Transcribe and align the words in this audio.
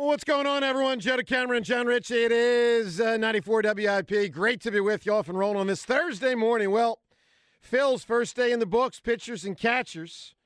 What's 0.00 0.22
going 0.22 0.46
on, 0.46 0.62
everyone? 0.62 1.00
Joe 1.00 1.16
Cameron, 1.26 1.64
John 1.64 1.88
Rich. 1.88 2.12
It 2.12 2.30
is 2.30 3.00
uh, 3.00 3.16
94 3.16 3.62
WIP. 3.64 4.32
Great 4.32 4.60
to 4.60 4.70
be 4.70 4.78
with 4.78 5.04
you 5.04 5.12
off 5.12 5.28
and 5.28 5.36
rolling 5.36 5.58
on 5.58 5.66
this 5.66 5.84
Thursday 5.84 6.36
morning. 6.36 6.70
Well, 6.70 7.00
Phil's 7.60 8.04
first 8.04 8.36
day 8.36 8.52
in 8.52 8.60
the 8.60 8.64
books, 8.64 9.00
pitchers 9.00 9.44
and 9.44 9.58
catchers. 9.58 10.36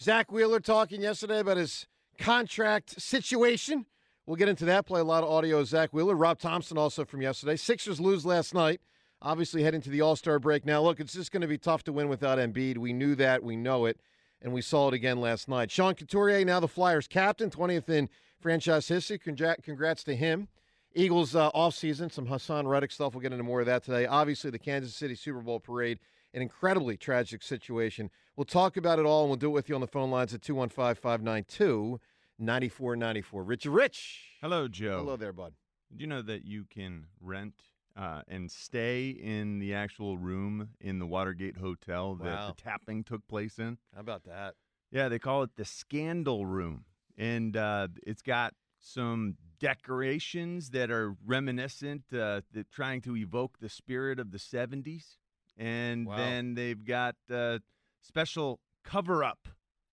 Zack 0.00 0.30
Wheeler 0.30 0.60
talking 0.60 1.02
yesterday 1.02 1.40
about 1.40 1.56
his 1.56 1.88
contract 2.20 3.02
situation. 3.02 3.86
We'll 4.26 4.36
get 4.36 4.48
into 4.48 4.64
that. 4.66 4.86
Play 4.86 5.00
a 5.00 5.04
lot 5.04 5.24
of 5.24 5.28
audio 5.28 5.58
of 5.58 5.66
Zack 5.66 5.92
Wheeler. 5.92 6.14
Rob 6.14 6.38
Thomson 6.38 6.78
also 6.78 7.04
from 7.04 7.20
yesterday. 7.20 7.56
Sixers 7.56 8.00
lose 8.00 8.24
last 8.24 8.54
night. 8.54 8.80
Obviously 9.20 9.64
heading 9.64 9.80
to 9.82 9.90
the 9.90 10.02
All 10.02 10.14
Star 10.14 10.38
break 10.38 10.64
now. 10.64 10.80
Look, 10.80 11.00
it's 11.00 11.14
just 11.14 11.32
going 11.32 11.42
to 11.42 11.48
be 11.48 11.58
tough 11.58 11.82
to 11.84 11.92
win 11.92 12.08
without 12.08 12.38
Embiid. 12.38 12.78
We 12.78 12.92
knew 12.92 13.16
that. 13.16 13.42
We 13.42 13.56
know 13.56 13.86
it. 13.86 13.98
And 14.40 14.52
we 14.52 14.60
saw 14.62 14.86
it 14.86 14.94
again 14.94 15.20
last 15.20 15.48
night. 15.48 15.72
Sean 15.72 15.96
Couturier, 15.96 16.44
now 16.44 16.60
the 16.60 16.68
Flyers 16.68 17.08
captain, 17.08 17.50
20th 17.50 17.88
in 17.88 18.08
franchise 18.48 18.86
history. 18.86 19.18
Congrats 19.18 20.04
to 20.04 20.14
him. 20.14 20.48
Eagles 20.94 21.34
uh, 21.34 21.50
offseason, 21.52 22.12
some 22.12 22.26
Haason 22.26 22.66
Reddick 22.68 22.92
stuff. 22.92 23.14
We'll 23.14 23.22
get 23.22 23.32
into 23.32 23.42
more 23.42 23.60
of 23.60 23.66
that 23.66 23.82
today. 23.82 24.04
Obviously, 24.04 24.50
the 24.50 24.58
Kansas 24.58 24.94
City 24.94 25.14
Super 25.14 25.40
Bowl 25.40 25.58
parade, 25.58 25.98
an 26.34 26.42
incredibly 26.42 26.98
tragic 26.98 27.42
situation. 27.42 28.10
We'll 28.36 28.44
talk 28.44 28.76
about 28.76 28.98
it 28.98 29.06
all, 29.06 29.22
and 29.22 29.30
we'll 29.30 29.38
do 29.38 29.46
it 29.48 29.52
with 29.54 29.70
you 29.70 29.74
on 29.74 29.80
the 29.80 29.86
phone 29.86 30.10
lines 30.10 30.34
at 30.34 30.42
215 30.42 30.94
592 30.94 31.98
9494. 32.38 33.42
Richard 33.44 33.70
Rich. 33.70 34.20
Hello, 34.42 34.68
Joe. 34.68 34.98
Hello 34.98 35.16
there, 35.16 35.32
bud. 35.32 35.54
Did 35.90 36.02
you 36.02 36.06
know 36.06 36.20
that 36.20 36.44
you 36.44 36.64
can 36.68 37.06
rent 37.22 37.54
uh, 37.96 38.20
and 38.28 38.50
stay 38.50 39.08
in 39.08 39.58
the 39.58 39.72
actual 39.72 40.18
room 40.18 40.68
in 40.82 40.98
the 40.98 41.06
Watergate 41.06 41.56
Hotel 41.56 42.14
that 42.16 42.24
Wow. 42.24 42.48
the 42.54 42.62
tapping 42.62 43.04
took 43.04 43.26
place 43.26 43.58
in? 43.58 43.78
How 43.94 44.00
about 44.02 44.24
that? 44.24 44.54
Yeah, 44.92 45.08
they 45.08 45.18
call 45.18 45.42
it 45.44 45.56
the 45.56 45.64
Scandal 45.64 46.44
Room. 46.44 46.84
And 47.16 47.56
uh, 47.56 47.88
it's 48.06 48.22
got 48.22 48.54
some 48.80 49.36
decorations 49.60 50.70
that 50.70 50.90
are 50.90 51.14
reminiscent, 51.24 52.02
uh, 52.12 52.40
that 52.52 52.70
trying 52.70 53.00
to 53.02 53.16
evoke 53.16 53.58
the 53.60 53.68
spirit 53.68 54.18
of 54.18 54.30
the 54.30 54.38
70s. 54.38 55.16
And 55.56 56.06
Wow. 56.06 56.16
then 56.16 56.54
they've 56.54 56.84
got 56.84 57.14
uh, 57.32 57.58
special 58.00 58.58
cover 58.82 59.22
up 59.22 59.48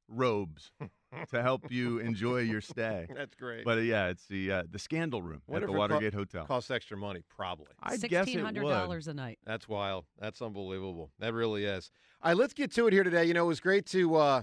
robes 0.07 0.71
to 1.31 1.41
help 1.41 1.71
you 1.71 1.99
enjoy 1.99 2.39
your 2.39 2.61
stay. 2.61 3.07
That's 3.15 3.35
great. 3.35 3.63
But 3.63 3.77
uh, 3.77 3.81
yeah, 3.81 4.07
it's 4.07 4.25
the 4.25 4.51
uh, 4.51 4.63
the 4.69 4.79
Scandal 4.79 5.21
Room 5.21 5.41
Wonder 5.47 5.65
at 5.65 5.67
the 5.67 5.73
it 5.73 5.75
co- 5.75 5.79
Watergate 5.79 6.13
Hotel. 6.13 6.45
Costs 6.45 6.71
extra 6.71 6.97
money, 6.97 7.21
probably. 7.29 7.67
I 7.81 7.91
guess 7.91 7.97
it 7.97 8.09
Sixteen 8.11 8.39
hundred 8.39 8.63
would. 8.63 8.71
dollars 8.71 9.07
a 9.07 9.13
night. 9.13 9.37
That's 9.45 9.67
wild. 9.69 10.05
That's 10.19 10.41
unbelievable. 10.41 11.11
That 11.19 11.33
really 11.33 11.65
is. 11.65 11.91
All 12.23 12.31
right, 12.31 12.37
let's 12.37 12.53
get 12.53 12.71
to 12.73 12.87
it 12.87 12.93
here 12.93 13.03
today. 13.03 13.25
You 13.25 13.33
know, 13.35 13.45
it 13.45 13.47
was 13.47 13.59
great 13.59 13.85
to, 13.87 14.15
uh, 14.15 14.41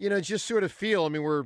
you 0.00 0.08
know, 0.08 0.18
just 0.18 0.46
sort 0.46 0.64
of 0.64 0.72
feel. 0.72 1.04
I 1.04 1.10
mean, 1.10 1.22
we're 1.22 1.44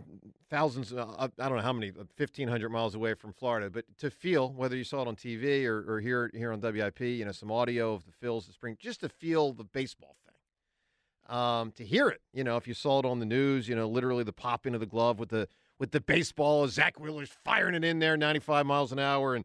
thousands, 0.48 0.92
uh, 0.92 1.28
I 1.38 1.48
don't 1.48 1.56
know 1.56 1.62
how 1.62 1.72
many, 1.72 1.90
1,500 1.90 2.68
miles 2.68 2.94
away 2.94 3.14
from 3.14 3.32
Florida, 3.32 3.68
but 3.68 3.84
to 3.98 4.10
feel, 4.10 4.52
whether 4.52 4.76
you 4.76 4.84
saw 4.84 5.02
it 5.02 5.08
on 5.08 5.16
TV 5.16 5.66
or, 5.66 5.84
or 5.92 6.00
hear 6.00 6.26
it 6.26 6.36
here 6.36 6.52
on 6.52 6.60
WIP, 6.60 7.00
you 7.00 7.24
know, 7.24 7.32
some 7.32 7.50
audio 7.50 7.94
of 7.94 8.04
the 8.06 8.12
Phils 8.12 8.46
this 8.46 8.54
spring, 8.54 8.76
just 8.78 9.00
to 9.00 9.08
feel 9.08 9.52
the 9.52 9.64
baseball 9.64 10.14
thing. 10.24 11.36
Um, 11.36 11.72
to 11.72 11.84
hear 11.84 12.08
it, 12.08 12.20
you 12.32 12.44
know, 12.44 12.56
if 12.56 12.68
you 12.68 12.74
saw 12.74 13.00
it 13.00 13.04
on 13.04 13.18
the 13.18 13.26
news, 13.26 13.68
you 13.68 13.74
know, 13.74 13.88
literally 13.88 14.22
the 14.22 14.32
popping 14.32 14.74
of 14.74 14.80
the 14.80 14.86
glove 14.86 15.18
with 15.18 15.30
the 15.30 15.48
with 15.80 15.90
the 15.90 16.00
baseball, 16.00 16.68
Zack 16.68 17.00
Wheeler's 17.00 17.32
firing 17.44 17.74
it 17.74 17.82
in 17.82 17.98
there, 17.98 18.16
95 18.16 18.64
miles 18.64 18.92
an 18.92 19.00
hour, 19.00 19.34
and 19.34 19.44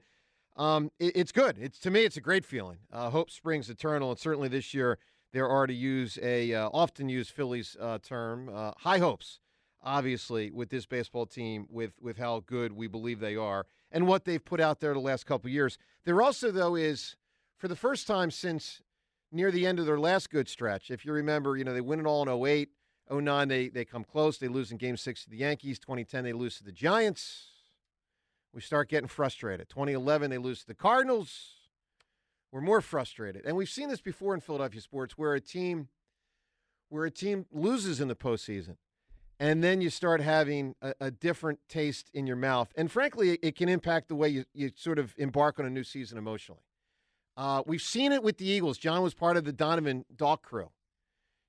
um, 0.57 0.91
it, 0.99 1.13
it's 1.15 1.31
good. 1.31 1.57
It's 1.57 1.79
to 1.79 1.89
me, 1.89 2.03
it's 2.03 2.17
a 2.17 2.21
great 2.21 2.45
feeling. 2.45 2.79
Uh, 2.91 3.09
hope 3.09 3.31
springs 3.31 3.69
eternal, 3.69 4.11
and 4.11 4.19
certainly 4.19 4.49
this 4.49 4.73
year 4.73 4.99
there 5.31 5.47
are 5.47 5.67
to 5.67 5.73
use 5.73 6.17
a 6.21 6.53
uh, 6.53 6.69
often 6.73 7.09
used 7.09 7.31
Phillies 7.31 7.77
uh, 7.79 7.99
term, 7.99 8.49
uh, 8.53 8.71
high 8.77 8.99
hopes. 8.99 9.39
Obviously, 9.81 10.51
with 10.51 10.69
this 10.69 10.85
baseball 10.85 11.25
team, 11.25 11.65
with 11.69 11.93
with 12.01 12.17
how 12.17 12.43
good 12.45 12.73
we 12.73 12.87
believe 12.87 13.19
they 13.19 13.35
are, 13.35 13.65
and 13.91 14.07
what 14.07 14.25
they've 14.25 14.43
put 14.43 14.59
out 14.59 14.81
there 14.81 14.93
the 14.93 14.99
last 14.99 15.25
couple 15.25 15.49
years. 15.49 15.77
There 16.03 16.21
also, 16.21 16.51
though, 16.51 16.75
is 16.75 17.15
for 17.57 17.67
the 17.69 17.77
first 17.77 18.05
time 18.05 18.29
since 18.29 18.81
near 19.31 19.51
the 19.51 19.65
end 19.65 19.79
of 19.79 19.85
their 19.85 19.99
last 19.99 20.29
good 20.29 20.49
stretch. 20.49 20.91
If 20.91 21.05
you 21.05 21.13
remember, 21.13 21.55
you 21.55 21.63
know 21.63 21.73
they 21.73 21.81
win 21.81 21.99
it 21.99 22.05
all 22.05 22.23
in 22.23 22.47
08. 22.47 22.69
09, 23.11 23.47
they, 23.47 23.69
they 23.69 23.85
come 23.85 24.03
close. 24.03 24.37
They 24.37 24.47
lose 24.47 24.71
in 24.71 24.77
game 24.77 24.95
six 24.95 25.23
to 25.23 25.29
the 25.29 25.37
Yankees. 25.37 25.79
2010, 25.79 26.23
they 26.23 26.33
lose 26.33 26.57
to 26.57 26.63
the 26.63 26.71
Giants. 26.71 27.47
We 28.53 28.61
start 28.61 28.89
getting 28.89 29.07
frustrated. 29.07 29.69
2011, 29.69 30.29
they 30.29 30.37
lose 30.37 30.61
to 30.61 30.67
the 30.67 30.75
Cardinals. 30.75 31.58
We're 32.51 32.61
more 32.61 32.81
frustrated. 32.81 33.45
And 33.45 33.55
we've 33.55 33.69
seen 33.69 33.89
this 33.89 34.01
before 34.01 34.33
in 34.33 34.41
Philadelphia 34.41 34.81
sports 34.81 35.17
where 35.17 35.33
a 35.33 35.41
team 35.41 35.89
where 36.89 37.05
a 37.05 37.11
team 37.11 37.45
loses 37.51 38.01
in 38.01 38.07
the 38.07 38.15
postseason. 38.15 38.75
And 39.39 39.63
then 39.63 39.79
you 39.79 39.89
start 39.89 40.21
having 40.21 40.75
a, 40.81 40.93
a 40.99 41.11
different 41.11 41.59
taste 41.69 42.09
in 42.13 42.25
your 42.27 42.35
mouth. 42.35 42.73
And 42.75 42.91
frankly, 42.91 43.31
it, 43.31 43.39
it 43.43 43.55
can 43.55 43.69
impact 43.69 44.09
the 44.09 44.15
way 44.15 44.27
you, 44.27 44.45
you 44.53 44.71
sort 44.75 44.99
of 44.99 45.13
embark 45.17 45.59
on 45.59 45.65
a 45.65 45.69
new 45.69 45.83
season 45.83 46.17
emotionally. 46.17 46.63
Uh, 47.37 47.63
we've 47.65 47.81
seen 47.81 48.11
it 48.11 48.21
with 48.23 48.37
the 48.37 48.49
Eagles. 48.49 48.77
John 48.77 49.01
was 49.01 49.13
part 49.13 49.37
of 49.37 49.45
the 49.45 49.53
Donovan 49.53 50.03
Dawk 50.13 50.41
crew. 50.41 50.71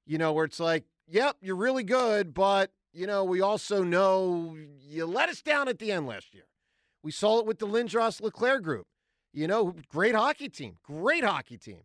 You 0.07 0.19
know, 0.19 0.33
where 0.33 0.45
it's 0.45 0.61
like, 0.61 0.85
yep, 1.09 1.37
you're 1.41 1.57
really 1.57 1.83
good, 1.83 2.33
but, 2.35 2.71
you 2.93 3.07
know, 3.07 3.25
we 3.25 3.41
also 3.41 3.83
know 3.83 4.57
you 4.87 5.07
let 5.07 5.29
us 5.29 5.43
down 5.43 5.67
at 5.67 5.79
the 5.79 5.91
end 5.91 6.07
last 6.07 6.35
year. 6.35 6.47
We 7.03 7.11
saw 7.11 7.41
it 7.41 7.47
with 7.47 7.59
the 7.59 7.67
Lindros 7.67 8.21
Leclerc 8.21 8.63
group. 8.63 8.87
You 9.33 9.47
know, 9.47 9.75
great 9.89 10.15
hockey 10.15 10.49
team, 10.49 10.77
great 10.83 11.25
hockey 11.25 11.57
team, 11.57 11.83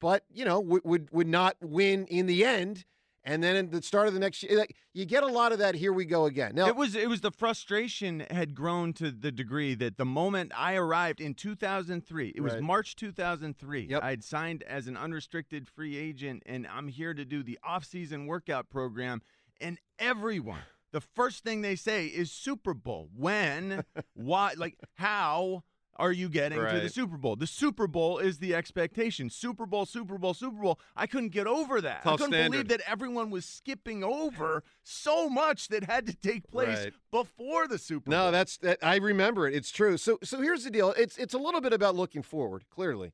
but 0.00 0.24
you 0.32 0.44
know 0.44 0.60
would 0.60 0.82
would, 0.84 1.10
would 1.12 1.28
not 1.28 1.56
win 1.60 2.06
in 2.06 2.26
the 2.26 2.44
end. 2.44 2.84
And 3.26 3.42
then 3.42 3.56
at 3.56 3.70
the 3.72 3.80
start 3.80 4.06
of 4.06 4.12
the 4.12 4.20
next 4.20 4.42
year, 4.42 4.66
you 4.92 5.06
get 5.06 5.22
a 5.22 5.26
lot 5.26 5.52
of 5.52 5.58
that. 5.58 5.74
Here 5.74 5.94
we 5.94 6.04
go 6.04 6.26
again. 6.26 6.52
Now 6.54 6.66
it 6.66 6.76
was 6.76 6.94
it 6.94 7.08
was 7.08 7.22
the 7.22 7.30
frustration 7.30 8.26
had 8.30 8.54
grown 8.54 8.92
to 8.94 9.10
the 9.10 9.32
degree 9.32 9.74
that 9.76 9.96
the 9.96 10.04
moment 10.04 10.52
I 10.54 10.74
arrived 10.74 11.22
in 11.22 11.32
2003, 11.32 12.34
it 12.36 12.40
was 12.42 12.52
Right. 12.52 12.62
March 12.62 12.96
2003. 12.96 13.86
Yep. 13.88 14.02
I'd 14.04 14.22
signed 14.22 14.62
as 14.64 14.86
an 14.88 14.96
unrestricted 14.98 15.66
free 15.66 15.96
agent, 15.96 16.42
and 16.44 16.66
I'm 16.66 16.88
here 16.88 17.14
to 17.14 17.24
do 17.24 17.42
the 17.42 17.58
off-season 17.64 18.26
workout 18.26 18.68
program. 18.68 19.22
And 19.58 19.78
everyone, 19.98 20.60
the 20.92 21.00
first 21.00 21.44
thing 21.44 21.62
they 21.62 21.76
say 21.76 22.06
is 22.06 22.30
Super 22.30 22.74
Bowl. 22.74 23.08
When? 23.16 23.84
why? 24.14 24.52
Like 24.54 24.78
how? 24.96 25.64
Are 25.96 26.10
you 26.12 26.28
getting 26.28 26.58
to 26.58 26.80
the 26.80 26.88
Super 26.88 27.16
Bowl? 27.16 27.36
The 27.36 27.46
Super 27.46 27.86
Bowl 27.86 28.18
is 28.18 28.38
the 28.38 28.54
expectation. 28.54 29.30
Super 29.30 29.64
Bowl, 29.64 29.86
Super 29.86 30.18
Bowl, 30.18 30.34
Super 30.34 30.60
Bowl. 30.60 30.80
I 30.96 31.06
couldn't 31.06 31.28
get 31.28 31.46
over 31.46 31.80
that. 31.80 32.00
I 32.04 32.10
couldn't 32.16 32.32
standard. 32.32 32.50
believe 32.50 32.68
that 32.68 32.80
everyone 32.90 33.30
was 33.30 33.44
skipping 33.44 34.02
over 34.02 34.64
so 34.82 35.28
much 35.28 35.68
that 35.68 35.84
had 35.84 36.06
to 36.06 36.14
take 36.16 36.50
place 36.50 36.84
Right. 36.84 36.92
before 37.12 37.68
the 37.68 37.78
Super 37.78 38.10
Bowl. 38.10 38.18
No, 38.18 38.30
that's 38.32 38.56
that. 38.58 38.78
I 38.82 38.96
remember 38.96 39.46
it. 39.46 39.54
It's 39.54 39.70
true. 39.70 39.96
So, 39.96 40.18
so 40.24 40.40
here's 40.40 40.64
the 40.64 40.70
deal. 40.70 40.92
It's 40.98 41.16
it's 41.16 41.34
a 41.34 41.38
little 41.38 41.60
bit 41.60 41.72
about 41.72 41.94
looking 41.94 42.22
forward, 42.22 42.64
clearly, 42.70 43.12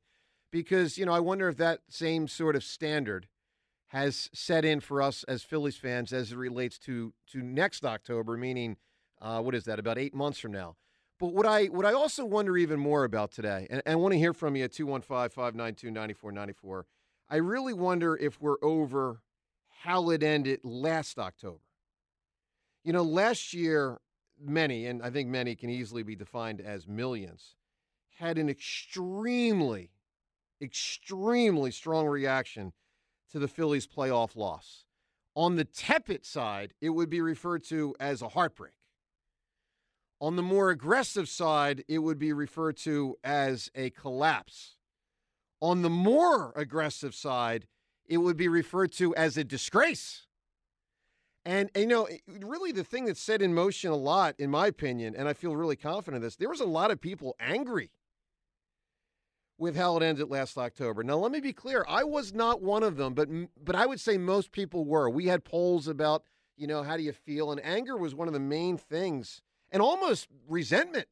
because 0.51 0.97
you 0.97 1.05
know 1.05 1.13
I 1.13 1.21
wonder 1.21 1.49
if 1.49 1.59
that 1.59 1.81
same 1.91 2.29
sort 2.29 2.57
of 2.57 2.65
standard 2.65 3.29
has 3.89 4.31
set 4.33 4.65
in 4.65 4.81
for 4.81 5.03
us 5.03 5.25
as 5.25 5.43
Phillies 5.43 5.77
fans 5.77 6.13
as 6.13 6.33
it 6.33 6.37
relates 6.39 6.79
to 6.79 7.13
to 7.33 7.43
next 7.43 7.85
October, 7.85 8.37
meaning 8.39 8.77
uh, 9.21 9.43
what 9.43 9.55
is 9.55 9.65
that? 9.65 9.79
About 9.79 9.99
eight 9.99 10.15
months 10.15 10.39
from 10.39 10.53
now. 10.53 10.77
But 11.21 11.35
what 11.35 11.47
I 11.47 11.67
what 11.67 11.85
I 11.85 11.93
also 11.93 12.25
wonder 12.25 12.57
even 12.57 12.81
more 12.81 13.05
about 13.05 13.31
today, 13.31 13.67
and, 13.69 13.83
I 13.87 13.95
want 13.95 14.13
to 14.13 14.19
hear 14.19 14.33
from 14.33 14.57
you 14.57 14.65
at 14.65 14.73
215-592-9494, 14.73 16.85
I 17.29 17.37
really 17.37 17.75
wonder 17.75 18.17
if 18.17 18.41
we're 18.41 18.57
over 18.63 19.21
how 19.83 20.09
it 20.11 20.23
ended 20.23 20.61
last 20.65 21.19
October. 21.19 21.61
You 22.83 22.95
know, 22.95 23.03
last 23.03 23.53
year 23.53 24.01
many, 24.43 24.87
and 24.87 25.03
I 25.03 25.11
think 25.11 25.29
many 25.29 25.55
can 25.55 25.69
easily 25.69 26.03
be 26.03 26.17
defined 26.17 26.63
as 26.63 26.89
millions, 26.89 27.57
had 28.19 28.39
an 28.39 28.49
extremely, 28.49 29.91
extremely 30.63 31.71
strong 31.71 32.07
reaction 32.07 32.73
to 33.31 33.39
the 33.39 33.49
Phillies' 33.49 33.87
playoff 33.87 34.37
loss. 34.37 34.87
On 35.37 35.57
the 35.57 35.65
tepid 35.65 36.25
side, 36.25 36.73
it 36.81 36.89
would 36.91 37.11
be 37.11 37.21
referred 37.21 37.63
to 37.65 37.95
as 38.01 38.23
a 38.23 38.31
heartbreak. 38.31 38.73
On 40.21 40.37
the 40.37 40.43
more 40.43 40.71
aggressive 40.71 41.29
side, 41.29 41.83
it 41.89 41.99
would 42.01 42.19
be 42.19 42.33
referred 42.33 42.77
to 42.79 43.17
as 43.25 43.71
a 43.75 43.91
collapse. 43.91 44.77
On 45.61 45.83
the 45.83 45.91
more 45.91 46.53
aggressive 46.57 47.15
side, 47.15 47.67
it 48.07 48.19
would 48.19 48.37
be 48.37 48.49
referred 48.49 48.93
to 48.93 49.15
as 49.15 49.37
a 49.37 49.45
disgrace. 49.45 50.27
And, 51.47 51.71
and, 51.75 51.83
you 51.85 51.89
know, 51.89 52.09
really 52.27 52.71
the 52.71 52.85
thing 52.85 53.07
that's 53.07 53.21
set 53.21 53.41
in 53.41 53.55
motion 53.55 53.91
a 53.91 53.97
lot, 53.97 54.35
in 54.39 54.51
my 54.51 54.67
opinion, 54.67 55.15
and 55.17 55.27
I 55.27 55.33
feel 55.33 55.57
really 55.57 55.77
confident 55.77 56.17
in 56.17 56.23
this, 56.23 56.37
there 56.37 56.51
was 56.51 56.61
a 56.61 56.67
lot 56.67 56.91
of 56.91 57.01
people 57.01 57.35
angry 57.41 57.91
with 59.59 59.77
how 59.77 59.97
it 59.97 60.03
ended 60.03 60.29
last 60.29 60.59
October. 60.59 61.03
Now, 61.03 61.17
let 61.17 61.33
me 61.33 61.41
be 61.41 61.53
clear. 61.53 61.85
I 61.89 62.05
was 62.05 62.35
not 62.35 62.63
one 62.63 62.83
of 62.83 62.97
them, 62.97 63.15
but 63.15 63.29
but 63.63 63.77
I 63.77 63.87
would 63.87 64.01
say 64.01 64.19
most 64.19 64.53
people 64.53 64.85
were. 64.85 65.09
We 65.09 65.27
had 65.27 65.45
polls 65.45 65.87
about, 65.89 66.25
you 66.57 66.67
know, 66.67 66.83
how 66.83 66.97
do 66.97 67.03
you 67.03 67.13
feel? 67.13 67.53
And 67.53 67.65
anger 67.65 67.97
was 67.97 68.15
one 68.15 68.27
of 68.27 68.35
the 68.35 68.41
main 68.41 68.77
things. 68.77 69.43
And 69.73 69.83
almost 69.83 70.29
resentment 70.49 71.07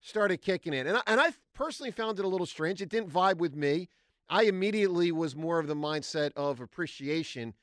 started 0.00 0.38
kicking 0.38 0.72
in. 0.72 0.86
And 0.86 0.96
I, 0.96 1.02
and 1.06 1.20
I 1.20 1.32
personally 1.54 1.90
found 1.90 2.18
it 2.18 2.24
a 2.24 2.28
little 2.28 2.46
strange. 2.46 2.82
It 2.82 2.88
didn't 2.88 3.10
vibe 3.10 3.36
with 3.38 3.54
me. 3.54 3.88
I 4.28 4.44
immediately 4.44 5.12
was 5.12 5.36
more 5.36 5.58
of 5.58 5.66
the 5.66 5.74
mindset 5.74 6.32
of 6.36 6.60
appreciation 6.60 7.54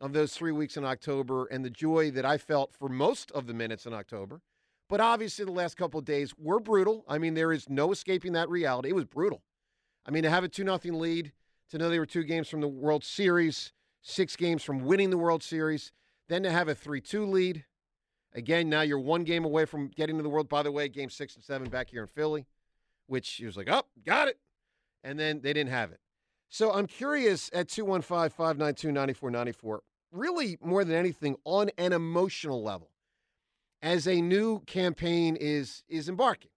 of 0.00 0.12
those 0.12 0.34
three 0.34 0.52
weeks 0.52 0.76
in 0.76 0.84
October 0.84 1.46
and 1.46 1.64
the 1.64 1.70
joy 1.70 2.10
that 2.10 2.24
I 2.24 2.38
felt 2.38 2.72
for 2.72 2.88
most 2.88 3.30
of 3.32 3.46
the 3.46 3.54
minutes 3.54 3.86
in 3.86 3.92
October. 3.92 4.40
But 4.88 5.00
obviously, 5.00 5.44
the 5.44 5.52
last 5.52 5.76
couple 5.76 5.98
of 5.98 6.04
days 6.04 6.34
were 6.36 6.60
brutal. 6.60 7.04
I 7.08 7.18
mean, 7.18 7.34
there 7.34 7.52
is 7.52 7.68
no 7.68 7.92
escaping 7.92 8.32
that 8.32 8.50
reality. 8.50 8.90
It 8.90 8.94
was 8.94 9.04
brutal. 9.04 9.42
I 10.04 10.10
mean, 10.10 10.22
to 10.24 10.30
have 10.30 10.44
a 10.44 10.48
2 10.48 10.64
0 10.64 10.78
lead, 10.96 11.32
to 11.70 11.78
know 11.78 11.88
they 11.88 11.98
were 11.98 12.06
two 12.06 12.24
games 12.24 12.48
from 12.48 12.60
the 12.60 12.68
World 12.68 13.04
Series, 13.04 13.72
six 14.02 14.36
games 14.36 14.62
from 14.62 14.84
winning 14.84 15.10
the 15.10 15.18
World 15.18 15.42
Series, 15.42 15.92
then 16.28 16.42
to 16.42 16.50
have 16.50 16.68
a 16.68 16.74
3 16.74 17.00
2 17.00 17.24
lead. 17.24 17.64
Again, 18.34 18.68
now 18.68 18.82
you're 18.82 18.98
one 18.98 19.24
game 19.24 19.44
away 19.44 19.64
from 19.64 19.88
getting 19.88 20.16
to 20.16 20.22
the 20.22 20.28
World. 20.28 20.48
By 20.48 20.62
the 20.62 20.72
way, 20.72 20.88
game 20.88 21.10
six 21.10 21.34
and 21.34 21.44
seven 21.44 21.68
back 21.68 21.90
here 21.90 22.02
in 22.02 22.08
Philly, 22.08 22.46
which 23.06 23.30
he 23.30 23.44
was 23.44 23.56
like, 23.56 23.68
oh, 23.70 23.82
got 24.04 24.28
it. 24.28 24.38
And 25.04 25.18
then 25.18 25.40
they 25.42 25.52
didn't 25.52 25.70
have 25.70 25.92
it. 25.92 26.00
So 26.48 26.72
I'm 26.72 26.86
curious 26.86 27.50
at 27.52 27.68
215 27.68 28.30
592 28.30 28.92
9494 28.92 29.82
really 30.12 30.58
more 30.62 30.84
than 30.84 30.94
anything 30.94 31.34
on 31.44 31.70
an 31.78 31.92
emotional 31.92 32.62
level 32.62 32.90
as 33.80 34.06
a 34.06 34.20
new 34.20 34.60
campaign 34.60 35.34
is 35.36 35.82
is 35.88 36.08
embarking. 36.08 36.52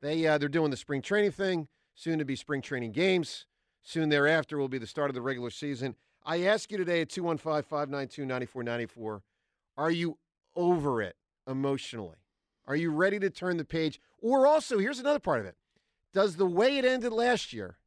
They 0.00 0.24
uh, 0.26 0.38
they're 0.38 0.48
doing 0.48 0.70
the 0.70 0.76
spring 0.76 1.02
training 1.02 1.32
thing, 1.32 1.66
soon 1.94 2.20
to 2.20 2.24
be 2.24 2.36
spring 2.36 2.62
training 2.62 2.92
games. 2.92 3.46
Soon 3.82 4.10
thereafter 4.10 4.58
will 4.58 4.68
be 4.68 4.78
the 4.78 4.86
start 4.86 5.10
of 5.10 5.14
the 5.14 5.22
regular 5.22 5.50
season. 5.50 5.96
I 6.24 6.44
ask 6.44 6.70
you 6.70 6.76
today 6.76 7.00
at 7.00 7.08
215-592-9494, 7.08 9.20
are 9.78 9.90
you 9.90 10.18
over 10.58 11.00
it 11.00 11.16
emotionally? 11.46 12.18
Are 12.66 12.76
you 12.76 12.90
ready 12.90 13.18
to 13.20 13.30
turn 13.30 13.56
the 13.56 13.64
page? 13.64 13.98
Or 14.20 14.46
also, 14.46 14.78
here's 14.78 14.98
another 14.98 15.18
part 15.18 15.40
of 15.40 15.46
it. 15.46 15.56
Does 16.12 16.36
the 16.36 16.46
way 16.46 16.76
it 16.76 16.84
ended 16.84 17.12
last 17.12 17.54
year 17.54 17.78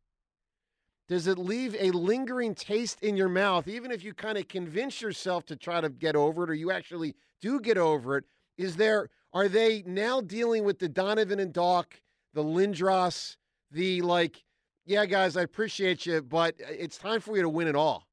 does 1.12 1.28
it 1.28 1.38
leave 1.38 1.76
a 1.78 1.92
lingering 1.92 2.56
taste 2.56 3.04
in 3.04 3.18
your 3.18 3.28
mouth, 3.28 3.68
even 3.68 3.92
if 3.92 4.02
you 4.02 4.14
kind 4.14 4.38
of 4.38 4.48
convince 4.48 5.02
yourself 5.02 5.46
to 5.48 5.58
try 5.58 5.82
to 5.82 5.90
get 5.90 6.16
over 6.16 6.46
it 6.46 6.50
or 6.50 6.54
you 6.54 6.72
actually 6.72 7.16
do 7.42 7.60
get 7.60 7.78
over 7.78 8.16
it? 8.16 8.24
Is 8.58 8.78
there, 8.78 9.10
are 9.34 9.50
they 9.50 9.84
now 9.86 10.22
dealing 10.22 10.64
with 10.64 10.80
the 10.80 10.88
Donovan 10.88 11.42
and 11.42 11.52
Dawk, 11.52 12.00
the 12.34 12.42
Lindros, 12.42 13.36
the 13.72 14.02
like, 14.02 14.42
yeah, 14.86 15.06
guys, 15.06 15.36
I 15.36 15.42
appreciate 15.42 16.06
you, 16.06 16.22
but 16.22 16.56
uh, 16.62 16.72
it's 16.72 16.98
time 16.98 17.20
for 17.20 17.36
you 17.36 17.42
to 17.42 17.50
win 17.50 17.68
it 17.68 17.76
all? 17.76 18.08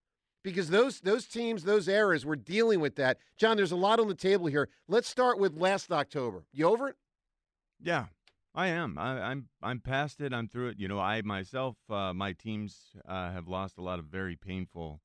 Because 0.50 0.71
those 0.71 1.00
those 1.00 1.27
teams, 1.27 1.65
those 1.65 1.89
eras, 1.89 2.25
were 2.25 2.37
dealing 2.37 2.81
with 2.81 2.97
that. 2.97 3.19
John, 3.37 3.56
there's 3.56 3.73
a 3.73 3.77
lot 3.77 4.00
on 4.00 4.09
the 4.09 4.15
table 4.15 4.47
here. 4.47 4.69
Let's 4.89 5.09
start 5.09 5.39
with 5.39 5.56
last 5.56 5.93
October. 5.93 6.45
You 6.53 6.69
over 6.69 6.89
it? 6.89 6.97
Yeah, 7.81 8.06
I 8.55 8.69
am. 8.69 8.99
I, 8.99 9.12
am 9.12 9.23
I'm, 9.23 9.49
I'm 9.62 9.81
past 9.81 10.21
it. 10.21 10.33
I'm 10.33 10.49
through 10.49 10.69
it. 10.69 10.79
You 10.79 10.89
know, 10.89 10.99
I 10.99 11.23
myself, 11.23 11.77
uh, 11.91 12.12
my 12.12 12.33
teams 12.33 12.97
uh, 13.06 13.31
have 13.31 13.47
lost 13.47 13.79
a 13.79 13.83
lot 13.83 13.99
of 13.99 14.06
very 14.06 14.37
painful 14.37 15.00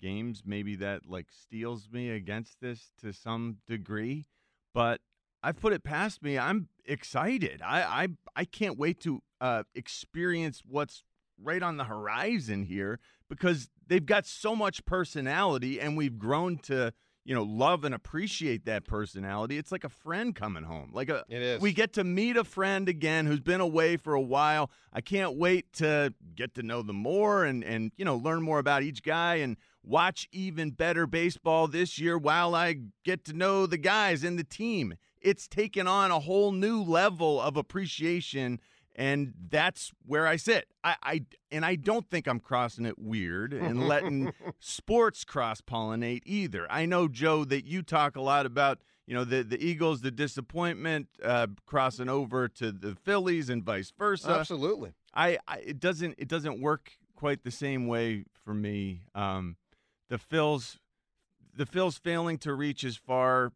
games. 0.00 0.42
Maybe 0.44 0.76
that 0.76 1.02
like 1.06 1.28
steels 1.30 1.88
me 1.92 2.10
against 2.10 2.60
this 2.60 2.90
to 3.00 3.12
some 3.12 3.58
degree, 3.66 4.26
but 4.74 5.00
I've 5.42 5.60
put 5.60 5.72
it 5.72 5.84
past 5.84 6.22
me. 6.22 6.38
I'm 6.38 6.68
excited. 6.84 7.62
I 7.64 7.82
I, 7.82 8.08
I 8.36 8.44
can't 8.44 8.78
wait 8.78 9.00
to 9.00 9.22
uh, 9.40 9.62
experience 9.74 10.62
what's 10.66 11.02
right 11.40 11.62
on 11.62 11.76
the 11.76 11.84
horizon 11.84 12.64
here 12.64 12.98
because 13.28 13.68
they've 13.86 14.04
got 14.04 14.26
so 14.26 14.54
much 14.56 14.84
personality, 14.84 15.80
and 15.80 15.96
we've 15.96 16.18
grown 16.18 16.58
to 16.58 16.92
you 17.28 17.34
know, 17.34 17.42
love 17.42 17.84
and 17.84 17.94
appreciate 17.94 18.64
that 18.64 18.86
personality. 18.86 19.58
It's 19.58 19.70
like 19.70 19.84
a 19.84 19.90
friend 19.90 20.34
coming 20.34 20.62
home. 20.62 20.92
Like 20.94 21.10
a 21.10 21.26
it 21.28 21.42
is. 21.42 21.60
we 21.60 21.74
get 21.74 21.92
to 21.92 22.04
meet 22.04 22.38
a 22.38 22.44
friend 22.44 22.88
again 22.88 23.26
who's 23.26 23.40
been 23.40 23.60
away 23.60 23.98
for 23.98 24.14
a 24.14 24.20
while. 24.20 24.70
I 24.94 25.02
can't 25.02 25.36
wait 25.36 25.70
to 25.74 26.14
get 26.34 26.54
to 26.54 26.62
know 26.62 26.80
them 26.80 26.96
more 26.96 27.44
and 27.44 27.62
and 27.62 27.92
you 27.98 28.06
know, 28.06 28.16
learn 28.16 28.40
more 28.40 28.58
about 28.58 28.82
each 28.82 29.02
guy 29.02 29.36
and 29.36 29.58
watch 29.84 30.26
even 30.32 30.70
better 30.70 31.06
baseball 31.06 31.68
this 31.68 31.98
year 31.98 32.16
while 32.16 32.54
I 32.54 32.76
get 33.04 33.26
to 33.26 33.34
know 33.34 33.66
the 33.66 33.76
guys 33.76 34.24
and 34.24 34.38
the 34.38 34.44
team. 34.44 34.94
It's 35.20 35.46
taken 35.46 35.86
on 35.86 36.10
a 36.10 36.20
whole 36.20 36.52
new 36.52 36.82
level 36.82 37.42
of 37.42 37.58
appreciation 37.58 38.58
and 38.98 39.32
that's 39.48 39.92
where 40.04 40.26
I 40.26 40.34
sit. 40.34 40.66
I, 40.82 40.96
I 41.02 41.24
and 41.52 41.64
I 41.64 41.76
don't 41.76 42.10
think 42.10 42.26
I'm 42.26 42.40
crossing 42.40 42.84
it 42.84 42.98
weird 42.98 43.52
and 43.52 43.86
letting 43.86 44.32
sports 44.58 45.24
cross 45.24 45.60
pollinate 45.60 46.22
either. 46.26 46.66
I 46.68 46.84
know 46.84 47.06
Joe 47.06 47.44
that 47.44 47.64
you 47.64 47.82
talk 47.82 48.16
a 48.16 48.20
lot 48.20 48.44
about 48.44 48.80
you 49.06 49.14
know 49.14 49.24
the 49.24 49.44
the 49.44 49.64
Eagles, 49.64 50.00
the 50.00 50.10
disappointment 50.10 51.06
uh, 51.22 51.46
crossing 51.64 52.08
over 52.08 52.48
to 52.48 52.72
the 52.72 52.96
Phillies 52.96 53.48
and 53.48 53.62
vice 53.62 53.92
versa. 53.96 54.30
Absolutely. 54.30 54.92
I, 55.14 55.38
I 55.46 55.58
it 55.58 55.78
doesn't 55.78 56.16
it 56.18 56.26
doesn't 56.26 56.60
work 56.60 56.90
quite 57.14 57.44
the 57.44 57.52
same 57.52 57.86
way 57.86 58.24
for 58.44 58.52
me. 58.52 59.02
Um, 59.14 59.56
the 60.08 60.18
Phils 60.18 60.78
the 61.54 61.66
Phils 61.66 62.00
failing 62.00 62.36
to 62.38 62.52
reach 62.52 62.82
as 62.82 62.96
far 62.96 63.52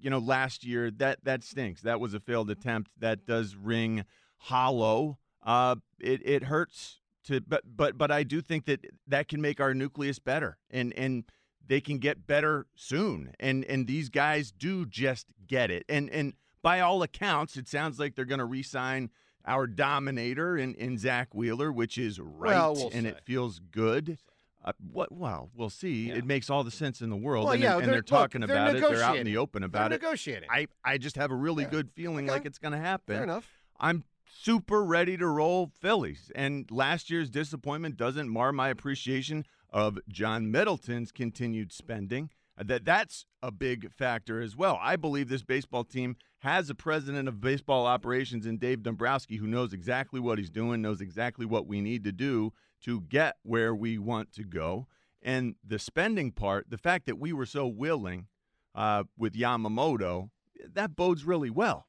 you 0.00 0.10
know 0.10 0.18
last 0.18 0.64
year 0.64 0.90
that 0.90 1.24
that 1.24 1.44
stinks. 1.44 1.80
That 1.80 1.98
was 1.98 2.12
a 2.12 2.20
failed 2.20 2.50
attempt. 2.50 2.90
That 3.00 3.24
does 3.24 3.56
ring 3.56 4.04
hollow. 4.36 5.18
Uh, 5.42 5.76
it 6.00 6.20
it 6.24 6.44
hurts 6.44 7.00
to, 7.24 7.40
but 7.40 7.62
but 7.76 7.96
but 7.98 8.10
I 8.10 8.22
do 8.22 8.40
think 8.40 8.66
that 8.66 8.84
that 9.06 9.28
can 9.28 9.40
make 9.40 9.60
our 9.60 9.74
nucleus 9.74 10.18
better, 10.18 10.58
and 10.70 10.92
and 10.94 11.24
they 11.66 11.80
can 11.80 11.98
get 11.98 12.26
better 12.26 12.66
soon. 12.74 13.32
And 13.40 13.64
and 13.64 13.86
these 13.86 14.08
guys 14.08 14.52
do 14.52 14.86
just 14.86 15.26
get 15.46 15.70
it. 15.70 15.84
And 15.88 16.10
and 16.10 16.34
by 16.62 16.80
all 16.80 17.02
accounts, 17.02 17.56
it 17.56 17.68
sounds 17.68 17.98
like 17.98 18.14
they're 18.16 18.24
going 18.24 18.40
to 18.40 18.44
re-sign 18.44 19.10
our 19.44 19.68
dominator 19.68 20.56
in, 20.58 20.74
in 20.74 20.98
Zack 20.98 21.32
Wheeler, 21.32 21.70
which 21.70 21.98
is 21.98 22.18
right, 22.18 22.50
well, 22.54 22.74
we'll 22.74 22.90
and 22.92 23.04
say. 23.04 23.10
it 23.10 23.20
feels 23.24 23.60
good. 23.70 24.18
Uh, 24.64 24.72
what? 24.92 25.12
Well, 25.12 25.50
we'll 25.54 25.70
see. 25.70 26.08
Yeah. 26.08 26.14
It 26.16 26.24
makes 26.24 26.50
all 26.50 26.64
the 26.64 26.72
sense 26.72 27.00
in 27.00 27.10
the 27.10 27.16
world. 27.16 27.44
Well, 27.44 27.54
and, 27.54 27.62
yeah, 27.62 27.74
and 27.76 27.84
they're- 27.84 27.92
they're, 27.92 28.02
talking 28.02 28.40
look, 28.40 28.48
they're 28.48 28.56
about 28.56 28.74
it. 28.76 28.80
They're 28.80 29.02
out 29.04 29.16
in 29.16 29.24
the 29.26 29.36
open 29.36 29.62
about 29.62 29.90
They're 29.90 29.98
it. 29.98 30.02
negotiating. 30.02 30.48
I, 30.50 30.66
I 30.84 30.98
just 30.98 31.14
have 31.14 31.30
a 31.30 31.36
really 31.36 31.62
Yeah. 31.62 31.70
good 31.70 31.90
feeling 31.92 32.24
Okay. 32.24 32.32
like 32.32 32.46
it's 32.46 32.58
going 32.58 32.72
to 32.72 32.78
happen. 32.78 33.14
Fair 33.14 33.22
enough. 33.22 33.48
I'm 33.78 34.02
super 34.26 34.84
ready 34.84 35.16
to 35.16 35.26
roll 35.26 35.70
Phillies. 35.80 36.30
And 36.34 36.70
last 36.70 37.10
year's 37.10 37.30
disappointment 37.30 37.96
doesn't 37.96 38.28
mar 38.28 38.52
my 38.52 38.68
appreciation 38.68 39.44
of 39.70 39.98
John 40.08 40.50
Middleton's 40.50 41.12
continued 41.12 41.72
spending. 41.72 42.30
That 42.58 42.86
that's 42.86 43.26
a 43.42 43.50
big 43.50 43.92
factor 43.92 44.40
as 44.40 44.56
well. 44.56 44.78
I 44.80 44.96
believe 44.96 45.28
this 45.28 45.42
baseball 45.42 45.84
team 45.84 46.16
has 46.38 46.70
a 46.70 46.74
president 46.74 47.28
of 47.28 47.40
baseball 47.40 47.86
operations 47.86 48.46
in 48.46 48.56
Dave 48.56 48.82
Dombrowski 48.82 49.36
who 49.36 49.46
knows 49.46 49.74
exactly 49.74 50.20
what 50.20 50.38
he's 50.38 50.48
doing, 50.48 50.80
knows 50.80 51.02
exactly 51.02 51.44
what 51.44 51.66
we 51.66 51.82
need 51.82 52.02
to 52.04 52.12
do 52.12 52.52
to 52.82 53.02
get 53.02 53.36
where 53.42 53.74
we 53.74 53.98
want 53.98 54.32
to 54.32 54.44
go. 54.44 54.86
And 55.20 55.56
the 55.66 55.78
spending 55.78 56.32
part, 56.32 56.70
the 56.70 56.78
fact 56.78 57.06
that 57.06 57.18
we 57.18 57.32
were 57.32 57.46
so 57.46 57.66
willing 57.66 58.28
uh, 58.74 59.04
with 59.18 59.34
Yamamoto, 59.34 60.30
that 60.72 60.96
bodes 60.96 61.24
really 61.24 61.50
well. 61.50 61.86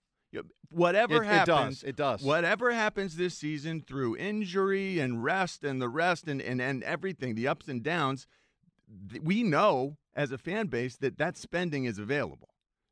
Whatever 0.69 1.23
It- 1.23 1.27
it 1.27 1.29
happens, 1.29 1.79
does. 1.81 1.83
It 1.83 1.95
does. 1.95 2.21
Whatever 2.21 2.71
happens 2.73 3.15
this 3.15 3.37
season 3.37 3.81
through 3.81 4.17
injury 4.17 4.99
and 4.99 5.23
rest 5.23 5.63
and 5.63 5.81
the 5.81 5.87
rest 5.89 6.27
and, 6.27 6.41
and, 6.41 6.61
and 6.61 6.83
everything, 6.83 7.35
the 7.35 7.47
ups 7.47 7.67
and 7.69 7.81
downs, 7.81 8.27
we 9.21 9.43
know 9.43 9.97
as 10.15 10.31
a 10.31 10.37
fan 10.37 10.67
base 10.67 10.97
that 10.97 11.17
that 11.17 11.37
spending 11.37 11.85
is 11.85 11.97
available. 11.97 12.49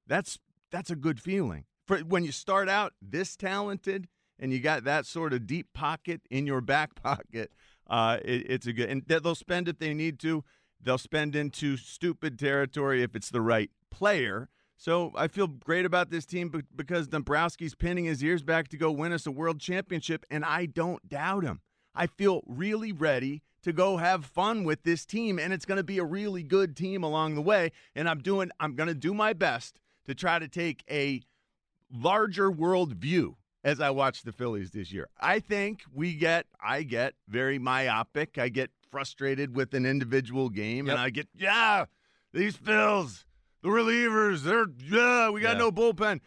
That's 0.07 0.39
that's 0.71 0.89
a 0.89 0.95
good 0.95 1.19
feeling. 1.21 1.65
For 1.85 1.99
when 1.99 2.23
you 2.23 2.31
start 2.31 2.67
out 2.69 2.93
this 3.01 3.35
talented 3.35 4.07
and 4.39 4.51
you 4.51 4.59
got 4.59 4.83
that 4.85 5.05
sort 5.05 5.33
of 5.33 5.45
deep 5.47 5.67
pocket 5.73 6.21
in 6.29 6.47
your 6.47 6.61
back 6.61 6.95
pocket, 7.03 7.51
uh, 7.87 8.17
it, 8.23 8.45
it's 8.49 8.67
a 8.67 8.73
good. 8.73 8.89
And 8.89 9.03
they'll 9.07 9.35
spend 9.35 9.67
if 9.67 9.79
they 9.79 9.93
need 9.93 10.19
to. 10.19 10.43
They'll 10.81 10.97
spend 10.97 11.35
into 11.35 11.77
stupid 11.77 12.37
territory 12.39 13.01
if 13.03 13.15
it's 13.15 13.29
the 13.29 13.41
right 13.41 13.71
player. 13.89 14.49
So 14.77 15.11
I 15.15 15.27
feel 15.27 15.47
great 15.47 15.85
about 15.85 16.09
this 16.09 16.25
team 16.25 16.49
be- 16.49 16.63
because 16.75 17.07
Dombrowski's 17.07 17.75
pinning 17.75 18.05
his 18.05 18.23
ears 18.23 18.43
back 18.43 18.67
to 18.69 18.77
go 18.77 18.91
win 18.91 19.13
us 19.13 19.25
a 19.25 19.31
world 19.31 19.59
championship, 19.59 20.25
and 20.29 20.43
I 20.43 20.65
don't 20.65 21.07
doubt 21.07 21.43
him. 21.43 21.61
I 21.93 22.07
feel 22.07 22.43
really 22.45 22.91
ready 22.91 23.41
to 23.63 23.71
go 23.71 23.97
have 23.97 24.25
fun 24.25 24.63
with 24.63 24.83
this 24.83 25.05
team, 25.05 25.39
and 25.39 25.53
it's 25.53 25.65
going 25.65 25.77
to 25.77 25.83
be 25.83 25.97
a 25.97 26.03
really 26.03 26.43
good 26.43 26.75
team 26.75 27.03
along 27.03 27.35
the 27.35 27.41
way. 27.41 27.71
And 27.95 28.07
I'm 28.09 28.19
doing, 28.19 28.51
I'm 28.59 28.75
going 28.75 28.89
to 28.89 28.93
do 28.93 29.13
my 29.13 29.33
best 29.33 29.79
to 30.05 30.13
try 30.13 30.37
to 30.39 30.47
take 30.47 30.83
a 30.91 31.21
larger 31.91 32.51
world 32.51 32.93
view 32.95 33.37
as 33.63 33.79
I 33.79 33.89
watch 33.89 34.21
the 34.23 34.31
Phillies 34.31 34.71
this 34.71 34.91
year. 34.91 35.07
I 35.19 35.39
think 35.39 35.83
we 35.93 36.13
get, 36.15 36.45
I 36.61 36.83
get 36.83 37.15
very 37.27 37.57
myopic. 37.57 38.37
I 38.37 38.49
get 38.49 38.69
frustrated 38.91 39.55
with 39.55 39.73
an 39.73 39.85
individual 39.85 40.49
game, 40.49 40.85
Yep. 40.85 40.93
and 40.93 41.01
I 41.01 41.09
get, 41.09 41.27
yeah, 41.35 41.85
these 42.33 42.55
Phils, 42.57 43.23
the 43.65 43.71
relievers, 43.71 44.41
they're, 44.43 44.67
yeah, 44.87 45.29
we 45.29 45.41
got 45.41 45.53
Yeah. 45.53 45.57
no 45.59 45.71
bullpen. 45.71 46.21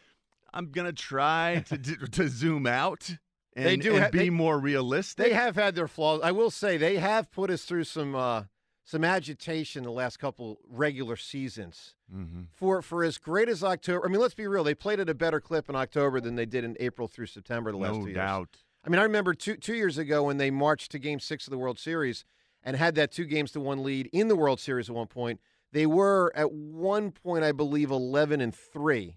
I'm 0.52 0.70
gonna 0.70 0.92
try 0.92 1.64
to 1.68 1.76
to 2.12 2.28
zoom 2.28 2.66
out 2.66 3.08
and, 3.54 3.66
They 3.66 3.76
do 3.76 3.94
and 3.94 4.04
ha- 4.04 4.10
be 4.10 4.18
they- 4.18 4.30
more 4.30 4.58
realistic. 4.58 5.24
They 5.26 5.32
have 5.34 5.54
had 5.56 5.74
their 5.74 5.88
flaws. 5.88 6.20
I 6.24 6.32
will 6.32 6.50
say 6.50 6.76
they 6.76 6.96
have 6.96 7.30
put 7.30 7.50
us 7.50 7.64
through 7.64 7.84
some 7.84 8.14
uh, 8.14 8.44
some 8.84 9.04
agitation 9.04 9.84
the 9.84 9.90
last 9.92 10.18
couple 10.18 10.58
regular 10.66 11.16
seasons. 11.16 11.94
Mhm. 12.12 12.46
For 12.54 12.80
for 12.82 13.04
as 13.04 13.18
great 13.18 13.48
as 13.48 13.62
October, 13.62 14.04
I 14.06 14.08
mean, 14.08 14.20
let's 14.20 14.34
be 14.34 14.46
real. 14.46 14.64
They 14.64 14.74
played 14.74 14.98
at 15.00 15.08
a 15.10 15.14
better 15.14 15.40
clip 15.40 15.68
in 15.68 15.76
October 15.76 16.20
than 16.20 16.34
they 16.36 16.46
did 16.46 16.64
in 16.64 16.76
April 16.80 17.06
through 17.08 17.26
September 17.26 17.70
the 17.70 17.76
last 17.78 17.94
no 17.94 18.00
two 18.00 18.06
years. 18.08 18.16
doubt. 18.16 18.56
I 18.84 18.88
mean, 18.88 18.98
I 18.98 19.02
remember 19.02 19.34
two 19.34 19.56
two 19.56 19.74
years 19.74 19.98
ago 19.98 20.24
when 20.24 20.38
they 20.38 20.50
marched 20.50 20.90
to 20.92 20.98
Game 20.98 21.20
Six 21.20 21.46
of 21.46 21.50
the 21.50 21.58
World 21.58 21.78
Series 21.78 22.24
and 22.64 22.74
had 22.76 22.94
that 22.96 23.12
two 23.12 23.26
games 23.26 23.52
to 23.52 23.60
one 23.60 23.82
lead 23.84 24.08
in 24.12 24.28
the 24.28 24.36
World 24.36 24.58
Series 24.60 24.88
at 24.88 24.94
one 24.96 25.06
point. 25.08 25.40
They 25.72 25.86
were 25.86 26.32
at 26.34 26.52
one 26.52 27.10
point, 27.10 27.44
I 27.44 27.52
believe, 27.52 27.90
eleven 27.90 28.40
and 28.40 28.54
three 28.54 29.16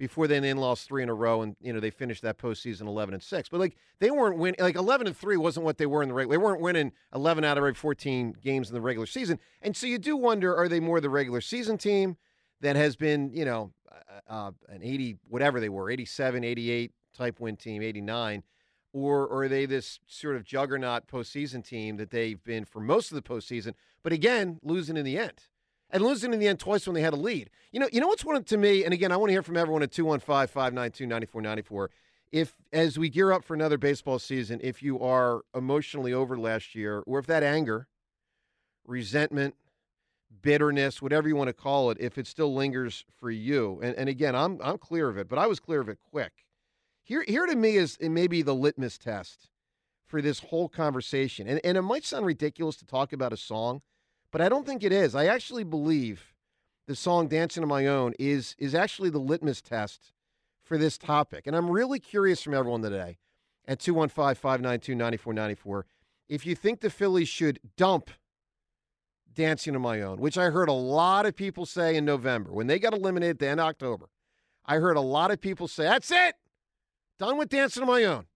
before 0.00 0.26
they 0.26 0.40
then 0.40 0.56
lost 0.56 0.88
three 0.88 1.02
in 1.02 1.10
a 1.10 1.14
row, 1.14 1.42
and 1.42 1.54
you 1.60 1.74
know 1.74 1.78
they 1.78 1.90
finished 1.90 2.22
that 2.22 2.38
postseason 2.38 2.86
eleven 2.86 3.12
and 3.12 3.22
six. 3.22 3.50
But 3.50 3.60
like 3.60 3.76
they 3.98 4.10
weren't 4.10 4.38
winning. 4.38 4.58
Like 4.58 4.76
eleven 4.76 5.06
and 5.06 5.16
three 5.16 5.36
wasn't 5.36 5.66
what 5.66 5.76
they 5.76 5.86
were 5.86 6.02
in 6.02 6.08
the 6.08 6.14
regular. 6.14 6.38
They 6.38 6.42
weren't 6.42 6.62
winning 6.62 6.92
eleven 7.14 7.44
out 7.44 7.58
of 7.58 7.62
every 7.62 7.74
fourteen 7.74 8.34
games 8.42 8.68
in 8.68 8.74
the 8.74 8.80
regular 8.80 9.06
season. 9.06 9.38
And 9.60 9.76
so 9.76 9.86
you 9.86 9.98
do 9.98 10.16
wonder: 10.16 10.56
Are 10.56 10.68
they 10.68 10.80
more 10.80 11.00
the 11.00 11.10
regular 11.10 11.42
season 11.42 11.76
team 11.76 12.16
that 12.62 12.76
has 12.76 12.96
been, 12.96 13.30
you 13.32 13.44
know, 13.44 13.72
uh, 13.90 14.32
uh, 14.32 14.50
an 14.70 14.82
eighty 14.82 15.18
whatever 15.28 15.60
they 15.60 15.68
were, 15.68 15.90
87, 15.90 16.44
88 16.44 16.92
type 17.14 17.38
win 17.38 17.56
team, 17.56 17.82
eighty 17.82 18.00
nine? 18.00 18.42
Or, 18.92 19.26
or 19.28 19.44
are 19.44 19.48
they 19.48 19.66
this 19.66 20.00
sort 20.08 20.34
of 20.34 20.42
juggernaut 20.42 21.06
postseason 21.06 21.64
team 21.64 21.96
that 21.98 22.10
they've 22.10 22.42
been 22.42 22.64
for 22.64 22.80
most 22.80 23.12
of 23.12 23.14
the 23.14 23.22
postseason, 23.22 23.74
but 24.02 24.12
again, 24.12 24.58
losing 24.64 24.96
in 24.96 25.04
the 25.04 25.16
end? 25.16 25.44
And 25.92 26.02
losing 26.04 26.32
in 26.32 26.40
the 26.40 26.48
end 26.48 26.58
twice 26.58 26.86
when 26.86 26.94
they 26.94 27.02
had 27.02 27.12
a 27.12 27.16
lead. 27.16 27.50
You 27.72 27.80
know, 27.80 27.88
you 27.92 28.00
know 28.00 28.08
what's 28.08 28.24
one 28.24 28.42
to 28.42 28.56
me, 28.56 28.84
and 28.84 28.94
again, 28.94 29.12
I 29.12 29.16
want 29.16 29.30
to 29.30 29.32
hear 29.32 29.42
from 29.42 29.56
everyone 29.56 29.82
at 29.82 29.90
215-592-9494. 29.90 31.88
If 32.32 32.54
as 32.72 32.98
we 32.98 33.08
gear 33.08 33.32
up 33.32 33.44
for 33.44 33.54
another 33.54 33.78
baseball 33.78 34.18
season, 34.18 34.60
if 34.62 34.82
you 34.82 35.00
are 35.00 35.42
emotionally 35.54 36.12
over 36.12 36.38
last 36.38 36.74
year, 36.74 37.02
or 37.06 37.18
if 37.18 37.26
that 37.26 37.42
anger, 37.42 37.88
resentment, 38.86 39.56
bitterness, 40.42 41.02
whatever 41.02 41.28
you 41.28 41.36
want 41.36 41.48
to 41.48 41.52
call 41.54 41.90
it, 41.90 41.98
if 42.00 42.18
it 42.18 42.26
still 42.26 42.54
lingers 42.54 43.04
for 43.18 43.30
you, 43.30 43.80
and, 43.82 43.96
and 43.96 44.08
again, 44.08 44.36
I'm 44.36 44.60
I'm 44.62 44.78
clear 44.78 45.08
of 45.08 45.18
it, 45.18 45.28
but 45.28 45.38
I 45.38 45.46
was 45.46 45.58
clear 45.58 45.80
of 45.80 45.88
it 45.88 45.98
quick. 46.10 46.32
Here 47.02 47.24
here 47.26 47.46
to 47.46 47.56
me 47.56 47.76
is 47.76 47.98
maybe 48.00 48.42
the 48.42 48.54
litmus 48.54 48.96
test 48.96 49.48
for 50.06 50.22
this 50.22 50.40
whole 50.40 50.68
conversation. 50.68 51.48
And 51.48 51.60
and 51.64 51.76
it 51.76 51.82
might 51.82 52.04
sound 52.04 52.26
ridiculous 52.26 52.76
to 52.76 52.86
talk 52.86 53.12
about 53.12 53.32
a 53.32 53.36
song, 53.36 53.82
but 54.30 54.40
I 54.40 54.48
don't 54.48 54.66
think 54.66 54.82
it 54.82 54.92
is. 54.92 55.14
I 55.14 55.26
actually 55.26 55.64
believe 55.64 56.34
the 56.86 56.96
song 56.96 57.28
"Dancing 57.28 57.62
on 57.62 57.68
My 57.68 57.86
Own" 57.86 58.14
is 58.18 58.54
is 58.58 58.74
actually 58.74 59.10
the 59.10 59.18
litmus 59.18 59.62
test 59.62 60.12
for 60.62 60.78
this 60.78 60.98
topic. 60.98 61.46
And 61.46 61.56
I'm 61.56 61.70
really 61.70 61.98
curious 61.98 62.42
from 62.42 62.54
everyone 62.54 62.82
today 62.82 63.18
at 63.66 63.78
215-592-9494 63.80 65.82
if 66.28 66.46
you 66.46 66.54
think 66.54 66.80
the 66.80 66.90
Phillies 66.90 67.28
should 67.28 67.60
dump 67.76 68.10
"Dancing 69.32 69.76
on 69.76 69.82
My 69.82 70.00
Own," 70.00 70.20
which 70.20 70.38
I 70.38 70.50
heard 70.50 70.68
a 70.68 70.72
lot 70.72 71.26
of 71.26 71.36
people 71.36 71.66
say 71.66 71.96
in 71.96 72.04
November 72.04 72.52
when 72.52 72.66
they 72.66 72.78
got 72.78 72.94
eliminated 72.94 73.36
at 73.36 73.38
the 73.40 73.48
end 73.48 73.60
of 73.60 73.66
October. 73.66 74.08
I 74.64 74.76
heard 74.76 74.96
a 74.96 75.00
lot 75.00 75.30
of 75.30 75.40
people 75.40 75.68
say, 75.68 75.84
"That's 75.84 76.10
it, 76.10 76.34
done 77.18 77.36
with 77.36 77.48
"Dancing 77.48 77.82
on 77.82 77.88
My 77.88 78.04
Own." 78.04 78.26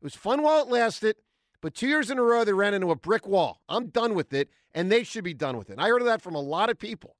It 0.00 0.04
was 0.04 0.14
fun 0.14 0.42
while 0.42 0.62
it 0.62 0.68
lasted." 0.68 1.16
But 1.64 1.72
two 1.72 1.88
years 1.88 2.10
in 2.10 2.18
a 2.18 2.22
row, 2.22 2.44
they 2.44 2.52
ran 2.52 2.74
into 2.74 2.90
a 2.90 2.94
brick 2.94 3.26
wall. 3.26 3.62
I'm 3.70 3.86
done 3.86 4.12
with 4.12 4.34
it, 4.34 4.50
and 4.74 4.92
they 4.92 5.02
should 5.02 5.24
be 5.24 5.32
done 5.32 5.56
with 5.56 5.70
it. 5.70 5.72
And 5.72 5.80
I 5.80 5.88
heard 5.88 6.04
that 6.04 6.20
from 6.20 6.34
a 6.34 6.40
lot 6.40 6.68
of 6.68 6.78
people. 6.78 7.16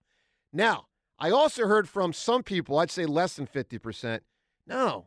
Now, 0.52 0.88
I 1.18 1.30
also 1.30 1.66
heard 1.66 1.88
from 1.88 2.12
some 2.12 2.42
people, 2.42 2.78
I'd 2.78 2.90
say 2.90 3.06
less 3.06 3.36
than 3.36 3.46
50%, 3.46 4.20
no, 4.66 5.06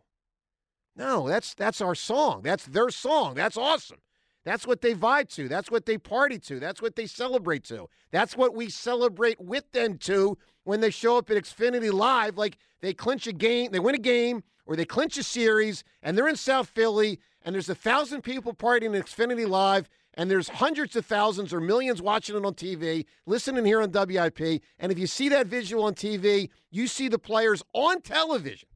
no, 0.95 1.27
that's 1.27 1.53
that's 1.53 1.81
our 1.81 1.93
song. 1.93 2.41
That's 2.41 2.65
their 2.65 2.89
song. 2.89 3.35
That's 3.35 3.57
awesome. 3.57 3.99
That's 4.43 4.65
what 4.65 4.81
they 4.81 4.95
vibe 4.95 5.29
to. 5.35 5.47
That's 5.47 5.69
what 5.69 5.85
they 5.85 5.99
party 5.99 6.39
to. 6.39 6.59
That's 6.59 6.81
what 6.81 6.95
they 6.95 7.05
celebrate 7.05 7.63
to. 7.65 7.89
That's 8.09 8.35
what 8.35 8.55
we 8.55 8.71
celebrate 8.71 9.39
with 9.39 9.71
them 9.71 9.99
to 9.99 10.35
when 10.63 10.81
they 10.81 10.89
show 10.89 11.15
up 11.15 11.29
at 11.29 11.37
Xfinity 11.37 11.93
Live. 11.93 12.39
Like 12.39 12.57
they 12.81 12.91
clinch 12.91 13.27
a 13.27 13.33
game, 13.33 13.69
they 13.71 13.79
win 13.79 13.93
a 13.93 13.99
game, 13.99 14.41
or 14.65 14.75
they 14.75 14.85
clinch 14.85 15.15
a 15.17 15.23
series, 15.23 15.83
and 16.01 16.17
they're 16.17 16.27
in 16.27 16.35
South 16.35 16.69
Philly, 16.69 17.19
and 17.47 17.53
there's 17.53 17.69
a 17.69 17.75
thousand 17.75 18.23
people 18.23 18.53
partying 18.53 18.93
at 18.99 19.05
Xfinity 19.05 19.47
Live, 19.47 19.87
and 20.15 20.29
there's 20.29 20.49
hundreds 20.49 20.97
of 20.97 21.05
thousands 21.05 21.53
or 21.53 21.61
millions 21.61 22.01
watching 22.01 22.35
it 22.35 22.43
on 22.43 22.53
TV, 22.55 23.05
listening 23.25 23.63
here 23.63 23.81
on 23.81 23.89
WIP. 23.89 24.61
And 24.77 24.91
if 24.91 24.99
you 24.99 25.07
see 25.07 25.29
that 25.29 25.47
visual 25.47 25.85
on 25.85 25.95
TV, 25.95 26.49
you 26.71 26.87
see 26.87 27.07
the 27.07 27.17
players 27.17 27.63
on 27.71 28.01
television, 28.01 28.67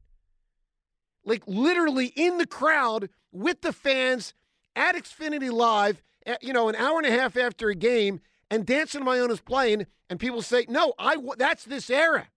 like 1.22 1.42
literally 1.46 2.14
in 2.16 2.38
the 2.38 2.46
crowd 2.46 3.10
with 3.30 3.60
the 3.60 3.74
fans 3.74 4.32
at 4.74 4.94
Xfinity 4.94 5.52
Live, 5.52 6.02
at, 6.24 6.42
you 6.42 6.54
know, 6.54 6.70
an 6.70 6.76
hour 6.76 6.96
and 6.96 7.06
a 7.06 7.10
half 7.10 7.36
after 7.36 7.68
a 7.68 7.74
game, 7.74 8.22
and 8.50 8.64
Dancing 8.64 9.04
My 9.04 9.18
Own 9.18 9.30
is 9.30 9.42
playing, 9.42 9.86
and 10.08 10.18
people 10.18 10.40
say, 10.40 10.64
"No, 10.66 10.94
I 10.98 11.16
w- 11.16 11.34
that's 11.36 11.64
this 11.64 11.90
era. 11.90 12.30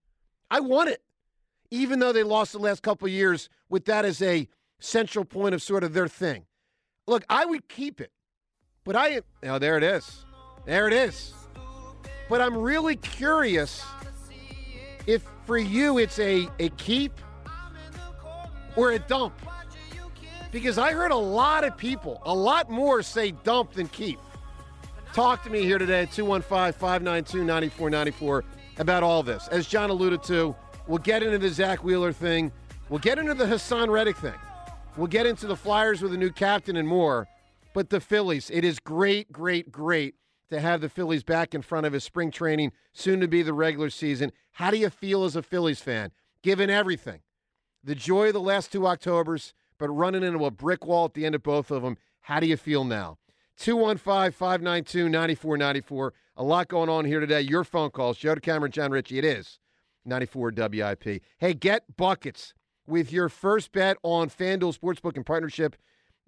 I 0.51 0.59
want 0.59 0.89
it." 0.89 1.01
Even 1.71 1.99
though 1.99 2.11
they 2.11 2.23
lost 2.23 2.51
the 2.51 2.59
last 2.59 2.83
couple 2.83 3.07
years 3.07 3.47
with 3.69 3.85
that 3.85 4.03
as 4.03 4.21
a 4.21 4.49
central 4.79 5.25
point 5.25 5.53
of 5.55 5.61
sort 5.61 5.83
of 5.83 5.93
their 5.93 6.07
thing. 6.07 6.45
Look, 7.07 7.23
I 7.29 7.45
would 7.45 7.67
keep 7.67 8.01
it, 8.01 8.11
but 8.83 8.95
I, 8.95 9.21
oh, 9.43 9.59
there 9.59 9.77
it 9.77 9.83
is, 9.83 10.25
there 10.65 10.87
it 10.87 10.93
is. 10.93 11.33
But 12.29 12.41
I'm 12.41 12.57
really 12.57 12.95
curious 12.95 13.83
if 15.05 15.23
for 15.45 15.57
you 15.57 15.99
it's 15.99 16.17
a 16.19 16.47
a 16.59 16.69
keep 16.69 17.13
or 18.75 18.91
a 18.91 18.99
dump. 18.99 19.33
Because 20.51 20.77
I 20.77 20.93
heard 20.93 21.11
a 21.11 21.17
lot 21.17 21.63
of 21.63 21.77
people, 21.77 22.21
a 22.25 22.33
lot 22.33 22.69
more 22.69 23.03
say 23.03 23.31
dump 23.31 23.73
than 23.73 23.87
keep. 23.89 24.19
Talk 25.13 25.43
to 25.43 25.49
me 25.49 25.63
here 25.63 25.77
today 25.77 26.03
at 26.03 26.11
215 26.11 26.73
592 26.79 27.43
9494 27.43 28.43
about 28.77 29.03
all 29.03 29.23
this. 29.23 29.47
As 29.49 29.67
John 29.67 29.89
alluded 29.89 30.23
to, 30.23 30.55
we'll 30.87 30.97
get 30.99 31.23
into 31.23 31.37
the 31.37 31.49
Zack 31.49 31.83
Wheeler 31.83 32.11
thing. 32.11 32.51
We'll 32.89 32.99
get 32.99 33.17
into 33.17 33.33
the 33.33 33.45
Haason 33.45 33.89
Reddick 33.89 34.17
thing. 34.17 34.33
We'll 34.97 35.07
get 35.07 35.25
into 35.25 35.45
the 35.45 35.57
Flyers 35.57 36.01
with 36.01 36.13
a 36.13 36.17
new 36.17 36.31
captain 36.31 36.77
and 36.77 36.87
more. 36.87 37.27
But 37.73 37.89
the 37.89 37.99
Phillies, 37.99 38.49
it 38.49 38.63
is 38.63 38.79
great, 38.79 39.29
great, 39.29 39.69
great 39.69 40.15
to 40.49 40.61
have 40.61 40.79
the 40.79 40.87
Phillies 40.87 41.23
back 41.23 41.53
in 41.53 41.61
front 41.61 41.85
of 41.85 41.91
his 41.91 42.05
spring 42.05 42.31
training, 42.31 42.71
soon 42.93 43.19
to 43.19 43.27
be 43.27 43.41
the 43.41 43.51
regular 43.51 43.89
season. 43.89 44.31
How 44.53 44.71
do 44.71 44.77
you 44.77 44.89
feel 44.89 45.25
as 45.25 45.35
a 45.35 45.43
Phillies 45.43 45.81
fan, 45.81 46.11
given 46.41 46.69
everything? 46.69 47.19
The 47.83 47.95
joy 47.95 48.27
of 48.27 48.33
the 48.33 48.39
last 48.39 48.71
two 48.71 48.87
Octobers, 48.87 49.53
but 49.77 49.89
running 49.89 50.23
into 50.23 50.45
a 50.45 50.51
brick 50.51 50.85
wall 50.85 51.05
at 51.05 51.13
the 51.13 51.25
end 51.25 51.35
of 51.35 51.43
both 51.43 51.71
of 51.71 51.83
them. 51.83 51.97
How 52.21 52.39
do 52.39 52.47
you 52.47 52.55
feel 52.55 52.85
now? 52.85 53.17
215 53.57 54.31
592 54.31 55.09
9494. 55.09 56.13
A 56.37 56.43
lot 56.43 56.69
going 56.69 56.89
on 56.89 57.03
here 57.03 57.19
today. 57.19 57.41
Your 57.41 57.65
phone 57.65 57.89
calls. 57.89 58.17
Joe 58.17 58.35
Cameron, 58.35 58.71
John 58.71 58.91
Ritchie. 58.91 59.17
It 59.17 59.25
is 59.25 59.59
94 60.05 60.53
WIP. 60.55 61.21
Hey, 61.37 61.53
get 61.53 61.97
buckets 61.97 62.53
with 62.87 63.11
your 63.11 63.29
first 63.29 63.71
bet 63.71 63.97
on 64.03 64.29
FanDuel 64.29 64.77
Sportsbook 64.77 65.17
in 65.17 65.23
partnership 65.23 65.75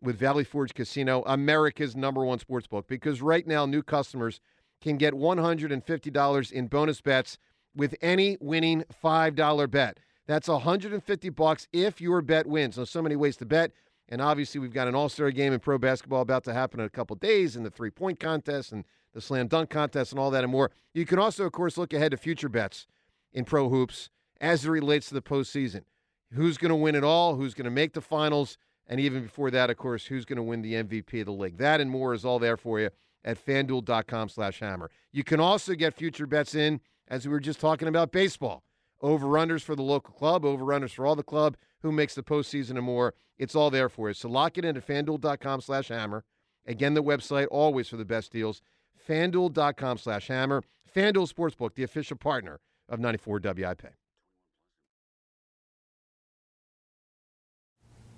with 0.02 0.18
Valley 0.18 0.44
Forge 0.44 0.74
Casino, 0.74 1.24
America's 1.26 1.96
number 1.96 2.24
one 2.24 2.40
sportsbook. 2.40 2.88
Because 2.88 3.22
right 3.22 3.46
now, 3.48 3.66
new 3.66 3.82
customers 3.82 4.40
can 4.82 4.98
get 4.98 5.14
$150 5.14 6.52
in 6.52 6.68
bonus 6.68 7.02
bets 7.02 7.38
with 7.76 7.96
any 8.02 8.38
winning 8.40 8.84
$5 9.04 9.72
bet. 9.72 10.00
That's 10.28 10.48
150 10.48 11.30
bucks 11.30 11.68
if 11.72 12.02
your 12.02 12.22
bet 12.22 12.48
wins. 12.48 12.76
There's 12.76 12.90
so 12.90 13.02
many 13.02 13.16
ways 13.16 13.38
to 13.38 13.46
bet. 13.46 13.72
And 14.10 14.22
obviously, 14.22 14.60
we've 14.60 14.74
got 14.74 14.88
an 14.88 14.96
all 14.96 15.10
star 15.10 15.32
game 15.32 15.54
in 15.54 15.60
pro 15.60 15.78
basketball 15.78 16.22
about 16.22 16.44
to 16.46 16.54
happen 16.54 16.80
in 16.80 16.86
a 16.86 16.90
couple 16.90 17.16
days, 17.16 17.56
and 17.56 17.66
the 17.66 17.70
three 17.70 17.90
point 17.90 18.20
contest, 18.20 18.72
and 18.72 18.86
the 19.14 19.20
slam 19.22 19.48
dunk 19.48 19.70
contest, 19.70 20.12
and 20.12 20.20
all 20.20 20.32
that 20.32 20.44
and 20.44 20.52
more. 20.52 20.72
You 20.94 21.06
can 21.06 21.20
also, 21.20 21.46
of 21.46 21.52
course, 21.52 21.78
look 21.78 21.94
ahead 21.94 22.12
to 22.12 22.18
future 22.18 22.50
bets 22.50 22.88
in 23.34 23.44
pro 23.44 23.70
hoops 23.70 24.10
as 24.40 24.66
it 24.66 24.70
relates 24.70 25.10
to 25.10 25.14
the 25.14 25.22
postseason. 25.22 25.84
Who's 26.34 26.58
going 26.58 26.70
to 26.70 26.76
win 26.76 26.96
it 26.96 27.04
all? 27.04 27.36
Who's 27.36 27.54
going 27.54 27.66
to 27.66 27.72
make 27.72 27.94
the 27.94 28.02
finals? 28.02 28.58
And 28.88 29.00
even 29.00 29.24
before 29.24 29.52
that, 29.52 29.70
of 29.70 29.78
course, 29.78 30.06
who's 30.06 30.26
going 30.26 30.38
to 30.38 30.44
win 30.44 30.62
the 30.62 30.74
MVP 30.74 31.22
of 31.22 31.26
the 31.26 31.32
league? 31.32 31.58
That 31.58 31.82
and 31.82 31.90
more 31.90 32.14
is 32.14 32.26
all 32.26 32.40
there 32.40 32.58
for 32.58 32.80
you 32.80 32.90
at 33.24 33.44
fanduel.com 33.44 34.30
slash 34.30 34.60
hammer. 34.60 34.90
You 35.12 35.24
can 35.24 35.40
also 35.40 35.74
get 35.74 35.94
future 35.94 36.26
bets 36.26 36.56
in, 36.56 36.80
as 37.08 37.26
we 37.26 37.32
were 37.32 37.40
just 37.40 37.60
talking 37.60 37.88
about 37.88 38.12
baseball. 38.12 38.64
over-unders 39.02 39.62
for 39.62 39.76
the 39.76 39.84
local 39.84 40.14
club, 40.14 40.44
over-unders 40.44 40.92
for 40.92 41.06
all 41.06 41.16
the 41.16 41.24
club, 41.24 41.56
who 41.82 41.92
makes 41.92 42.16
the 42.16 42.24
postseason 42.24 42.72
and 42.72 42.84
more. 42.84 43.14
It's 43.38 43.56
all 43.56 43.70
there 43.70 43.90
for 43.90 44.08
you. 44.08 44.14
So 44.14 44.28
lock 44.30 44.58
it 44.58 44.66
in 44.66 44.76
at 44.76 44.88
fanduel.com 44.88 45.62
slash 45.62 45.90
hammer. 45.90 46.24
Again, 46.66 46.96
the 46.96 47.04
website 47.04 47.48
always 47.52 47.88
for 47.88 47.98
the 47.98 48.06
best 48.06 48.32
deals. 48.32 48.62
fanduel.com 49.08 49.98
slash 49.98 50.28
hammer. 50.28 50.64
FanDuel 50.94 51.32
Sportsbook, 51.32 51.76
the 51.76 51.84
official 51.84 52.18
partner 52.18 52.60
of 52.90 53.00
94 53.00 53.40
WIP. 53.44 53.94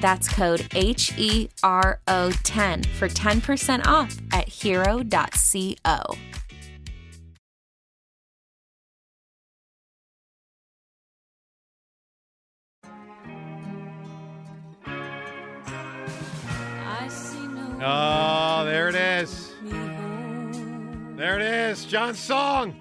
That's 0.00 0.28
code 0.28 0.66
H 0.74 1.12
E 1.18 1.48
R 1.62 2.00
O 2.06 2.30
10 2.30 2.84
for 2.84 3.08
10% 3.08 3.86
off 3.86 4.16
at 4.32 4.48
hero.co. 4.48 6.16
Oh, 17.80 18.64
there 18.64 18.88
it 18.88 18.96
is. 18.96 19.52
There 21.16 21.36
it 21.38 21.42
is. 21.42 21.84
John's 21.84 22.18
song. 22.18 22.74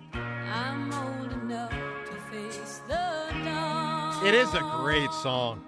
It 4.23 4.33
is 4.33 4.53
a 4.55 4.59
great 4.81 5.11
song. 5.11 5.63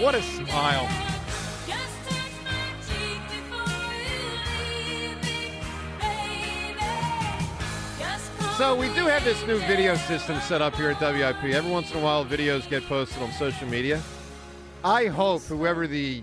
What 0.00 0.14
a 0.14 0.22
smile. 0.22 0.88
So 8.56 8.74
we 8.74 8.86
do 8.94 9.06
have 9.06 9.24
this 9.24 9.44
new 9.46 9.58
video 9.60 9.96
system 9.96 10.40
set 10.40 10.62
up 10.62 10.76
here 10.76 10.90
at 10.90 11.00
WIP. 11.00 11.54
Every 11.54 11.70
once 11.70 11.90
in 11.90 11.98
a 11.98 12.02
while, 12.02 12.24
videos 12.24 12.68
get 12.70 12.84
posted 12.84 13.22
on 13.22 13.32
social 13.32 13.68
media. 13.68 14.00
I 14.84 15.06
hope 15.06 15.42
whoever 15.42 15.86
the 15.86 16.22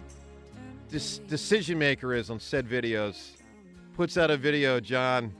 decision 0.89 1.77
maker 1.77 2.13
is 2.13 2.29
on 2.29 2.39
said 2.39 2.67
videos 2.67 3.31
puts 3.95 4.17
out 4.17 4.31
a 4.31 4.37
video, 4.37 4.79
John, 4.79 5.33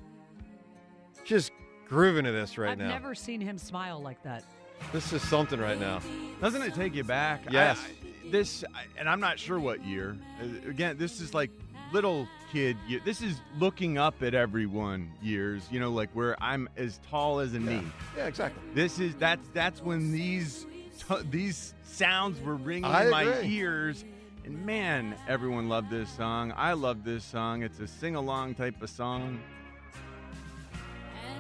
just 1.23 1.52
grooving 1.88 2.26
to 2.26 2.32
this 2.32 2.58
right 2.58 2.78
now. 2.78 2.86
I've 2.86 3.02
never 3.02 3.15
seen 3.15 3.41
him 3.41 3.58
smile 3.58 4.02
like 4.02 4.22
that. 4.24 4.43
This 4.91 5.13
is 5.13 5.22
something 5.22 5.60
right 5.60 5.80
now. 5.80 6.02
Doesn't 6.41 6.62
it 6.62 6.74
take 6.74 6.93
you 6.96 7.04
back? 7.04 7.41
Yes. 7.50 7.80
I- 7.80 8.30
this, 8.32 8.63
and 8.98 9.08
I'm 9.08 9.19
not 9.19 9.38
sure 9.38 9.60
what 9.60 9.84
year. 9.86 10.17
Uh, 10.41 10.69
Again, 10.69 10.98
this 10.98 11.19
is 11.22 11.34
like 11.34 11.52
little 11.91 12.28
kid. 12.52 12.78
This 13.06 13.22
is 13.22 13.39
looking 13.60 13.98
up 13.98 14.24
at 14.24 14.34
everyone 14.34 15.12
years. 15.22 15.62
You 15.69 15.80
know, 15.80 15.91
like 15.91 16.10
where 16.13 16.41
I'm 16.41 16.67
as 16.78 17.00
tall 17.10 17.39
as 17.41 17.54
a 17.54 17.60
knee. 17.60 17.84
Yeah, 18.17 18.26
exactly. 18.26 18.62
This 18.74 18.98
is 18.98 19.13
that's 19.15 19.48
that's 19.54 19.82
when 19.84 20.12
these 20.13 20.65
t- 21.08 21.22
these 21.30 21.76
sounds 21.84 22.39
were 22.41 22.56
ringing 22.56 22.86
I 22.86 23.04
in 23.06 23.12
my 23.12 23.24
agree. 23.24 23.56
ears. 23.58 24.04
And 24.46 24.65
man, 24.65 25.15
everyone 25.28 25.69
loved 25.69 25.91
this 25.91 26.10
song. 26.10 26.54
I 26.56 26.74
love 26.74 27.04
this 27.04 27.24
song. 27.24 27.62
It's 27.62 27.80
a 27.82 27.88
sing 27.88 28.15
along 28.15 28.56
type 28.56 28.82
of 28.82 28.89
song. 28.89 29.39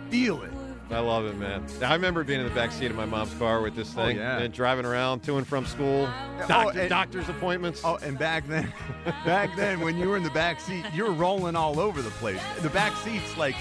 Feel 0.09 0.43
it. 0.43 0.51
I 0.91 0.99
love 0.99 1.25
it, 1.25 1.35
man. 1.37 1.65
I 1.83 1.93
remember 1.93 2.23
being 2.23 2.39
in 2.41 2.47
the 2.47 2.53
back 2.53 2.71
seat 2.71 2.91
of 2.91 2.95
my 2.97 3.05
mom's 3.05 3.33
car 3.35 3.61
with 3.61 3.75
this 3.75 3.91
Oh, 3.97 4.03
thing 4.05 4.17
yeah. 4.17 4.37
and 4.39 4.53
driving 4.53 4.85
around 4.85 5.21
to 5.23 5.37
and 5.37 5.47
from 5.47 5.65
school, 5.65 6.07
Oh, 6.49 6.69
and- 6.69 6.89
doctor's 6.89 7.29
appointments. 7.29 7.81
Oh, 7.83 7.95
and 8.03 8.19
back 8.19 8.47
then, 8.47 8.71
back 9.25 9.55
then, 9.55 9.79
when 9.79 9.97
you 9.97 10.09
were 10.09 10.17
in 10.17 10.23
the 10.23 10.29
back 10.31 10.59
seat, 10.59 10.85
you 10.93 11.05
were 11.05 11.13
rolling 11.13 11.55
all 11.55 11.79
over 11.79 12.01
the 12.01 12.11
place. 12.11 12.41
The 12.61 12.69
back 12.69 12.95
seat's 12.97 13.35
like 13.37 13.55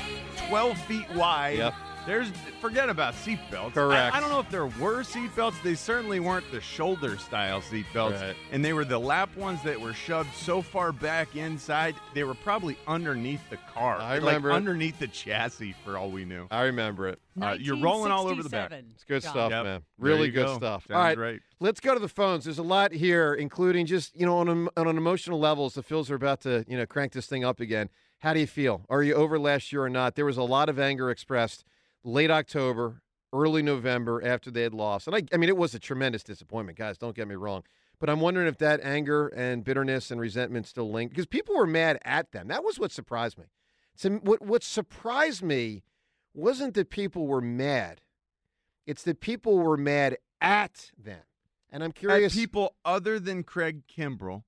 12 0.49 0.77
feet 0.83 1.09
wide. 1.15 1.59
Yep. 1.59 1.75
There's 2.05 2.31
forget 2.61 2.89
about 2.89 3.15
seatbelts. 3.15 3.75
Correct. 3.75 4.13
I, 4.13 4.19
I 4.19 4.21
don't 4.21 4.31
know 4.31 4.41
if 4.41 4.51
there 4.51 4.67
were 4.67 5.03
seatbelts. 5.05 5.55
They 5.63 5.77
certainly 5.77 6.19
weren't 6.19 6.51
the 6.51 6.61
shoulder 6.61 7.17
style 7.17 7.61
seatbelts, 7.61 8.21
Right. 8.21 8.35
and 8.51 8.65
they 8.65 8.73
were 8.73 8.85
the 8.85 8.99
lap 8.99 9.37
ones 9.37 9.63
that 9.63 9.81
were 9.81 9.93
shoved 9.95 10.35
so 10.35 10.63
far 10.63 10.91
back 10.91 11.37
inside. 11.37 11.95
They 12.13 12.25
were 12.25 12.35
probably 12.35 12.77
underneath 12.89 13.49
the 13.51 13.57
car. 13.73 13.99
I 14.01 14.17
remember 14.17 14.51
it. 14.51 14.55
underneath 14.55 14.99
the 14.99 15.07
chassis, 15.07 15.77
for 15.85 15.97
all 15.97 16.11
we 16.11 16.25
knew. 16.25 16.49
I 16.51 16.63
remember 16.65 17.07
it. 17.09 17.21
Uh, 17.41 17.57
you're 17.59 17.77
rolling 17.81 18.11
all 18.11 18.27
over 18.27 18.43
the 18.43 18.49
back. 18.49 18.73
It's 18.73 19.05
good 19.05 19.23
John. 19.23 19.31
stuff, 19.33 19.51
Yep. 19.53 19.65
man. 19.65 19.83
Really 19.99 20.31
good 20.31 20.47
go. 20.47 20.57
stuff. 20.57 20.87
Sounds 20.89 20.97
all 20.97 21.03
right, 21.05 21.17
right. 21.19 21.41
let's 21.61 21.79
go 21.79 21.95
to 21.95 22.01
the 22.01 22.09
phones. 22.09 22.45
There's 22.45 22.59
a 22.59 22.63
lot 22.65 22.93
here, 22.93 23.33
including 23.35 23.87
just 23.87 24.17
you 24.17 24.27
know 24.27 24.39
on 24.39 24.49
an, 24.49 24.69
on 24.77 24.89
an 24.89 24.97
emotional 24.97 25.39
level. 25.39 25.67
As 25.67 25.75
the 25.75 25.83
Phils 25.85 26.11
are 26.11 26.17
about 26.17 26.41
to 26.41 26.65
you 26.67 26.77
know 26.77 26.85
crank 26.85 27.13
this 27.13 27.27
thing 27.27 27.45
up 27.45 27.61
again. 27.61 27.91
How 28.19 28.35
do 28.35 28.41
you 28.41 28.47
feel? 28.49 28.85
Are 28.91 29.03
you 29.03 29.15
over 29.15 29.39
last 29.39 29.73
year 29.73 29.83
or 29.85 29.89
not? 29.91 30.15
There 30.17 30.25
was 30.27 30.37
a 30.37 30.43
lot 30.43 30.69
of 30.69 30.79
anger 30.81 31.11
expressed 31.11 31.65
late 32.05 32.31
October, 32.31 33.03
early 33.33 33.63
November 33.63 34.23
after 34.25 34.51
they 34.51 34.63
had 34.63 34.75
lost, 34.75 35.07
and 35.07 35.17
I, 35.17 35.23
I 35.33 35.37
mean 35.37 35.49
it 35.49 35.57
was 35.57 35.75
a 35.75 35.79
tremendous 35.79 36.23
disappointment, 36.23 36.79
guys. 36.79 36.99
Don't 36.99 37.17
get 37.17 37.29
me 37.29 37.35
wrong. 37.35 37.65
But 37.99 38.11
I'm 38.11 38.21
wondering 38.21 38.49
if 38.49 38.59
that 38.59 38.81
anger 38.83 39.29
and 39.29 39.63
bitterness 39.63 40.11
and 40.11 40.21
resentment 40.21 40.67
still 40.67 40.91
linked 40.91 41.15
because 41.15 41.27
people 41.27 41.55
were 41.55 41.69
mad 41.69 42.01
at 42.05 42.33
them. 42.33 42.49
That 42.49 42.65
was 42.65 42.77
what 42.77 42.91
surprised 42.91 43.39
me. 43.39 43.45
So 43.95 44.11
what 44.11 44.43
what 44.43 44.65
surprised 44.65 45.43
me 45.43 45.85
wasn't 46.35 46.75
that 46.75 46.91
people 46.91 47.27
were 47.27 47.41
mad. 47.41 48.01
It's 48.87 49.05
that 49.05 49.21
people 49.21 49.59
were 49.59 49.77
mad 49.77 50.17
at 50.41 50.91
them. 50.99 51.23
And 51.71 51.83
I'm 51.83 51.91
At 51.91 51.95
curious 51.95 52.35
people 52.35 52.75
other 52.85 53.21
than 53.21 53.45
Craig 53.45 53.83
Kimbrel. 53.87 54.43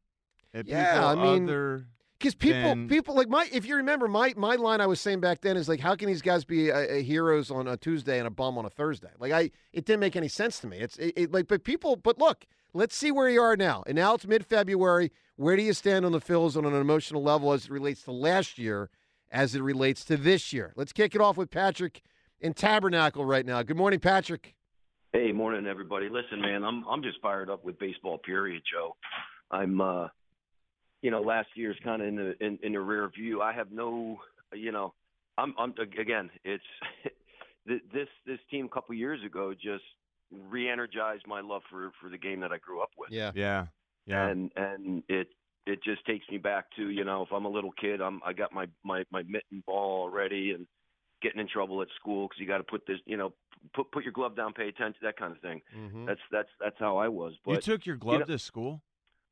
At 0.53 0.67
Yeah, 0.67 0.95
people 0.95 1.05
I 1.05 1.15
mean, 1.15 1.45
other 1.45 1.87
because 2.25 2.35
people 2.35 2.61
then- 2.61 2.89
people 2.89 3.15
like 3.15 3.29
my 3.29 3.47
if 3.53 3.67
you 3.67 3.77
remember 3.77 4.09
my 4.09 4.33
my 4.37 4.55
line 4.55 4.81
I 4.81 4.87
was 4.87 5.01
saying 5.01 5.21
back 5.21 5.43
then 5.43 5.57
is 5.57 5.69
like 5.69 5.81
how 5.81 5.95
can 5.95 6.09
these 6.09 6.23
guys 6.23 6.45
be 6.45 6.73
uh, 6.73 6.79
uh, 6.79 6.95
heroes 6.97 7.51
on 7.51 7.69
a 7.69 7.77
Tuesday 7.77 8.19
and 8.19 8.27
a 8.27 8.31
bum 8.31 8.57
on 8.57 8.65
a 8.65 8.71
Thursday? 8.71 9.11
Like 9.19 9.33
I 9.33 9.51
it 9.73 9.85
didn't 9.85 10.01
make 10.01 10.17
any 10.17 10.29
sense 10.29 10.59
to 10.61 10.67
me. 10.67 10.79
It's 10.79 10.97
it, 10.97 11.13
it, 11.17 11.33
like 11.33 11.49
but 11.49 11.65
people 11.65 11.97
but 11.97 12.19
look 12.19 12.47
let's 12.73 12.97
see 12.97 13.11
where 13.11 13.29
you 13.29 13.43
are 13.43 13.57
now. 13.57 13.85
And 13.87 13.97
now 13.97 14.15
it's 14.15 14.27
mid 14.27 14.47
February. 14.47 15.13
Where 15.37 15.57
do 15.57 15.63
you 15.63 15.73
stand 15.73 16.07
on 16.07 16.13
the 16.13 16.21
Phils 16.21 16.57
on 16.57 16.65
an 16.65 16.75
emotional 16.75 17.23
level 17.23 17.53
as 17.53 17.67
it 17.67 17.71
relates 17.71 18.03
to 18.05 18.13
last 18.13 18.59
year, 18.59 18.89
as 19.31 19.55
it 19.55 19.63
relates 19.63 20.05
to 20.07 20.17
this 20.17 20.53
year? 20.53 20.73
Let's 20.77 20.93
kick 20.93 21.15
it 21.15 21.21
off 21.21 21.37
with 21.37 21.51
Patrick 21.51 22.03
in 22.41 22.55
Tabernacle 22.55 23.25
right 23.25 23.45
now. 23.45 23.63
Good 23.63 23.77
morning, 23.77 24.01
Patrick. 24.01 24.55
Hey, 25.13 25.33
morning, 25.33 25.67
everybody. 25.67 26.09
Listen, 26.09 26.41
man, 26.41 26.65
I'm 26.65 26.85
I'm 26.89 27.03
just 27.03 27.21
fired 27.21 27.51
up 27.51 27.65
with 27.65 27.79
baseball. 27.79 28.19
Period, 28.19 28.63
Joe. 28.71 28.97
I'm, 29.51 29.81
uh, 29.81 30.09
you 31.05 31.11
know, 31.11 31.21
last 31.21 31.49
year's 31.55 31.77
kind 31.85 32.01
of 32.01 32.09
in 32.09 32.17
the 32.17 32.35
in, 32.45 32.59
in 32.63 32.73
the 32.73 32.81
rear 32.81 33.07
view. 33.15 33.43
I 33.43 33.53
have 33.53 33.71
no, 33.71 34.19
you 34.55 34.73
know, 34.73 34.95
I'm 35.37 35.55
I'm 35.59 35.75
again, 35.79 36.31
it's 36.45 36.65
this 37.67 38.09
this 38.27 38.39
team 38.51 38.65
a 38.65 38.69
couple 38.71 38.95
years 38.95 39.21
ago 39.23 39.53
just 39.53 39.85
re-energized 40.49 41.27
my 41.27 41.43
love 41.43 41.61
for 41.71 41.93
for 42.01 42.09
the 42.09 42.17
game 42.17 42.41
that 42.41 42.53
I 42.53 42.59
grew 42.59 42.81
up 42.83 42.89
with. 42.99 43.11
Yeah. 43.11 43.33
Yeah. 43.35 43.67
Yeah. 44.07 44.29
and 44.29 44.51
and 44.57 45.03
it 45.09 45.29
it 45.67 45.83
just 45.85 46.05
takes 46.07 46.27
me 46.31 46.39
back 46.39 46.67
to 46.77 46.89
you 46.89 47.05
know 47.05 47.23
if 47.23 47.33
I'm 47.33 47.45
a 47.45 47.49
little 47.51 47.73
kid 47.73 48.01
I'm 48.01 48.21
I 48.25 48.33
got 48.33 48.53
my 48.53 48.67
my 48.83 49.05
my 49.11 49.23
mitten 49.25 49.63
ball 49.67 50.03
already 50.03 50.53
and 50.53 50.67
getting 51.23 51.41
in 51.41 51.49
trouble 51.49 51.81
at 51.83 51.89
school 52.01 52.29
because 52.29 52.41
you 52.41 52.47
got 52.47 52.59
to 52.59 52.65
put 52.65 52.87
this 52.87 52.99
you 53.07 53.17
know 53.19 53.33
put 53.75 53.91
put 53.93 54.05
your 54.05 54.13
glove 54.13 54.37
down 54.37 54.53
pay 54.55 54.69
attention 54.69 54.99
that 55.03 55.17
kind 55.19 55.33
of 55.33 55.41
thing 55.41 55.61
Mhm. 55.77 56.07
that's 56.07 56.21
that's 56.31 56.49
that's 56.61 56.77
how 56.79 56.97
I 56.99 57.09
was 57.09 57.35
but 57.45 57.53
you 57.53 57.61
took 57.61 57.85
your 57.87 57.97
glove 57.97 58.21
know- 58.21 58.27
to 58.27 58.39
school? 58.39 58.83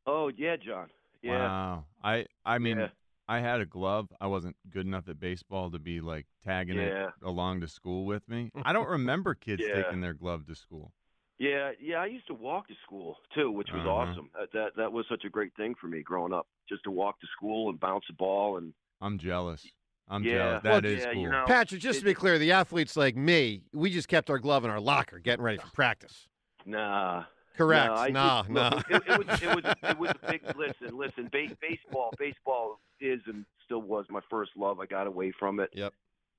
oh 0.06 0.28
yeah 0.36 0.56
John 0.56 0.88
yeah 1.22 1.32
Wow. 1.38 1.84
I 2.02 2.26
I 2.44 2.58
mean 2.58 2.78
Yeah. 2.78 2.88
I 3.28 3.38
had 3.38 3.60
a 3.60 3.66
glove. 3.66 4.08
I 4.20 4.26
wasn't 4.26 4.56
good 4.68 4.84
enough 4.84 5.08
at 5.08 5.18
baseball 5.20 5.70
to 5.70 5.78
be 5.78 6.00
like 6.00 6.26
tagging 6.44 6.76
Yeah. 6.76 7.06
it 7.06 7.12
along 7.24 7.60
to 7.60 7.68
school 7.68 8.04
with 8.04 8.28
me. 8.28 8.50
I 8.64 8.72
don't 8.72 8.88
remember 8.88 9.34
kids 9.34 9.62
Yeah. 9.66 9.82
taking 9.82 10.00
their 10.00 10.12
glove 10.14 10.46
to 10.46 10.54
school. 10.54 10.92
yeah 11.38 11.70
yeah 11.80 11.98
I 11.98 12.06
used 12.06 12.26
to 12.26 12.34
walk 12.34 12.68
to 12.68 12.74
school 12.84 13.16
too 13.34 13.50
which 13.50 13.68
was 13.72 13.82
Uh-huh. 13.86 13.90
awesome 13.90 14.30
that, 14.38 14.52
that 14.52 14.76
that 14.76 14.92
was 14.92 15.06
such 15.08 15.24
a 15.24 15.30
great 15.30 15.54
thing 15.56 15.74
for 15.80 15.86
me 15.86 16.02
growing 16.02 16.32
up 16.32 16.46
just 16.68 16.82
to 16.84 16.90
walk 16.90 17.20
to 17.20 17.26
school 17.36 17.70
and 17.70 17.78
bounce 17.80 18.04
a 18.10 18.12
ball 18.12 18.58
and 18.58 18.74
I'm 19.00 19.18
jealous. 19.18 19.66
I'm 20.08 20.22
Yeah. 20.24 20.32
jealous. 20.34 20.62
Well, 20.64 20.74
That 20.80 20.84
is 20.84 21.00
yeah, 21.04 21.12
cool. 21.12 21.22
you 21.22 21.28
know, 21.30 21.44
Patrick, 21.46 21.80
just 21.80 22.00
to 22.00 22.04
be 22.04 22.14
clear, 22.14 22.38
the 22.38 22.52
athletes 22.52 22.96
like 22.96 23.16
me, 23.16 23.62
we 23.72 23.90
just 23.90 24.08
kept 24.08 24.28
our 24.30 24.38
glove 24.38 24.64
in 24.64 24.70
our 24.70 24.80
locker 24.80 25.18
getting 25.20 25.42
ready 25.44 25.58
for 25.58 25.70
practice. 25.70 26.28
nah 26.66 27.24
Correct. 27.56 27.86
No, 27.86 27.94
I 27.94 28.08
nah, 28.10 28.40
just- 28.42 28.50
nah. 28.50 28.68
look, 28.70 28.90
It, 28.90 29.02
it 29.08 29.26
was 29.26 29.42
it 29.42 29.64
was 29.64 29.74
it 29.82 29.98
was 29.98 30.10
a 30.22 30.26
big 30.30 30.42
listen. 30.56 30.96
Listen, 30.96 31.28
ba- 31.30 31.56
baseball 31.60 32.12
baseball 32.18 32.80
is 33.00 33.20
and 33.26 33.44
still 33.64 33.82
was 33.82 34.06
my 34.10 34.20
first 34.30 34.52
love. 34.56 34.80
I 34.80 34.86
got 34.86 35.06
away 35.06 35.32
from 35.38 35.60
it. 35.60 35.70
Yep. 35.74 35.92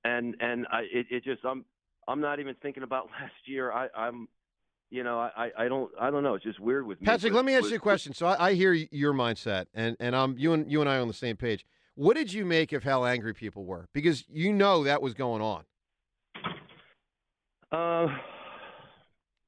And 0.03 0.35
and 0.39 0.65
I 0.71 0.81
it, 0.91 1.07
it 1.09 1.23
just 1.23 1.45
I'm 1.45 1.65
I'm 2.07 2.19
not 2.19 2.39
even 2.39 2.55
thinking 2.61 2.83
about 2.83 3.09
last 3.21 3.33
year. 3.45 3.71
I 3.71 3.87
I'm 3.95 4.27
you 4.89 5.03
know 5.03 5.19
I 5.19 5.51
I 5.57 5.67
don't 5.67 5.91
I 5.99 6.09
don't 6.09 6.23
know. 6.23 6.35
It's 6.35 6.43
just 6.43 6.59
weird 6.59 6.85
with 6.87 6.99
me. 6.99 7.05
Patrick, 7.05 7.31
but- 7.33 7.37
let 7.37 7.45
me 7.45 7.55
ask 7.55 7.69
you 7.69 7.75
a 7.77 7.79
question. 7.79 8.13
So 8.13 8.25
I, 8.27 8.49
I 8.49 8.53
hear 8.53 8.73
your 8.73 9.13
mindset, 9.13 9.65
and 9.73 9.95
and 9.99 10.15
I'm 10.15 10.37
you 10.37 10.53
and 10.53 10.71
you 10.71 10.81
and 10.81 10.89
I 10.89 10.97
are 10.97 11.01
on 11.01 11.07
the 11.07 11.13
same 11.13 11.37
page. 11.37 11.65
What 11.95 12.15
did 12.15 12.33
you 12.33 12.43
make 12.43 12.73
of 12.73 12.83
how 12.83 13.05
angry 13.05 13.35
people 13.35 13.65
were? 13.65 13.87
Because 13.93 14.25
you 14.27 14.51
know 14.51 14.83
that 14.83 15.01
was 15.01 15.13
going 15.13 15.43
on. 15.43 15.63
Uh, 17.71 18.07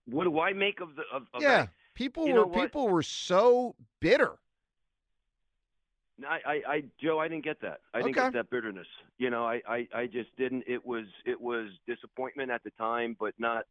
what 0.06 0.24
do 0.26 0.40
I 0.40 0.54
make 0.54 0.80
of 0.82 0.96
the 0.96 1.04
of, 1.14 1.24
of 1.34 1.42
yeah, 1.42 1.58
that? 1.58 1.70
people 1.94 2.28
You 2.28 2.36
were 2.36 2.48
people 2.48 2.88
were 2.88 3.04
so 3.04 3.76
bitter. 4.00 4.38
I, 6.26 6.40
I, 6.46 6.62
I, 6.68 6.84
Joe, 7.02 7.20
I 7.20 7.28
didn't 7.28 7.44
get 7.44 7.60
that. 7.62 7.82
I 7.94 7.98
didn't 8.00 8.12
Okay. 8.12 8.28
get 8.28 8.34
that 8.34 8.50
bitterness. 8.50 8.88
You 9.18 9.30
know, 9.30 9.46
I, 9.46 9.62
I, 9.68 9.88
I 9.94 10.06
just 10.08 10.34
didn't. 10.38 10.64
It 10.66 10.86
was, 10.86 11.06
it 11.26 11.40
was 11.40 11.68
disappointment 11.88 12.52
at 12.52 12.64
the 12.64 12.70
time, 12.72 13.18
but 13.20 13.34
not. 13.38 13.66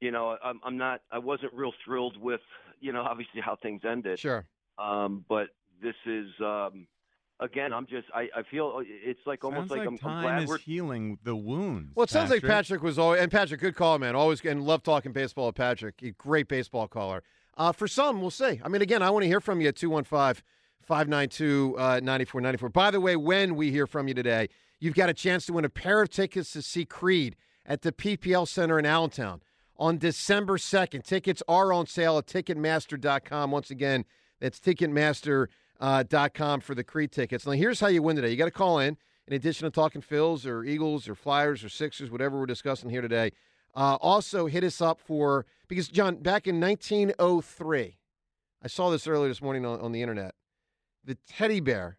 You 0.00 0.10
know, 0.10 0.36
I'm, 0.42 0.60
I'm 0.64 0.76
not. 0.76 1.02
I 1.12 1.18
wasn't 1.18 1.52
real 1.54 1.72
thrilled 1.84 2.16
with, 2.16 2.40
you 2.80 2.92
know, 2.92 3.02
obviously 3.08 3.40
how 3.40 3.56
things 3.62 3.82
ended. 3.88 4.18
Sure. 4.18 4.44
Um, 4.76 5.24
but 5.28 5.50
this 5.80 5.94
is, 6.04 6.28
um, 6.40 6.88
again, 7.42 7.72
I'm 7.72 7.86
just. 7.86 8.08
I, 8.14 8.28
I 8.34 8.42
feel 8.42 8.82
it's 8.86 9.20
like 9.26 9.44
almost 9.44 9.68
Sounds 9.68 9.70
like, 9.70 9.78
like, 9.80 9.88
I'm, 9.88 9.94
I'm 9.94 9.98
time 9.98 10.22
glad 10.22 10.42
is 10.44 10.48
we're. 10.48 10.58
healing 10.58 11.18
the 11.24 11.36
wounds. 11.36 11.92
Well, 11.94 12.04
it 12.04 12.10
sounds 12.10 12.30
like 12.30 12.42
Patrick 12.42 12.82
was 12.82 12.98
always 12.98 13.20
and 13.20 13.30
Patrick, 13.30 13.60
good 13.60 13.74
call, 13.74 13.98
man. 13.98 14.14
Always 14.14 14.40
and 14.44 14.62
love 14.64 14.82
talking 14.82 15.12
baseball 15.12 15.46
with 15.46 15.56
Patrick. 15.56 16.02
A 16.02 16.12
Great 16.12 16.48
baseball 16.48 16.88
caller. 16.88 17.22
Uh, 17.56 17.72
for 17.72 17.86
some, 17.86 18.20
we'll 18.20 18.30
see. 18.30 18.60
I 18.64 18.68
mean, 18.68 18.80
again, 18.80 19.02
I 19.02 19.10
want 19.10 19.24
to 19.24 19.26
hear 19.26 19.40
from 19.40 19.60
you 19.60 19.68
at 19.68 19.76
215 19.76 20.42
592 20.82 21.74
9494. 21.76 22.68
By 22.70 22.90
the 22.90 23.00
way, 23.00 23.16
when 23.16 23.56
we 23.56 23.70
hear 23.70 23.86
from 23.86 24.08
you 24.08 24.14
today, 24.14 24.48
you've 24.80 24.94
got 24.94 25.10
a 25.10 25.14
chance 25.14 25.44
to 25.46 25.52
win 25.52 25.64
a 25.64 25.68
pair 25.68 26.00
of 26.00 26.08
tickets 26.08 26.52
to 26.52 26.62
see 26.62 26.84
Creed 26.84 27.36
at 27.66 27.82
the 27.82 27.92
PPL 27.92 28.48
Center 28.48 28.78
in 28.78 28.86
Allentown 28.86 29.42
on 29.78 29.98
December 29.98 30.56
2nd. 30.56 31.04
Tickets 31.04 31.42
are 31.46 31.72
on 31.72 31.86
sale 31.86 32.16
at 32.16 32.26
Ticketmaster.com. 32.26 33.50
Once 33.50 33.70
again, 33.70 34.04
that's 34.40 34.58
Ticketmaster.com 34.58 35.48
for 35.82 36.74
the 36.74 36.84
Creed 36.84 37.10
tickets. 37.10 37.44
Now, 37.44 37.52
here's 37.52 37.80
how 37.80 37.88
you 37.88 38.02
win 38.02 38.16
today. 38.16 38.30
You 38.30 38.36
got 38.36 38.44
to 38.44 38.50
call 38.50 38.78
in. 38.78 38.96
In 39.26 39.34
addition 39.34 39.64
to 39.64 39.70
talking 39.70 40.02
Phils 40.02 40.46
or 40.46 40.64
Eagles 40.64 41.08
or 41.08 41.14
Flyers 41.14 41.62
or 41.62 41.68
Sixers, 41.68 42.10
whatever 42.10 42.38
we're 42.38 42.46
discussing 42.46 42.90
here 42.90 43.00
today, 43.00 43.32
uh, 43.74 43.96
also 44.00 44.46
hit 44.46 44.64
us 44.64 44.80
up 44.80 45.00
for 45.00 45.46
because 45.68 45.88
John, 45.88 46.16
back 46.16 46.46
in 46.46 46.60
1903, 46.60 47.98
I 48.62 48.68
saw 48.68 48.90
this 48.90 49.06
earlier 49.06 49.28
this 49.28 49.40
morning 49.40 49.64
on, 49.64 49.80
on 49.80 49.92
the 49.92 50.02
internet. 50.02 50.34
The 51.04 51.16
teddy 51.28 51.60
bear, 51.60 51.98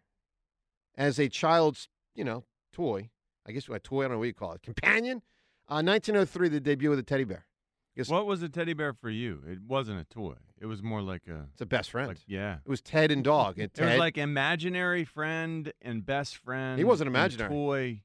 as 0.96 1.18
a 1.18 1.28
child's, 1.28 1.88
you 2.14 2.24
know, 2.24 2.44
toy, 2.72 3.10
I 3.46 3.52
guess 3.52 3.68
what 3.68 3.84
toy 3.84 4.00
I 4.00 4.02
don't 4.04 4.12
know 4.12 4.18
what 4.18 4.26
you 4.26 4.34
call 4.34 4.52
it, 4.52 4.62
companion. 4.62 5.22
Uh, 5.68 5.82
1903, 5.82 6.48
the 6.48 6.60
debut 6.60 6.90
of 6.90 6.96
the 6.96 7.02
teddy 7.02 7.24
bear. 7.24 7.46
Guess 7.96 8.08
What 8.08 8.26
was 8.26 8.42
a 8.42 8.48
teddy 8.48 8.72
bear 8.72 8.92
for 8.92 9.08
you? 9.08 9.42
It 9.46 9.58
wasn't 9.66 10.00
a 10.00 10.04
toy. 10.04 10.34
It 10.60 10.66
was 10.66 10.82
more 10.82 11.00
like 11.00 11.22
a. 11.28 11.46
it's 11.52 11.60
a 11.60 11.66
best 11.66 11.90
friend. 11.90 12.08
Like, 12.08 12.18
yeah. 12.26 12.56
it 12.64 12.68
was 12.68 12.80
Ted 12.80 13.10
and 13.10 13.22
Dog. 13.22 13.58
And 13.58 13.70
It 13.76 13.84
was 13.84 13.98
like 13.98 14.18
imaginary 14.18 15.04
friend 15.04 15.72
and 15.80 16.04
best 16.04 16.36
friend. 16.38 16.78
He 16.78 16.84
wasn't 16.84 17.08
and 17.08 17.16
imaginary. 17.16 17.50
toy, 17.50 18.02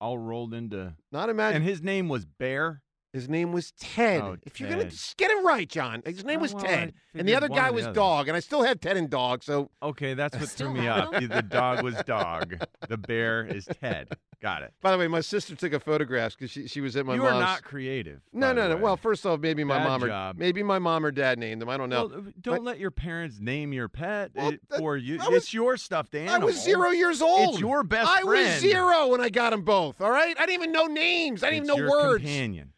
all 0.00 0.18
rolled 0.18 0.54
into. 0.54 0.94
not 1.10 1.28
imaginary. 1.28 1.56
And 1.56 1.64
his 1.64 1.82
name 1.82 2.08
was 2.08 2.24
Bear. 2.24 2.82
His 3.12 3.28
name 3.28 3.52
was 3.52 3.72
Ted. 3.72 4.22
Oh, 4.22 4.36
if 4.44 4.58
you're 4.58 4.70
gonna 4.70 4.86
just 4.86 5.18
get 5.18 5.30
it 5.30 5.44
right, 5.44 5.68
John. 5.68 6.02
His 6.06 6.24
name 6.24 6.38
Oh, 6.38 6.42
was 6.42 6.54
well, 6.54 6.64
Ted, 6.64 6.94
and 7.14 7.28
the 7.28 7.34
other 7.34 7.48
guy 7.48 7.70
was 7.70 7.84
other. 7.84 7.92
Dog, 7.92 8.28
and 8.28 8.36
I 8.36 8.40
still 8.40 8.62
have 8.62 8.80
Ted 8.80 8.96
and 8.96 9.10
Dog. 9.10 9.42
So 9.44 9.70
Okay, 9.82 10.14
that's 10.14 10.34
what 10.40 10.48
threw 10.48 10.72
me 10.72 10.88
off. 10.88 11.10
The 11.12 11.42
dog 11.42 11.82
was 11.82 11.94
dog. 12.06 12.56
The 12.88 12.96
bear 12.96 13.44
is 13.44 13.66
Ted. 13.82 14.08
Got 14.40 14.62
it. 14.62 14.72
By 14.80 14.90
the 14.92 14.98
way, 14.98 15.06
my 15.08 15.20
sister 15.20 15.54
took 15.54 15.72
a 15.74 15.78
photograph 15.78 16.32
because 16.36 16.50
she, 16.50 16.66
she 16.66 16.80
was 16.80 16.96
at 16.96 17.04
my 17.06 17.14
you 17.14 17.20
mom's. 17.22 17.34
are 17.34 17.40
not 17.40 17.62
creative. 17.62 18.22
no, 18.32 18.52
no, 18.52 18.66
no. 18.68 18.76
Well, 18.76 18.96
first 18.96 19.24
off, 19.26 19.38
maybe 19.40 19.62
my 19.62 19.76
Bad 19.78 19.84
mom 19.88 20.04
or 20.04 20.08
job. 20.08 20.36
maybe 20.38 20.62
my 20.64 20.78
mom 20.80 21.04
or 21.04 21.10
dad 21.12 21.38
named 21.38 21.60
them. 21.62 21.68
I 21.68 21.76
don't 21.76 21.90
know. 21.90 22.06
Well, 22.06 22.18
uh, 22.18 22.30
don't 22.40 22.64
let 22.64 22.78
your 22.80 22.90
parents 22.90 23.38
name 23.40 23.72
your 23.74 23.88
pet 23.88 24.32
Well, 24.34 24.52
that- 24.70 24.78
for 24.78 24.96
you. 24.96 25.18
Was- 25.18 25.28
it's 25.32 25.54
your 25.54 25.76
stuffed 25.76 26.14
animal. 26.14 26.34
I 26.34 26.44
was 26.44 26.60
zero 26.60 26.90
years 26.90 27.20
old. 27.20 27.50
It's 27.50 27.60
your 27.60 27.84
best 27.84 28.08
I 28.10 28.24
was 28.24 28.58
zero 28.58 29.08
when 29.08 29.20
I 29.20 29.28
got 29.28 29.50
them 29.50 29.62
both. 29.62 30.00
All 30.00 30.10
right, 30.10 30.34
I 30.36 30.46
didn't 30.46 30.62
even 30.62 30.72
know 30.72 30.86
names. 30.86 31.44
I 31.44 31.50
didn't 31.50 31.64
It's 31.68 31.70
even 31.74 31.84
know 31.86 31.88
your 31.90 32.04
words. 32.04 32.22
Companion. 32.24 32.72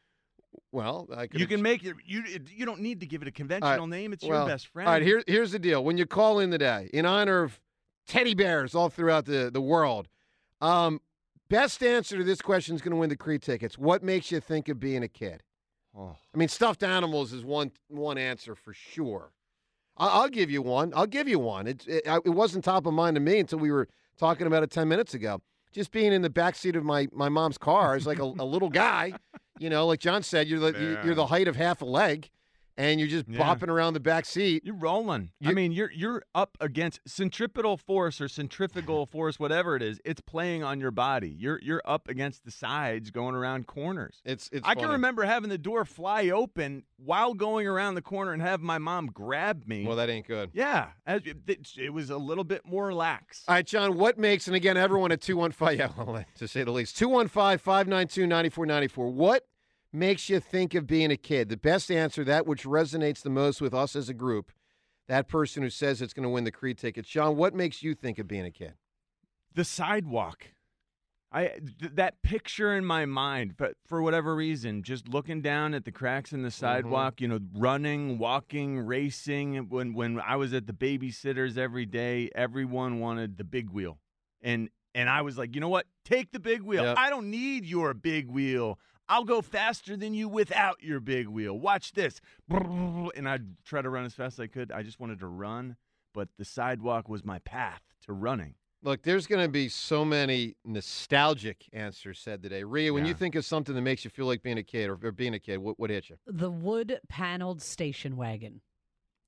Well, 0.74 1.08
I 1.16 1.28
could 1.28 1.38
You 1.38 1.46
can 1.46 1.62
make 1.62 1.84
it. 1.84 1.94
You 2.04 2.24
you 2.52 2.66
don't 2.66 2.80
need 2.80 2.98
to 2.98 3.06
give 3.06 3.22
it 3.22 3.28
a 3.28 3.30
conventional 3.30 3.86
name. 3.86 4.12
It's 4.12 4.24
well, 4.24 4.40
your 4.40 4.48
best 4.48 4.66
friend. 4.66 4.88
All 4.88 4.94
right, 4.94 5.02
here, 5.02 5.22
here's 5.28 5.52
the 5.52 5.60
deal. 5.60 5.84
When 5.84 5.96
you 5.96 6.04
call 6.04 6.40
in 6.40 6.50
today, 6.50 6.90
in 6.92 7.06
honor 7.06 7.44
of 7.44 7.60
teddy 8.08 8.34
bears 8.34 8.74
all 8.74 8.88
throughout 8.88 9.24
the, 9.24 9.52
the 9.52 9.60
world, 9.60 10.08
um, 10.60 11.00
best 11.48 11.80
answer 11.84 12.18
to 12.18 12.24
this 12.24 12.42
question 12.42 12.74
is 12.74 12.82
going 12.82 12.90
to 12.90 12.96
win 12.96 13.08
the 13.08 13.16
Creed 13.16 13.40
tickets. 13.40 13.78
What 13.78 14.02
makes 14.02 14.32
you 14.32 14.40
think 14.40 14.68
of 14.68 14.80
being 14.80 15.04
a 15.04 15.08
kid? 15.08 15.44
Oh. 15.96 16.16
I 16.34 16.36
mean, 16.36 16.48
stuffed 16.48 16.82
animals 16.82 17.32
is 17.32 17.44
one 17.44 17.70
one 17.86 18.18
answer 18.18 18.56
for 18.56 18.74
sure. 18.74 19.30
I, 19.96 20.08
I'll 20.08 20.28
give 20.28 20.50
you 20.50 20.60
one. 20.60 20.92
I'll 20.96 21.06
give 21.06 21.28
you 21.28 21.38
one. 21.38 21.68
It, 21.68 21.86
it 21.86 22.02
it 22.04 22.30
wasn't 22.30 22.64
top 22.64 22.86
of 22.86 22.94
mind 22.94 23.14
to 23.14 23.20
me 23.20 23.38
until 23.38 23.60
we 23.60 23.70
were 23.70 23.86
talking 24.18 24.48
about 24.48 24.64
it 24.64 24.72
ten 24.72 24.88
minutes 24.88 25.14
ago. 25.14 25.40
Just 25.74 25.90
being 25.90 26.12
in 26.12 26.22
the 26.22 26.30
back 26.30 26.54
seat 26.54 26.76
of 26.76 26.84
my, 26.84 27.08
my 27.12 27.28
mom's 27.28 27.58
car 27.58 27.94
as 27.96 28.06
like 28.06 28.18
a, 28.20 28.22
a 28.22 28.46
little 28.46 28.70
guy, 28.70 29.12
you 29.58 29.68
know, 29.68 29.86
like 29.86 29.98
John 30.00 30.22
said, 30.22 30.46
you're 30.48 30.60
the 30.60 30.72
you- 30.80 30.98
you're 31.04 31.14
the 31.16 31.26
height 31.26 31.48
of 31.48 31.56
half 31.56 31.82
a 31.82 31.84
leg, 31.84 32.30
and 32.76 32.98
you're 32.98 33.08
just 33.08 33.28
Yeah. 33.28 33.38
bopping 33.38 33.68
around 33.68 33.94
the 33.94 34.00
back 34.00 34.24
seat. 34.24 34.64
You're 34.64 34.74
rolling. 34.76 35.30
I 35.44 35.52
mean, 35.52 35.72
you're 35.72 35.90
you're 35.92 36.22
up 36.34 36.56
against 36.60 37.00
centripetal 37.06 37.76
force 37.76 38.20
or 38.20 38.28
centrifugal 38.28 39.06
force, 39.06 39.38
whatever 39.38 39.76
it 39.76 39.82
is. 39.82 40.00
It's 40.04 40.20
playing 40.20 40.62
on 40.64 40.80
your 40.80 40.90
body. 40.90 41.28
You're 41.28 41.60
you're 41.62 41.82
up 41.84 42.08
against 42.08 42.44
the 42.44 42.50
sides, 42.50 43.10
going 43.10 43.34
around 43.34 43.66
corners. 43.66 44.20
It's 44.24 44.48
it's. 44.52 44.66
I 44.66 44.74
can 44.74 44.88
remember 44.88 45.22
having 45.24 45.50
the 45.50 45.58
door 45.58 45.84
fly 45.84 46.30
open 46.30 46.84
while 46.96 47.34
going 47.34 47.66
around 47.66 47.94
the 47.94 48.02
corner 48.02 48.32
and 48.32 48.40
have 48.42 48.60
my 48.60 48.78
mom 48.78 49.06
grab 49.06 49.66
me. 49.66 49.86
Well, 49.86 49.96
that 49.96 50.08
ain't 50.08 50.26
good. 50.26 50.50
yeah, 50.52 50.88
as, 51.06 51.22
it, 51.24 51.36
it 51.76 51.92
was 51.92 52.10
a 52.10 52.16
little 52.16 52.44
bit 52.44 52.64
more 52.64 52.94
lax. 52.94 53.42
All 53.48 53.54
right, 53.54 53.66
John, 53.66 53.98
what 53.98 54.16
makes, 54.16 54.46
and 54.46 54.56
again, 54.56 54.76
everyone 54.76 55.12
at 55.12 55.20
215, 55.20 55.78
yeah, 55.78 55.88
well, 56.02 56.24
to 56.36 56.48
say 56.48 56.64
the 56.64 56.70
least, 56.70 56.96
215 56.96 57.58
592 57.58 58.26
9494, 58.26 59.08
what 59.12 59.46
makes 59.94 60.28
you 60.28 60.40
think 60.40 60.74
of 60.74 60.86
being 60.86 61.10
a 61.10 61.16
kid? 61.16 61.48
The 61.48 61.56
best 61.56 61.90
answer, 61.90 62.24
that 62.24 62.46
which 62.46 62.64
resonates 62.64 63.22
the 63.22 63.30
most 63.30 63.60
with 63.60 63.72
us 63.74 63.94
as 63.96 64.08
a 64.08 64.14
group, 64.14 64.52
that 65.08 65.28
person 65.28 65.62
who 65.62 65.70
says 65.70 66.02
it's 66.02 66.12
going 66.12 66.24
to 66.24 66.28
win 66.28 66.44
the 66.44 66.50
Creed 66.50 66.78
tickets. 66.78 67.08
Sean, 67.08 67.36
what 67.36 67.54
makes 67.54 67.82
you 67.82 67.94
think 67.94 68.18
of 68.18 68.26
being 68.28 68.44
a 68.46 68.50
kid? 68.50 68.74
the 69.54 69.64
sidewalk. 69.64 70.48
I 71.30 71.46
th- 71.80 71.92
that 71.94 72.22
picture 72.22 72.74
in 72.74 72.84
my 72.84 73.06
mind, 73.06 73.54
but 73.56 73.74
for 73.86 74.02
whatever 74.02 74.34
reason, 74.34 74.82
just 74.82 75.08
looking 75.08 75.40
down 75.42 75.74
at 75.74 75.84
the 75.84 75.92
cracks 75.92 76.32
in 76.32 76.42
the 76.42 76.48
Mm-hmm. 76.48 76.60
sidewalk, 76.60 77.20
you 77.20 77.28
know, 77.28 77.38
running, 77.54 78.18
walking, 78.18 78.78
racing. 78.80 79.56
When 79.68 79.94
when 79.94 80.20
I 80.20 80.36
was 80.36 80.52
at 80.54 80.66
the 80.66 80.72
babysitters 80.72 81.56
every 81.56 81.86
day, 81.86 82.30
everyone 82.34 82.98
wanted 83.00 83.36
the 83.38 83.44
big 83.44 83.70
wheel, 83.70 83.98
and 84.42 84.68
and 84.94 85.08
I 85.08 85.22
was 85.22 85.36
like, 85.38 85.54
you 85.54 85.60
know 85.60 85.68
what? 85.68 85.86
Take 86.04 86.30
the 86.32 86.40
big 86.40 86.62
wheel. 86.62 86.84
Yep. 86.84 86.98
I 86.98 87.10
don't 87.10 87.30
need 87.30 87.64
your 87.64 87.94
big 87.94 88.28
wheel. 88.30 88.78
I'll 89.08 89.24
go 89.24 89.42
faster 89.42 89.96
than 89.96 90.14
you 90.14 90.28
without 90.28 90.82
your 90.82 91.00
big 91.00 91.28
wheel. 91.28 91.58
Watch 91.58 91.92
this. 91.92 92.20
And 92.48 93.28
I'd 93.28 93.64
try 93.64 93.82
to 93.82 93.90
run 93.90 94.04
as 94.04 94.14
fast 94.14 94.38
as 94.38 94.40
I 94.40 94.46
could. 94.46 94.72
I 94.72 94.82
just 94.82 94.98
wanted 94.98 95.20
to 95.20 95.26
run, 95.26 95.76
but 96.12 96.28
the 96.38 96.44
sidewalk 96.44 97.08
was 97.08 97.24
my 97.24 97.38
path 97.40 97.82
to 98.06 98.12
running. 98.12 98.54
Look, 98.82 99.02
there's 99.02 99.26
going 99.26 99.42
to 99.42 99.50
be 99.50 99.70
so 99.70 100.04
many 100.04 100.56
nostalgic 100.64 101.64
answers 101.72 102.18
said 102.18 102.42
today. 102.42 102.64
Rhea, 102.64 102.92
when 102.92 103.06
you 103.06 103.14
think 103.14 103.34
of 103.34 103.44
something 103.46 103.74
that 103.74 103.80
makes 103.80 104.04
you 104.04 104.10
feel 104.10 104.26
like 104.26 104.42
being 104.42 104.58
a 104.58 104.62
kid 104.62 104.90
or, 104.90 104.98
or 105.02 105.10
being 105.10 105.32
a 105.32 105.38
kid, 105.38 105.56
what, 105.56 105.78
what 105.78 105.88
hit 105.88 106.10
you? 106.10 106.16
The 106.26 106.50
wood 106.50 107.00
paneled 107.08 107.62
station 107.62 108.16
wagon. 108.16 108.60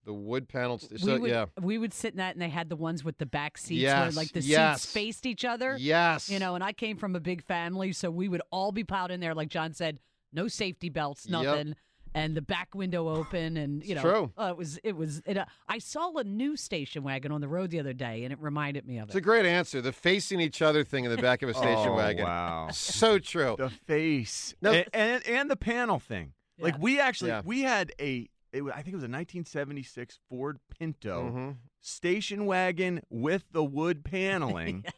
The 0.06 0.14
wood 0.14 0.48
panels. 0.48 0.88
we 0.90 0.98
So, 0.98 1.18
would, 1.18 1.30
yeah. 1.30 1.46
we 1.60 1.76
would 1.78 1.92
sit 1.92 2.12
in 2.14 2.18
that, 2.18 2.34
and 2.34 2.40
they 2.40 2.48
had 2.48 2.68
the 2.70 2.76
ones 2.76 3.04
with 3.04 3.18
the 3.18 3.26
back 3.26 3.58
seats 3.58 3.82
Yes, 3.82 4.00
where 4.14 4.22
like 4.22 4.32
the 4.32 4.40
yes. 4.40 4.82
seats 4.82 4.92
faced 4.92 5.26
each 5.26 5.44
other. 5.44 5.76
Yes. 5.78 6.30
You 6.30 6.38
know, 6.38 6.54
and 6.54 6.62
I 6.64 6.72
came 6.72 6.96
from 6.96 7.14
a 7.16 7.20
big 7.20 7.42
family, 7.42 7.92
so 7.92 8.10
we 8.10 8.28
would 8.28 8.42
all 8.50 8.70
be 8.72 8.84
piled 8.84 9.10
in 9.10 9.20
there, 9.20 9.34
like 9.34 9.48
John 9.48 9.72
said, 9.74 9.98
no 10.32 10.48
safety 10.48 10.88
belts, 10.88 11.26
Yep. 11.28 11.42
nothing, 11.44 11.74
and 12.14 12.34
the 12.36 12.40
back 12.40 12.74
window 12.74 13.08
open, 13.08 13.56
and 13.58 13.84
you 13.84 13.94
know, 13.96 14.00
true. 14.00 14.32
Uh, 14.38 14.46
it 14.50 14.56
was 14.56 14.78
it 14.84 14.96
was. 14.96 15.20
It, 15.26 15.36
uh, 15.36 15.44
I 15.68 15.78
saw 15.78 16.16
a 16.16 16.24
new 16.24 16.56
station 16.56 17.02
wagon 17.02 17.30
on 17.32 17.40
the 17.42 17.48
road 17.48 17.70
the 17.70 17.78
other 17.80 17.92
day, 17.92 18.22
and 18.24 18.32
it 18.32 18.40
reminded 18.40 18.86
me 18.86 18.96
of 18.98 19.08
it. 19.08 19.10
It's 19.10 19.16
a 19.16 19.20
great 19.20 19.44
answer. 19.44 19.82
The 19.82 19.92
facing 19.92 20.40
each 20.40 20.62
other 20.62 20.82
thing 20.82 21.04
in 21.04 21.10
the 21.10 21.18
back 21.20 21.42
of 21.42 21.48
a 21.50 21.54
station 21.62 21.88
Oh, 21.88 21.94
wagon. 21.96 22.24
Wow. 22.24 22.68
So 22.70 23.18
true. 23.18 23.56
the 23.58 23.68
face 23.70 24.54
No- 24.62 24.72
and, 24.72 24.86
and 24.94 25.26
and 25.26 25.50
the 25.50 25.56
panel 25.56 25.98
thing. 25.98 26.32
Like 26.58 26.78
we 26.78 27.00
actually 27.00 27.30
Yeah. 27.30 27.42
we 27.44 27.62
had 27.62 27.92
a 28.00 28.30
it, 28.56 28.62
wa- 28.62 28.70
I 28.72 28.76
think 28.82 28.88
it 28.88 28.96
was 28.96 29.02
a 29.04 29.08
1976 29.08 30.18
Ford 30.28 30.58
Pinto 30.70 31.30
Mhm. 31.30 31.56
station 31.80 32.46
wagon 32.46 33.02
with 33.10 33.52
the 33.52 33.64
wood 33.64 34.04
paneling 34.04 34.82
yes. 34.84 34.94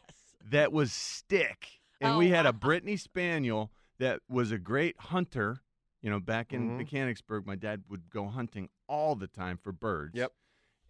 that 0.49 0.71
was 0.71 0.91
stick, 0.91 1.67
and 2.01 2.13
Oh, 2.15 2.17
we 2.17 2.29
had 2.29 2.45
a. 2.45 2.53
Brittany 2.53 2.97
Spaniel 2.97 3.71
that 3.99 4.21
was 4.29 4.51
a 4.51 4.57
great 4.57 4.97
hunter. 4.99 5.61
You 6.01 6.09
know, 6.09 6.19
back 6.21 6.53
in 6.53 6.69
Mhm. 6.71 6.77
Mechanicsburg, 6.77 7.45
my 7.45 7.55
dad 7.55 7.83
would 7.89 8.09
go 8.09 8.27
hunting 8.27 8.69
all 8.87 9.15
the 9.15 9.27
time 9.27 9.57
for 9.57 9.71
birds. 9.73 10.15
Yep. 10.15 10.31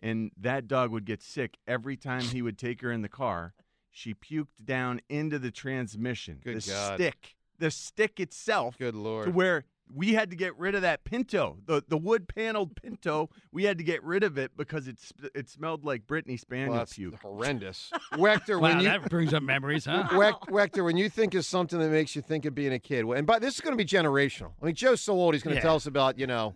And 0.01 0.31
that 0.37 0.67
dog 0.67 0.91
would 0.91 1.03
get 1.05 1.21
sick 1.21 1.57
every 1.67 1.97
time 1.97 2.21
he 2.21 2.41
would 2.43 2.57
take 2.57 2.81
her 2.81 2.91
in 2.91 3.01
the 3.01 3.09
car. 3.09 3.53
She 3.91 4.13
puked 4.13 4.63
down 4.63 5.01
into 5.09 5.39
the 5.39 5.49
transmission. 5.51 6.39
Good 6.43 6.61
the 6.61 6.71
God. 6.71 6.95
stick. 6.97 7.35
The 7.57 7.71
stick 7.71 8.19
itself 8.19 8.77
Good 8.77 8.95
Lord. 8.95 9.25
to 9.25 9.31
where 9.31 9.65
we 9.93 10.13
had 10.13 10.29
to 10.29 10.35
get 10.35 10.57
rid 10.57 10.75
of 10.75 10.83
that 10.83 11.03
Pinto, 11.03 11.57
the 11.65 11.83
the 11.87 11.97
wood 11.97 12.27
paneled 12.27 12.75
Pinto. 12.75 13.29
We 13.51 13.63
had 13.63 13.77
to 13.79 13.83
get 13.83 14.03
rid 14.03 14.23
of 14.23 14.37
it 14.37 14.51
because 14.55 14.87
it 14.87 14.97
it 15.33 15.49
smelled 15.49 15.83
like 15.85 16.05
Brittany 16.05 16.37
Spaniel 16.37 16.69
Well, 16.71 16.79
that's 16.79 16.93
puke. 16.93 17.19
horrendous. 17.21 17.91
Wechter, 18.13 18.59
when 18.61 18.77
Wow, 18.77 18.81
you 18.81 18.89
that 18.89 19.09
brings 19.09 19.33
up 19.33 19.41
memories, 19.43 19.85
huh? 19.85 20.03
Weck- 20.11 20.41
Wechter, 20.49 20.83
when 20.85 20.97
you 20.97 21.09
think 21.09 21.33
of 21.33 21.43
something 21.45 21.79
that 21.79 21.89
makes 21.89 22.15
you 22.15 22.21
think 22.21 22.45
of 22.45 22.53
being 22.53 22.73
a 22.73 22.79
kid, 22.79 23.05
and 23.05 23.25
but 23.25 23.41
this 23.41 23.55
is 23.55 23.61
going 23.61 23.75
to 23.77 23.83
be 23.83 23.87
generational. 23.89 24.51
I 24.61 24.65
mean, 24.67 24.75
Joe's 24.75 25.01
so 25.01 25.13
old; 25.13 25.33
he's 25.33 25.43
going 25.43 25.55
to 25.55 25.59
Yeah. 25.59 25.63
tell 25.63 25.75
us 25.75 25.85
about 25.87 26.19
you 26.19 26.27
know 26.27 26.55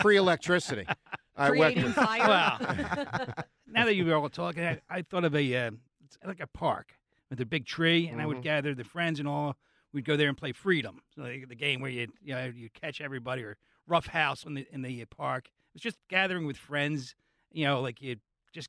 pre-electricity. 0.00 0.86
All 1.36 1.50
right, 1.50 1.74
Creating 1.74 1.84
Wechter. 1.92 1.94
fire. 1.94 2.28
Well, 2.28 3.44
now 3.68 3.84
that 3.84 3.94
you 3.94 4.04
were 4.06 4.14
all 4.16 4.28
talking, 4.28 4.64
I, 4.64 4.80
I 4.90 5.02
thought 5.02 5.24
of 5.24 5.34
a 5.36 5.56
uh, 5.56 5.70
like 6.26 6.40
a 6.40 6.46
park 6.48 6.94
with 7.30 7.40
a 7.40 7.46
big 7.46 7.64
tree, 7.66 8.08
and 8.08 8.20
I 8.20 8.24
Mm-hmm. 8.24 8.28
would 8.34 8.42
gather 8.42 8.74
the 8.74 8.82
friends 8.84 9.18
and 9.20 9.28
all. 9.28 9.56
We'd 9.92 10.04
go 10.04 10.16
there 10.16 10.28
and 10.28 10.36
play 10.36 10.52
Freedom, 10.52 11.00
so 11.14 11.22
like 11.22 11.48
the 11.48 11.54
game 11.54 11.80
where 11.80 11.90
you 11.90 12.08
you 12.22 12.34
know 12.34 12.52
you 12.54 12.68
catch 12.70 13.00
everybody 13.00 13.42
or 13.42 13.56
Rough 13.86 14.06
House 14.06 14.44
in 14.44 14.54
the 14.54 14.66
in 14.70 14.82
the 14.82 15.04
park. 15.06 15.48
It's 15.74 15.82
just 15.82 15.98
gathering 16.08 16.46
with 16.46 16.56
friends. 16.56 17.14
You 17.52 17.64
know, 17.64 17.80
like 17.80 18.02
you'd 18.02 18.20
just 18.52 18.68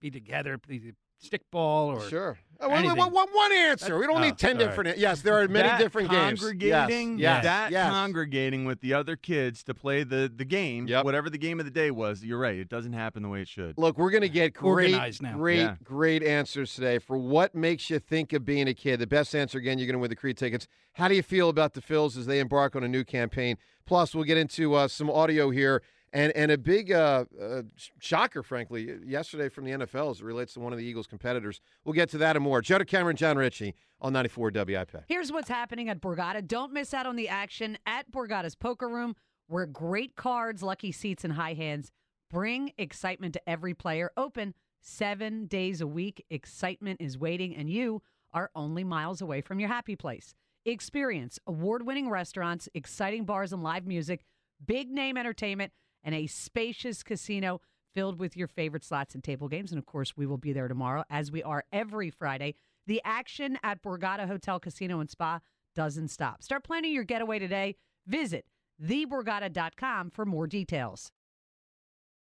be 0.00 0.10
together, 0.10 0.58
the 0.66 0.92
stickball 1.22 1.96
or 1.96 2.08
Sure. 2.08 2.38
Oh, 2.60 2.68
wait, 2.68 2.78
wait, 2.82 2.90
anything. 2.90 3.12
one, 3.12 3.28
one 3.32 3.52
answer. 3.52 3.96
We 3.98 4.06
don't 4.06 4.16
Oh, 4.16 4.20
need 4.20 4.36
ten 4.36 4.56
all 4.56 4.62
right. 4.64 4.68
different. 4.70 4.98
Yes, 4.98 5.22
there 5.22 5.34
are 5.38 5.46
many 5.46 5.68
that 5.68 5.78
different 5.78 6.10
games. 6.10 6.40
congregating, 6.40 7.12
Yes, 7.18 7.20
yes, 7.20 7.44
that 7.44 7.70
yes. 7.70 7.88
congregating 7.90 8.64
with 8.64 8.80
the 8.80 8.94
other 8.94 9.14
kids 9.14 9.62
to 9.64 9.74
play 9.74 10.02
the 10.02 10.30
the 10.34 10.44
game, 10.44 10.88
Yep. 10.88 11.04
whatever 11.04 11.30
the 11.30 11.38
game 11.38 11.60
of 11.60 11.66
the 11.66 11.70
day 11.70 11.92
was. 11.92 12.24
You're 12.24 12.38
right; 12.38 12.58
it 12.58 12.68
doesn't 12.68 12.94
happen 12.94 13.22
the 13.22 13.28
way 13.28 13.42
it 13.42 13.48
should. 13.48 13.74
Look, 13.78 13.96
we're 13.96 14.10
going 14.10 14.22
to 14.22 14.28
get 14.28 14.54
great, 14.54 15.20
now. 15.22 15.36
great, 15.36 15.58
Yeah. 15.58 15.76
great 15.84 16.24
answers 16.24 16.74
today 16.74 16.98
for 16.98 17.16
what 17.16 17.54
makes 17.54 17.90
you 17.90 18.00
think 18.00 18.32
of 18.32 18.44
being 18.44 18.66
a 18.66 18.74
kid. 18.74 18.98
The 18.98 19.06
best 19.06 19.36
answer, 19.36 19.58
again, 19.58 19.78
you're 19.78 19.86
going 19.86 19.94
to 19.94 20.00
win 20.00 20.10
the 20.10 20.16
Creed 20.16 20.36
tickets. 20.36 20.66
How 20.94 21.06
do 21.06 21.14
you 21.14 21.22
feel 21.22 21.48
about 21.48 21.74
the 21.74 21.80
Phils 21.80 22.16
as 22.16 22.26
they 22.26 22.40
embark 22.40 22.74
on 22.74 22.82
a 22.82 22.88
new 22.88 23.04
campaign? 23.04 23.56
Plus, 23.86 24.16
we'll 24.16 24.24
get 24.24 24.36
into 24.36 24.74
uh, 24.74 24.88
some 24.88 25.08
audio 25.10 25.50
here 25.50 25.80
and 26.12 26.32
and 26.36 26.50
a 26.50 26.58
big 26.58 26.92
uh, 26.92 27.24
uh, 27.40 27.62
shocker, 28.00 28.42
frankly, 28.42 28.96
yesterday 29.04 29.48
from 29.48 29.64
the 29.64 29.72
NFL 29.72 30.10
as 30.10 30.20
it 30.20 30.24
relates 30.24 30.54
to 30.54 30.60
one 30.60 30.72
of 30.72 30.78
the 30.78 30.84
Eagles' 30.84 31.06
competitors. 31.06 31.60
We'll 31.84 31.92
get 31.92 32.08
to 32.10 32.18
that 32.18 32.36
and 32.36 32.44
more. 32.44 32.60
Joe 32.60 32.78
Cameron, 32.80 33.16
John 33.16 33.36
Ritchie 33.36 33.74
on 34.00 34.12
94 34.12 34.52
WIP. 34.54 35.04
Here's 35.08 35.32
what's 35.32 35.48
happening 35.48 35.88
at 35.88 36.00
Borgata. 36.00 36.46
Don't 36.46 36.72
miss 36.72 36.94
out 36.94 37.06
on 37.06 37.16
the 37.16 37.28
action 37.28 37.78
at 37.86 38.10
Borgata's 38.10 38.54
Poker 38.54 38.88
Room, 38.88 39.14
where 39.46 39.66
great 39.66 40.16
cards, 40.16 40.62
lucky 40.62 40.92
seats, 40.92 41.24
and 41.24 41.34
high 41.34 41.54
hands 41.54 41.90
bring 42.30 42.72
excitement 42.78 43.34
to 43.34 43.48
every 43.48 43.74
player. 43.74 44.10
Open 44.16 44.54
seven 44.80 45.46
days 45.46 45.80
a 45.80 45.86
week. 45.86 46.24
Excitement 46.30 47.00
is 47.00 47.18
waiting, 47.18 47.54
and 47.54 47.70
you 47.70 48.02
are 48.32 48.50
only 48.54 48.84
miles 48.84 49.20
away 49.20 49.40
from 49.40 49.60
your 49.60 49.68
happy 49.68 49.96
place. 49.96 50.34
Experience 50.64 51.38
award 51.46 51.86
winning 51.86 52.10
restaurants, 52.10 52.68
exciting 52.74 53.24
bars 53.24 53.52
and 53.52 53.62
live 53.62 53.86
music, 53.86 54.24
big 54.64 54.90
name 54.90 55.16
entertainment, 55.16 55.72
and 56.02 56.14
a 56.14 56.26
spacious 56.26 57.02
casino 57.02 57.60
filled 57.94 58.18
with 58.18 58.36
your 58.36 58.48
favorite 58.48 58.84
slots 58.84 59.14
and 59.14 59.24
table 59.24 59.48
games. 59.48 59.72
And 59.72 59.78
of 59.78 59.86
course, 59.86 60.16
we 60.16 60.26
will 60.26 60.38
be 60.38 60.52
there 60.52 60.68
tomorrow, 60.68 61.04
as 61.10 61.32
we 61.32 61.42
are 61.42 61.64
every 61.72 62.10
Friday. 62.10 62.54
The 62.86 63.00
action 63.04 63.58
at 63.62 63.82
Borgata 63.82 64.26
Hotel, 64.26 64.60
Casino, 64.60 65.00
and 65.00 65.10
Spa 65.10 65.40
doesn't 65.74 66.08
stop. 66.08 66.42
Start 66.42 66.64
planning 66.64 66.92
your 66.92 67.04
getaway 67.04 67.38
today. 67.38 67.76
Visit 68.06 68.46
theborgata.com 68.82 70.10
for 70.10 70.24
more 70.24 70.46
details. 70.46 71.10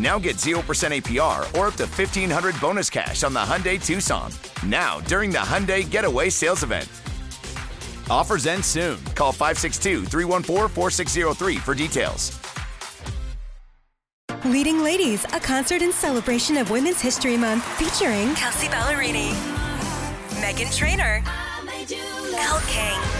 Now 0.00 0.18
get 0.18 0.36
0% 0.36 0.54
APR 0.62 1.40
or 1.58 1.66
up 1.66 1.74
to 1.74 1.84
1500 1.84 2.58
bonus 2.58 2.88
cash 2.88 3.22
on 3.22 3.34
the 3.34 3.40
Hyundai 3.40 3.84
Tucson. 3.84 4.32
Now, 4.66 5.00
during 5.00 5.30
the 5.30 5.38
Hyundai 5.38 5.88
Getaway 5.88 6.30
Sales 6.30 6.62
Event. 6.62 6.88
Offers 8.08 8.46
end 8.46 8.64
soon. 8.64 8.98
Call 9.14 9.30
562 9.32 10.06
314 10.06 10.68
4603 10.68 11.56
for 11.58 11.74
details. 11.74 12.40
Leading 14.46 14.82
Ladies, 14.82 15.24
a 15.26 15.40
concert 15.40 15.82
in 15.82 15.92
celebration 15.92 16.56
of 16.56 16.70
Women's 16.70 17.00
History 17.00 17.36
Month 17.36 17.62
featuring 17.76 18.34
Kelsea 18.34 18.68
Ballerini, 18.68 19.32
Meghan 20.40 20.74
Trainor, 20.74 21.22
Elle 22.38 22.60
King, 22.66 23.19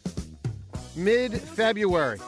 mid 0.95 1.39
February. 1.39 2.19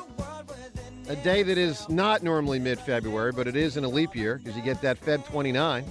A 1.09 1.15
day 1.17 1.43
that 1.43 1.57
is 1.57 1.87
not 1.89 2.23
normally 2.23 2.59
mid 2.59 2.79
February, 2.79 3.31
but 3.31 3.47
it 3.47 3.55
is 3.55 3.77
in 3.77 3.83
a 3.83 3.89
leap 3.89 4.15
year 4.15 4.37
because 4.37 4.55
you 4.55 4.63
get 4.63 4.81
that 4.81 4.99
Feb 5.01 5.25
29. 5.25 5.85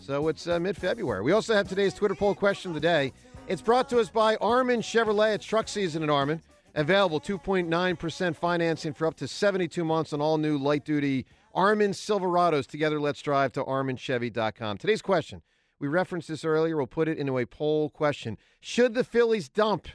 So 0.00 0.28
it's 0.28 0.46
uh, 0.46 0.60
mid 0.60 0.76
February. 0.76 1.22
We 1.22 1.32
also 1.32 1.54
have 1.54 1.68
today's 1.68 1.94
Twitter 1.94 2.14
poll 2.14 2.34
question 2.34 2.70
of 2.70 2.74
the 2.74 2.80
day. 2.80 3.12
It's 3.48 3.62
brought 3.62 3.88
to 3.90 3.98
us 3.98 4.08
by 4.08 4.36
Armin 4.36 4.80
Chevrolet. 4.80 5.34
It's 5.34 5.44
truck 5.44 5.68
season 5.68 6.02
at 6.02 6.10
Armin. 6.10 6.40
Available 6.76 7.20
2.9% 7.20 8.36
financing 8.36 8.94
for 8.94 9.06
up 9.06 9.16
to 9.16 9.28
72 9.28 9.84
months 9.84 10.12
on 10.12 10.20
all 10.20 10.38
new 10.38 10.58
light 10.58 10.84
duty 10.84 11.26
Armin 11.54 11.92
Silverados. 11.92 12.66
Together, 12.66 13.00
let's 13.00 13.22
drive 13.22 13.52
to 13.52 13.62
arminchevy.com. 13.62 14.78
Today's 14.78 15.02
question 15.02 15.42
we 15.78 15.88
referenced 15.88 16.28
this 16.28 16.44
earlier. 16.44 16.76
We'll 16.76 16.86
put 16.86 17.08
it 17.08 17.18
into 17.18 17.38
a 17.38 17.46
poll 17.46 17.90
question. 17.90 18.38
Should 18.60 18.94
the 18.94 19.04
Phillies 19.04 19.48
dump 19.48 19.88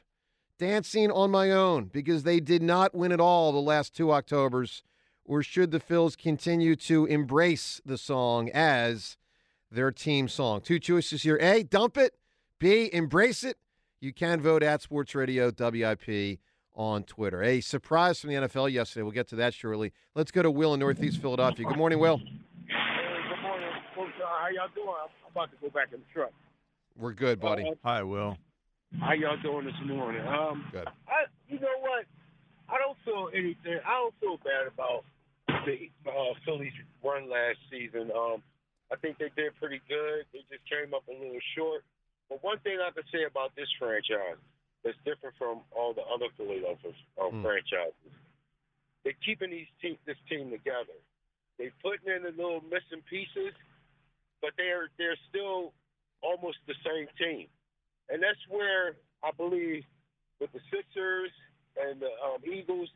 Dancing 0.60 1.10
on 1.10 1.32
My 1.32 1.52
Own 1.52 1.86
because 1.86 2.24
they 2.24 2.42
did 2.42 2.62
not 2.62 2.94
win 2.94 3.14
at 3.14 3.22
all 3.22 3.54
the 3.54 3.60
last 3.60 3.96
two 3.96 4.12
Octobers? 4.12 4.84
Or 5.24 5.42
should 5.42 5.72
the 5.72 5.80
Phils 5.80 6.18
continue 6.18 6.76
to 6.76 7.06
embrace 7.06 7.80
the 7.86 7.98
song 7.98 8.50
as 8.50 9.16
their 9.72 9.92
team 9.92 10.28
song? 10.28 10.60
Two 10.60 10.78
choices 10.80 11.24
here. 11.24 11.38
A, 11.40 11.64
dump 11.64 11.98
it. 11.98 12.16
B, 12.60 12.90
embrace 12.92 13.44
it. 13.44 13.58
You 14.02 14.12
can 14.12 14.42
vote 14.42 14.62
at 14.62 14.82
Sports 14.82 15.16
Radio 15.16 15.52
WIP 15.58 16.40
on 16.76 17.04
Twitter. 17.04 17.42
A 17.42 17.62
surprise 17.62 18.20
from 18.20 18.32
the 18.32 18.36
NFL 18.36 18.72
yesterday. 18.72 19.04
We'll 19.04 19.12
get 19.12 19.30
to 19.30 19.36
that 19.38 19.54
shortly. 19.54 19.94
Let's 20.14 20.32
go 20.32 20.42
to 20.42 20.52
Will 20.52 20.74
in 20.74 20.82
Northeast 20.82 21.22
Philadelphia. 21.22 21.66
Good 21.66 21.78
morning, 21.78 22.00
Will. 22.00 22.18
Hey, 22.18 22.26
good 23.30 23.42
morning, 23.42 23.70
folks. 23.96 24.12
Uh, 24.22 24.28
how 24.28 24.48
y'all 24.50 24.68
doing? 24.76 24.88
I'm 24.90 25.32
about 25.32 25.52
to 25.52 25.58
go 25.62 25.70
back 25.70 25.94
in 25.94 26.00
the 26.00 26.06
truck. 26.14 26.32
We're 26.98 27.14
good, 27.14 27.40
buddy. 27.40 27.64
Uh, 27.64 27.76
Hi, 27.84 28.04
Will. 28.04 28.38
How 28.98 29.14
y'all 29.14 29.38
doing 29.46 29.66
this 29.70 29.78
morning? 29.86 30.26
Um, 30.26 30.66
Good. 30.74 30.88
I, 31.06 31.30
you 31.48 31.60
know 31.62 31.78
what? 31.86 32.10
I 32.68 32.78
don't 32.82 32.98
feel 33.06 33.30
anything. 33.34 33.78
I 33.86 33.94
don't 34.02 34.16
feel 34.20 34.38
bad 34.42 34.66
about 34.66 35.06
the 35.66 35.90
uh, 36.10 36.34
Phillies 36.46 36.74
run 37.06 37.30
last 37.30 37.62
season. 37.70 38.10
Um, 38.10 38.42
I 38.92 38.98
think 38.98 39.18
they 39.22 39.30
did 39.38 39.54
pretty 39.62 39.82
good. 39.88 40.26
They 40.34 40.42
just 40.50 40.66
came 40.66 40.94
up 40.98 41.06
a 41.06 41.14
little 41.14 41.42
short. 41.56 41.86
But 42.30 42.42
one 42.44 42.58
thing 42.66 42.78
I 42.82 42.90
can 42.92 43.06
say 43.14 43.26
about 43.30 43.54
this 43.56 43.70
franchise 43.78 44.42
that's 44.84 44.98
different 45.06 45.38
from 45.38 45.62
all 45.70 45.94
the 45.94 46.06
other 46.10 46.30
Philadelphia 46.38 46.94
uh, 47.22 47.30
Hmm. 47.30 47.42
franchises, 47.46 48.14
they're 49.06 49.18
keeping 49.26 49.50
these 49.54 49.70
te- 49.82 50.02
this 50.06 50.18
team 50.30 50.50
together. 50.50 50.98
They're 51.58 51.74
putting 51.82 52.10
in 52.10 52.24
the 52.26 52.34
little 52.34 52.62
missing 52.66 53.02
pieces, 53.10 53.54
but 54.42 54.52
they're 54.58 54.90
they're 54.98 55.18
still 55.30 55.74
almost 56.22 56.58
the 56.68 56.76
same 56.86 57.08
team, 57.18 57.48
and 58.10 58.22
that's 58.22 58.40
where 58.50 58.96
I 59.24 59.32
believe 59.36 59.84
with 60.40 60.52
the 60.52 60.60
Sixers 60.72 61.32
and 61.80 62.02
the 62.02 62.10
um, 62.24 62.42
Eagles, 62.46 62.90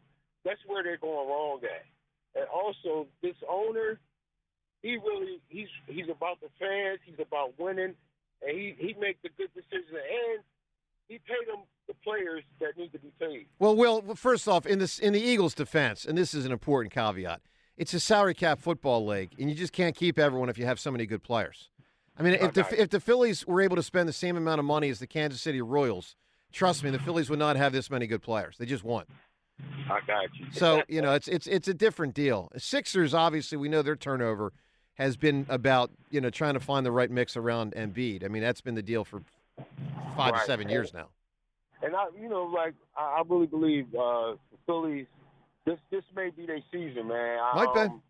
that's 0.44 0.60
where 0.68 0.84
they're 0.84 0.98
going 0.98 1.28
wrong 1.28 1.60
at. 1.64 1.86
And 2.40 2.48
also, 2.50 3.08
this 3.22 3.36
owner, 3.48 4.00
he 4.82 4.98
really 4.98 5.40
he's 5.50 5.68
he's 5.88 6.10
about 6.10 6.42
the 6.42 6.50
fans. 6.60 7.00
He's 7.06 7.20
about 7.20 7.54
winning, 7.60 7.94
and 8.42 8.58
he 8.58 8.76
he 8.78 8.96
makes 9.00 9.20
the 9.22 9.30
good 9.38 9.50
decisions. 9.54 9.92
And 9.92 10.44
he 11.08 11.20
paid 11.20 11.48
them 11.48 11.64
the 11.88 11.94
players 12.04 12.44
that 12.60 12.78
need 12.78 12.92
to 12.94 13.00
be 13.00 13.12
paid. 13.20 13.48
Well, 13.60 13.76
Will, 13.76 14.02
well, 14.02 14.16
first 14.16 14.48
off, 14.48 14.66
in 14.66 14.80
this 14.80 15.00
in 15.00 15.14
the 15.14 15.22
Eagles' 15.22 15.54
defense, 15.54 16.06
and 16.06 16.18
this 16.18 16.34
is 16.34 16.46
an 16.46 16.52
important 16.52 16.94
caveat, 16.94 17.42
it's 17.78 17.94
a 17.94 18.00
salary 18.00 18.34
cap 18.34 18.60
football 18.60 19.06
league, 19.06 19.34
and 19.40 19.50
you 19.50 19.56
just 19.56 19.74
can't 19.74 19.96
keep 19.96 20.18
everyone 20.18 20.50
if 20.50 20.58
you 20.58 20.66
have 20.66 20.80
so 20.80 20.92
many 20.92 21.06
good 21.06 21.24
players. 21.24 21.70
I 22.18 22.24
mean, 22.24 22.34
if 22.34 22.54
the 22.54 22.82
if 22.82 22.90
the 22.90 23.00
Phillies 23.00 23.46
were 23.48 23.62
able 23.62 23.76
to 23.76 23.84
spend 23.84 24.08
the 24.08 24.14
same 24.14 24.38
amount 24.38 24.60
of 24.60 24.66
money 24.66 24.90
as 24.90 25.00
the 25.00 25.08
Kansas 25.08 25.42
City 25.42 25.62
Royals, 25.62 26.16
trust 26.52 26.84
me, 26.84 26.92
the 26.92 27.00
Phillies 27.00 27.30
would 27.30 27.40
not 27.40 27.56
have 27.56 27.74
this 27.74 27.90
many 27.90 28.06
good 28.06 28.22
players. 28.22 28.56
They 28.58 28.66
just 28.66 28.84
won't. 28.84 29.08
I 29.90 30.00
got 30.06 30.34
you. 30.36 30.46
So 30.52 30.84
you 30.88 31.02
know, 31.02 31.14
it's 31.14 31.28
it's 31.28 31.48
it's 31.48 31.68
a 31.68 31.74
different 31.74 32.14
deal. 32.14 32.52
Sixers, 32.58 33.14
obviously, 33.14 33.58
we 33.58 33.70
know 33.70 33.82
their 33.82 33.96
turnover 33.96 34.54
has 34.96 35.18
been 35.18 35.46
about 35.50 35.92
you 36.12 36.22
know 36.22 36.30
trying 36.30 36.54
to 36.54 36.60
find 36.60 36.86
the 36.86 36.92
right 36.92 37.10
mix 37.10 37.36
around 37.36 37.74
Embiid. 37.74 38.24
I 38.24 38.28
mean, 38.28 38.44
that's 38.44 38.62
been 38.62 38.76
the 38.76 38.84
deal 38.84 39.04
for 39.04 39.24
five 40.16 40.34
to 40.36 40.40
seven 40.46 40.70
years 40.70 40.94
now. 40.94 41.08
And 41.82 41.96
I, 41.96 42.06
you 42.20 42.30
know, 42.30 42.44
like 42.44 42.76
I, 42.96 43.18
I 43.18 43.24
really 43.28 43.48
believe 43.48 43.88
uh, 43.94 44.34
the 44.52 44.58
Phillies. 44.66 45.08
This 45.66 45.80
this 45.92 46.04
may 46.16 46.30
be 46.30 46.46
their 46.46 46.60
season, 46.72 47.08
man. 47.08 47.40
I, 47.42 47.56
Might 47.56 47.74
be. 47.74 47.80
um, 47.80 48.02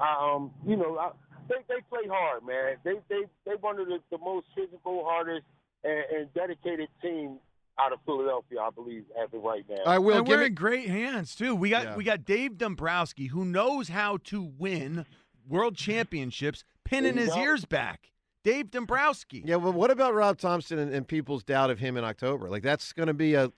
I, 0.00 0.34
um, 0.34 0.50
you 0.66 0.76
know, 0.76 0.98
I, 0.98 1.10
they 1.48 1.56
they 1.68 1.80
play 1.88 2.06
hard, 2.10 2.44
man. 2.46 2.76
They 2.84 2.94
they 3.08 3.24
they 3.44 3.52
one 3.60 3.78
of 3.80 3.86
the, 3.86 3.98
the 4.10 4.18
most 4.18 4.46
physical, 4.54 5.04
hardest, 5.04 5.44
and, 5.84 6.04
and 6.16 6.34
dedicated 6.34 6.88
team 7.02 7.38
out 7.78 7.92
of 7.92 7.98
Philadelphia, 8.06 8.58
I 8.60 8.70
believe, 8.70 9.04
as 9.22 9.28
of 9.34 9.42
right 9.42 9.64
now. 9.68 9.82
I 9.86 9.98
will 9.98 10.18
And 10.18 10.28
we're 10.28 10.38
me- 10.40 10.46
in 10.46 10.54
great 10.54 10.88
hands 10.88 11.34
too. 11.34 11.54
We 11.54 11.70
got 11.70 11.84
Yeah. 11.84 11.96
we 11.96 12.04
got 12.04 12.24
Dave 12.24 12.56
Dombrowski 12.58 13.26
who 13.26 13.44
knows 13.44 13.88
how 13.88 14.18
to 14.24 14.42
win 14.58 15.04
world 15.48 15.76
championships, 15.76 16.64
pinning 16.84 17.16
his 17.16 17.28
go. 17.28 17.38
ears 17.40 17.64
back. 17.64 18.10
Dave 18.42 18.70
Dombrowski. 18.70 19.42
Yeah, 19.44 19.56
well, 19.56 19.72
what 19.72 19.90
about 19.90 20.14
Rob 20.14 20.38
Thomson 20.38 20.78
and, 20.78 20.92
and 20.94 21.06
people's 21.06 21.42
doubt 21.42 21.68
of 21.70 21.80
him 21.80 21.96
in 21.96 22.04
October? 22.04 22.48
Like 22.48 22.62
that's 22.62 22.92
going 22.92 23.08
to 23.08 23.14
be 23.14 23.34
a 23.34 23.50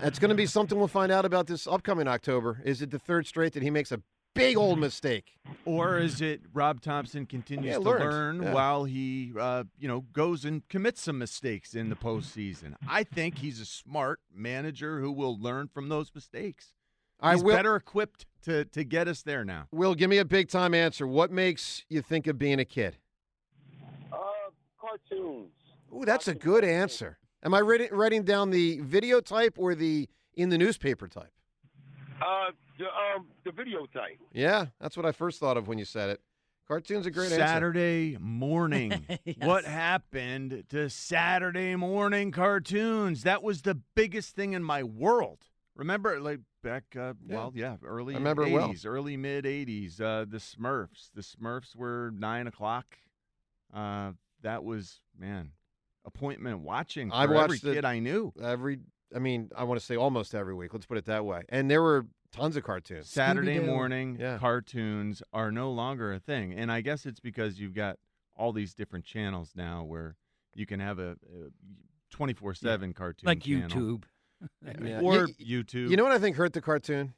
that's 0.00 0.18
going 0.18 0.28
to 0.28 0.34
be 0.34 0.46
something 0.46 0.78
we'll 0.78 0.88
find 0.88 1.10
out 1.10 1.24
about 1.24 1.46
this 1.46 1.66
upcoming 1.66 2.06
October. 2.08 2.60
Is 2.64 2.82
it 2.82 2.90
the 2.90 2.98
third 2.98 3.26
straight 3.26 3.52
that 3.54 3.62
he 3.62 3.70
makes 3.70 3.90
a 3.92 4.00
big 4.36 4.56
old 4.56 4.78
mistake? 4.78 5.32
Or 5.64 5.98
is 5.98 6.20
it 6.20 6.42
Rob 6.52 6.80
Thomson 6.80 7.26
continues 7.26 7.66
Yeah, 7.66 7.74
to 7.74 7.80
learn 7.80 8.42
Yeah. 8.42 8.52
while 8.52 8.84
he, 8.84 9.32
uh, 9.38 9.64
you 9.78 9.88
know, 9.88 10.02
goes 10.12 10.44
and 10.44 10.66
commits 10.68 11.00
some 11.02 11.18
mistakes 11.18 11.74
in 11.74 11.88
the 11.88 11.96
postseason? 11.96 12.74
I 12.88 13.02
think 13.04 13.38
he's 13.38 13.60
a 13.60 13.66
smart 13.66 14.20
manager 14.32 15.00
who 15.00 15.10
will 15.12 15.38
learn 15.40 15.68
from 15.68 15.88
those 15.88 16.12
mistakes. 16.14 16.72
I 17.20 17.32
he's 17.34 17.42
will- 17.42 17.54
better 17.56 17.74
equipped 17.76 18.26
to 18.42 18.64
to 18.66 18.84
get 18.84 19.08
us 19.08 19.22
there 19.22 19.44
now. 19.44 19.68
Will, 19.72 19.94
give 19.94 20.10
me 20.10 20.18
a 20.18 20.24
big 20.24 20.48
time 20.48 20.74
answer. 20.74 21.06
What 21.06 21.30
makes 21.32 21.84
you 21.88 22.02
think 22.02 22.26
of 22.26 22.38
being 22.38 22.60
a 22.60 22.64
kid? 22.64 22.98
Uh, 24.12 24.16
cartoons. 24.78 25.52
Ooh, 25.94 26.04
that's 26.04 26.28
a 26.28 26.34
good 26.34 26.62
answer. 26.64 27.18
Am 27.42 27.54
I 27.54 27.60
writing, 27.60 27.88
writing 27.92 28.22
down 28.24 28.50
the 28.50 28.80
video 28.80 29.20
type 29.20 29.54
or 29.58 29.74
the 29.74 30.08
in 30.34 30.48
the 30.50 30.58
newspaper 30.58 31.08
type? 31.08 31.32
Uh, 32.20 32.50
the 32.78 32.86
um 32.86 33.26
the 33.44 33.52
video 33.52 33.86
type. 33.86 34.18
Yeah, 34.32 34.66
that's 34.80 34.96
what 34.96 35.06
I 35.06 35.12
first 35.12 35.40
thought 35.40 35.56
of 35.56 35.68
when 35.68 35.78
you 35.78 35.84
said 35.84 36.10
it. 36.10 36.20
Cartoon's 36.68 37.06
a 37.06 37.10
great 37.10 37.26
answer. 37.26 37.38
Saturday 37.38 38.16
morning. 38.20 39.06
What 39.38 39.64
happened 39.64 40.64
to 40.70 40.90
Saturday 40.90 41.76
morning 41.76 42.32
cartoons? 42.32 43.22
That 43.22 43.42
was 43.42 43.62
the 43.62 43.76
biggest 43.94 44.34
thing 44.34 44.52
in 44.52 44.64
my 44.64 44.82
world. 44.82 45.38
Remember, 45.76 46.18
like 46.18 46.40
back, 46.64 46.84
uh, 46.98 47.12
well, 47.28 47.52
yeah, 47.54 47.76
early 47.84 48.14
I 48.14 48.18
remember 48.18 48.46
it 48.46 48.52
well. 48.52 48.74
early 48.84 49.16
mid 49.16 49.44
80s. 49.44 50.00
Uh, 50.00 50.24
the 50.28 50.38
Smurfs. 50.38 51.10
The 51.14 51.22
Smurfs 51.22 51.76
were 51.76 52.12
nine 52.16 52.46
o'clock. 52.46 52.96
Uh, 53.72 54.12
that 54.42 54.64
was 54.64 55.00
man, 55.18 55.52
appointment 56.04 56.60
watching 56.60 57.10
for 57.10 57.16
I 57.16 57.24
every 57.24 57.36
watched 57.36 57.64
it 57.64 57.74
kid 57.74 57.84
I 57.84 57.98
knew. 57.98 58.32
Every, 58.42 58.78
I 59.14 59.18
mean, 59.18 59.50
I 59.56 59.64
want 59.64 59.78
to 59.78 59.84
say 59.86 59.96
almost 59.96 60.34
every 60.34 60.54
week. 60.54 60.72
Let's 60.72 60.86
put 60.86 60.98
it 60.98 61.04
that 61.06 61.24
way. 61.24 61.42
And 61.48 61.70
there 61.70 61.82
were 61.82 62.06
tons 62.32 62.56
of 62.56 62.64
cartoons. 62.64 63.08
Saturday 63.08 63.56
Scooby-Doo. 63.58 63.66
morning 63.66 64.16
Yeah. 64.20 64.38
cartoons 64.38 65.22
are 65.32 65.50
no 65.52 65.70
longer 65.70 66.12
a 66.12 66.18
thing, 66.18 66.52
and 66.52 66.70
I 66.72 66.80
guess 66.80 67.06
it's 67.06 67.20
because 67.20 67.58
you've 67.60 67.74
got 67.74 67.98
all 68.34 68.52
these 68.52 68.74
different 68.74 69.04
channels 69.04 69.52
now 69.56 69.82
where 69.84 70.16
you 70.54 70.66
can 70.66 70.80
have 70.80 70.98
a 70.98 71.16
twenty 72.10 72.32
four 72.34 72.54
seven 72.54 72.92
cartoon 72.92 73.26
Like 73.26 73.40
channel. 73.42 73.68
YouTube. 73.68 74.02
Yeah. 74.84 75.00
or 75.00 75.26
Y- 75.26 75.34
YouTube. 75.42 75.88
You 75.90 75.96
know 75.96 76.02
what 76.04 76.12
I 76.12 76.18
think 76.18 76.36
hurt 76.36 76.52
the 76.52 76.60
cartoon? 76.60 77.14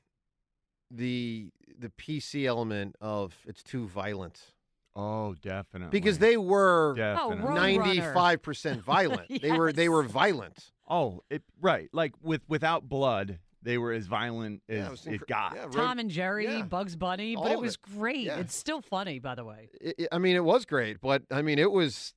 The 0.90 1.50
the 1.78 1.90
PC 1.90 2.46
element 2.46 2.96
of 3.00 3.34
it's 3.44 3.62
too 3.62 3.86
violent. 3.88 4.52
Oh, 4.96 5.34
definitely. 5.34 5.90
Because 5.90 6.18
they 6.18 6.36
were 6.36 6.94
Definitely. 6.96 7.44
Oh, 7.44 7.46
Roadrunner. 7.48 7.54
ninety 7.54 8.00
five 8.00 8.40
percent 8.42 8.82
violent. 8.82 9.28
They 9.42 9.52
were 9.52 9.72
they 9.72 9.88
were 9.88 10.02
violent. 10.04 10.72
Oh, 10.88 11.22
it, 11.28 11.42
right. 11.60 11.88
Like 11.92 12.14
with 12.22 12.40
without 12.48 12.88
blood, 12.88 13.38
they 13.62 13.78
were 13.78 13.92
as 13.92 14.06
violent 14.06 14.62
Yeah, 14.68 14.76
as 14.76 14.86
it 14.86 14.90
was 14.90 15.06
it 15.06 15.26
got. 15.26 15.54
yeah, 15.54 15.62
Road- 15.64 15.72
Tom 15.72 15.98
and 15.98 16.10
Jerry, 16.10 16.46
yeah. 16.46 16.62
Bugs 16.62 16.96
Bunny, 16.96 17.36
All 17.36 17.42
but 17.44 17.52
it 17.52 17.58
was 17.60 17.74
it. 17.74 17.82
great. 17.96 18.20
Yeah. 18.26 18.38
It's 18.38 18.54
still 18.56 18.80
funny, 18.80 19.18
by 19.18 19.34
the 19.34 19.44
way. 19.44 19.70
It- 19.80 19.94
it- 19.98 20.08
I 20.12 20.18
mean, 20.18 20.36
it 20.36 20.44
was 20.44 20.64
great, 20.64 21.00
but 21.00 21.22
I 21.30 21.42
mean, 21.42 21.58
it 21.58 21.70
was. 21.72 22.14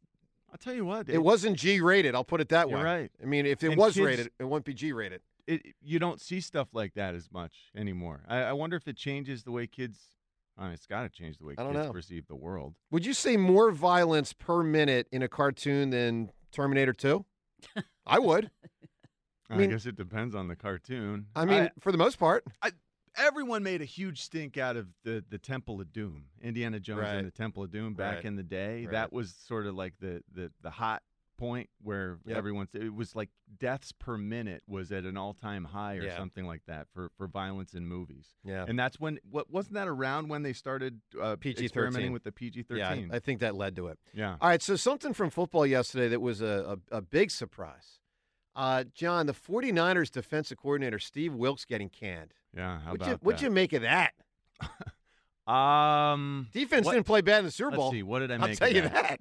I'll 0.51 0.57
tell 0.57 0.73
you 0.73 0.83
what. 0.85 1.07
It 1.09 1.23
wasn't 1.23 1.57
G 1.57 1.79
rated. 1.79 2.13
I'll 2.13 2.25
put 2.25 2.41
it 2.41 2.49
that 2.49 2.67
You're 2.69 2.77
way. 2.79 2.83
right. 2.83 3.11
I 3.21 3.25
mean, 3.25 3.45
if 3.45 3.63
it 3.63 3.67
And 3.69 3.77
was 3.77 3.93
kids- 3.93 4.05
rated, 4.05 4.31
it 4.39 4.43
wouldn't 4.43 4.65
be 4.65 4.73
G 4.73 4.91
rated. 4.91 5.21
It, 5.47 5.61
you 5.81 5.97
don't 5.97 6.21
see 6.21 6.39
stuff 6.41 6.67
like 6.73 6.93
that 6.93 7.15
as 7.15 7.31
much 7.31 7.71
anymore. 7.75 8.23
I, 8.27 8.37
I 8.43 8.53
wonder 8.53 8.75
if 8.77 8.87
it 8.87 8.95
changes 8.97 9.43
the 9.43 9.51
way 9.51 9.65
kids. 9.67 9.97
I 10.57 10.65
mean, 10.65 10.73
it's 10.73 10.85
got 10.85 11.01
to 11.03 11.09
change 11.09 11.37
the 11.39 11.45
way 11.45 11.55
kids 11.55 11.73
know. 11.73 11.91
perceive 11.91 12.27
the 12.27 12.35
world. 12.35 12.75
Would 12.91 13.05
you 13.05 13.13
say 13.13 13.37
more 13.37 13.71
violence 13.71 14.33
per 14.33 14.61
minute 14.61 15.07
in 15.11 15.23
a 15.23 15.27
cartoon 15.27 15.89
than 15.89 16.31
Terminator 16.51 16.93
Two? 16.93 17.25
I 18.05 18.19
would. 18.19 18.51
I, 19.53 19.57
mean- 19.57 19.69
guess 19.69 19.85
it 19.85 19.95
depends 19.95 20.35
on 20.35 20.47
the 20.47 20.55
cartoon. 20.55 21.27
I 21.35 21.45
mean, 21.45 21.69
for 21.79 21.91
the 21.91 21.97
most 21.97 22.17
part. 22.19 22.43
I, 22.61 22.71
everyone 23.17 23.63
made 23.63 23.81
a 23.81 23.85
huge 23.85 24.21
stink 24.21 24.57
out 24.57 24.77
of 24.77 24.87
the 25.03 25.23
the 25.29 25.37
Temple 25.37 25.81
of 25.81 25.91
Doom, 25.91 26.25
Indiana 26.41 26.79
Jones 26.79 27.01
Right. 27.01 27.15
and 27.15 27.27
the 27.27 27.31
Temple 27.31 27.63
of 27.63 27.71
Doom 27.71 27.93
back 27.93 28.15
Right. 28.17 28.25
in 28.25 28.35
the 28.35 28.43
day. 28.43 28.85
Right. 28.85 28.91
That 28.91 29.11
was 29.13 29.33
sort 29.33 29.65
of 29.67 29.75
like 29.75 29.95
the 29.99 30.23
the 30.33 30.51
the 30.61 30.69
hot 30.71 31.03
point 31.37 31.69
where 31.81 32.19
Yep. 32.25 32.37
everyone's 32.37 32.69
it 32.75 32.93
was 32.93 33.15
like 33.15 33.29
deaths 33.59 33.91
per 33.91 34.15
minute 34.15 34.61
was 34.67 34.91
at 34.91 35.05
an 35.05 35.17
all-time 35.17 35.63
high 35.65 35.95
or 35.97 36.03
Yeah. 36.03 36.15
something 36.15 36.45
like 36.45 36.61
that 36.67 36.87
for 36.93 37.09
for 37.17 37.27
violence 37.27 37.73
in 37.73 37.87
movies. 37.87 38.27
Yeah. 38.43 38.63
And 38.67 38.77
that's 38.77 38.99
when 38.99 39.17
what 39.29 39.49
wasn't 39.49 39.73
that 39.73 39.87
around 39.87 40.29
when 40.29 40.43
they 40.43 40.53
started 40.53 41.01
uh, 41.19 41.35
PG-13. 41.37 41.63
experimenting 41.63 42.11
with 42.13 42.23
the 42.23 42.31
PG-13? 42.31 42.77
Yeah, 42.77 42.89
I- 42.89 43.15
I 43.15 43.19
think 43.19 43.39
that 43.39 43.55
led 43.55 43.75
to 43.77 43.87
it. 43.87 43.97
Yeah. 44.13 44.37
All 44.39 44.49
right, 44.49 44.61
so 44.61 44.75
something 44.75 45.13
from 45.13 45.31
football 45.31 45.65
yesterday 45.65 46.09
that 46.09 46.21
was 46.21 46.41
a, 46.41 46.77
a, 46.91 46.97
a 46.97 47.01
big 47.01 47.31
surprise. 47.31 47.97
Uh, 48.55 48.83
John, 48.93 49.25
the 49.27 49.33
49ers 49.33 50.11
defensive 50.11 50.57
coordinator, 50.57 50.99
Steve 50.99 51.33
Wilks, 51.33 51.63
getting 51.65 51.89
canned. 51.89 52.33
Yeah, 52.55 52.79
how 52.79 52.91
what'd 52.91 53.01
about 53.01 53.09
you, 53.11 53.17
What'd 53.21 53.39
that? 53.39 53.45
you 53.45 53.49
make 53.51 53.73
of 53.73 53.81
that? 53.83 54.13
Um, 55.47 56.47
Defense 56.53 56.85
what- 56.85 56.93
didn't 56.93 57.07
play 57.07 57.21
bad 57.21 57.39
in 57.39 57.45
the 57.45 57.51
Super 57.51 57.71
Let's 57.71 57.77
Bowl. 57.79 57.91
see, 57.91 58.03
what 58.03 58.19
did 58.19 58.31
I 58.31 58.35
I'll 58.35 58.47
make? 58.47 58.59
tell 58.59 58.69
of 58.69 58.75
you 58.75 58.81
that? 58.83 58.93
that. 58.93 59.19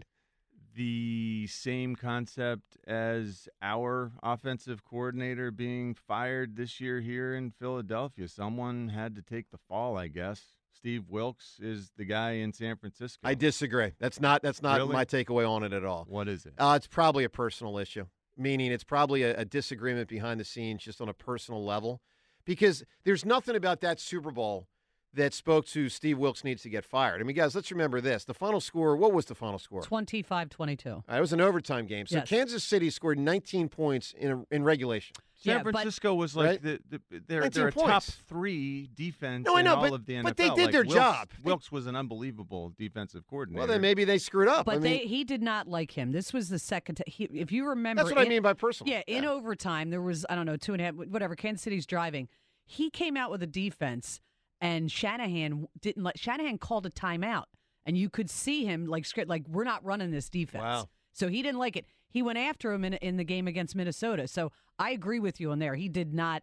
The 0.77 1.49
same 1.51 1.97
concept 1.97 2.77
as 2.87 3.49
our 3.61 4.13
offensive 4.23 4.85
coordinator 4.85 5.51
being 5.51 5.95
fired 5.95 6.57
this 6.57 6.81
year 6.81 7.01
here 7.01 7.35
in 7.35 7.51
Philadelphia. 7.51 8.29
Someone 8.29 8.89
had 8.91 9.17
to 9.17 9.23
take 9.23 9.51
the 9.51 9.59
fall, 9.69 9.97
I 9.99 10.07
guess. 10.09 10.53
Steve 10.73 11.09
Wilks 11.09 11.59
is 11.61 11.91
the 11.97 12.05
guy 12.05 12.33
in 12.33 12.53
San 12.53 12.77
Francisco. 12.77 13.21
I 13.25 13.35
disagree. 13.35 13.93
That's 13.99 14.21
not 14.21 14.43
that's 14.43 14.63
not 14.63 14.77
Really? 14.77 14.93
my 14.93 15.05
takeaway 15.05 15.49
on 15.49 15.65
it 15.65 15.73
at 15.73 15.85
all. 15.85 16.05
What 16.09 16.29
is 16.29 16.47
it? 16.47 16.53
Uh, 16.57 16.75
it's 16.77 16.87
probably 16.87 17.25
a 17.25 17.29
personal 17.31 17.77
issue, 17.79 18.07
meaning 18.37 18.73
it's 18.73 18.85
probably 18.85 19.23
a, 19.23 19.37
a 19.37 19.45
disagreement 19.45 20.09
behind 20.09 20.41
the 20.41 20.45
scenes, 20.45 20.83
just 20.83 21.01
on 21.01 21.09
a 21.09 21.15
personal 21.15 21.65
level, 21.65 22.01
because 22.45 22.85
there's 23.05 23.25
nothing 23.25 23.57
about 23.57 23.81
that 23.81 24.01
Super 24.01 24.31
Bowl 24.31 24.69
that 25.15 25.35
spoke 25.35 25.67
to 25.67 25.89
Steve 25.89 26.19
Wilks 26.19 26.45
needs 26.45 26.63
to 26.63 26.69
get 26.69 26.85
fired. 26.85 27.21
I 27.21 27.25
mean, 27.25 27.35
guys, 27.35 27.55
let's 27.55 27.71
remember 27.71 28.01
this: 28.01 28.25
the 28.25 28.35
final 28.35 28.61
score. 28.61 28.97
What 28.97 29.13
was 29.13 29.27
the 29.27 29.35
final 29.35 29.59
score? 29.59 29.83
25 29.83 30.49
22. 30.51 30.89
Uh, 30.91 31.17
It 31.17 31.21
was 31.21 31.33
an 31.33 31.41
overtime 31.41 31.87
game. 31.87 32.07
So 32.07 32.17
Yes. 32.19 32.29
Kansas 32.29 32.63
City 32.65 32.91
scored 32.91 33.19
19 33.19 33.69
points 33.69 34.15
in 34.17 34.31
a, 34.31 34.55
in 34.55 34.63
regulation. 34.63 35.15
San 35.35 35.57
Yeah, 35.57 35.63
but- 35.63 35.73
Francisco 35.73 36.15
was 36.15 36.37
like 36.37 36.47
Right? 36.47 36.63
the, 36.63 36.81
the, 37.11 37.23
they're, 37.27 37.41
19 37.41 37.51
they're 37.61 37.69
a 37.69 37.73
top 37.73 38.03
three 38.05 38.89
defense 38.95 39.47
No, 39.47 39.57
I 39.57 39.61
in 39.61 39.65
know, 39.65 39.75
all 39.77 39.83
but- 39.83 39.93
of 39.95 40.07
the 40.07 40.13
NFL. 40.17 40.23
but 40.23 40.37
they 40.37 40.49
did 40.51 40.59
Like, 40.65 40.73
their 40.73 40.83
Wilks- 40.83 40.95
job. 40.95 41.29
They- 41.43 41.43
Wilks 41.51 41.73
was 41.73 41.87
an 41.87 41.97
unbelievable 41.97 42.73
defensive 42.79 43.27
coordinator. 43.27 43.59
Well, 43.61 43.67
then 43.67 43.81
maybe 43.81 44.05
they 44.05 44.19
screwed 44.19 44.49
up. 44.49 44.67
But 44.67 44.77
I 44.77 44.79
they 44.79 44.99
he 44.99 45.25
did 45.25 45.43
not 45.43 45.67
like 45.67 45.91
him. 45.93 46.13
This 46.13 46.33
was 46.33 46.51
the 46.51 46.59
second. 46.61 46.97
T- 46.97 47.05
he, 47.11 47.25
if 47.25 47.51
you 47.51 47.67
remember, 47.69 48.03
that's 48.05 48.15
what 48.15 48.25
I 48.25 48.29
mean 48.29 48.43
by 48.43 48.53
personal. 48.53 48.93
Yeah, 48.93 49.03
in 49.09 49.25
overtime, 49.25 49.91
there 49.91 50.03
was 50.03 50.25
I 50.31 50.35
don't 50.37 50.47
know 50.47 50.57
two 50.57 50.73
and 50.75 50.81
a 50.83 50.85
half, 50.85 50.95
whatever. 50.95 51.35
Kansas 51.35 51.63
City's 51.63 51.87
driving. 51.87 52.29
He 52.67 52.91
came 52.91 53.17
out 53.17 53.31
with 53.33 53.43
a 53.43 53.47
defense, 53.49 54.21
and 54.61 54.91
Shanahan 54.91 55.67
didn't 55.81 56.03
let. 56.03 56.19
Shanahan 56.19 56.59
called 56.59 56.87
a 56.87 56.91
timeout, 56.91 57.45
and 57.87 57.97
you 57.97 58.11
could 58.11 58.31
see 58.31 58.65
him 58.65 58.87
like 58.87 59.07
like 59.27 59.45
we're 59.49 59.65
not 59.65 59.85
running 59.85 60.11
this 60.11 60.29
defense. 60.29 60.63
Wow. 60.63 60.89
So 61.13 61.29
he 61.29 61.43
didn't 61.43 61.59
like 61.59 61.77
it. 61.77 61.87
He 62.09 62.23
went 62.23 62.39
after 62.39 62.73
him 62.73 62.85
in 62.85 62.95
in 62.95 63.17
the 63.17 63.25
game 63.25 63.47
against 63.47 63.75
Minnesota. 63.75 64.29
So 64.29 64.53
I 64.79 64.91
agree 64.91 65.21
with 65.21 65.41
you 65.41 65.51
on 65.51 65.59
there. 65.59 65.75
He 65.75 65.89
did 65.89 66.13
not. 66.15 66.43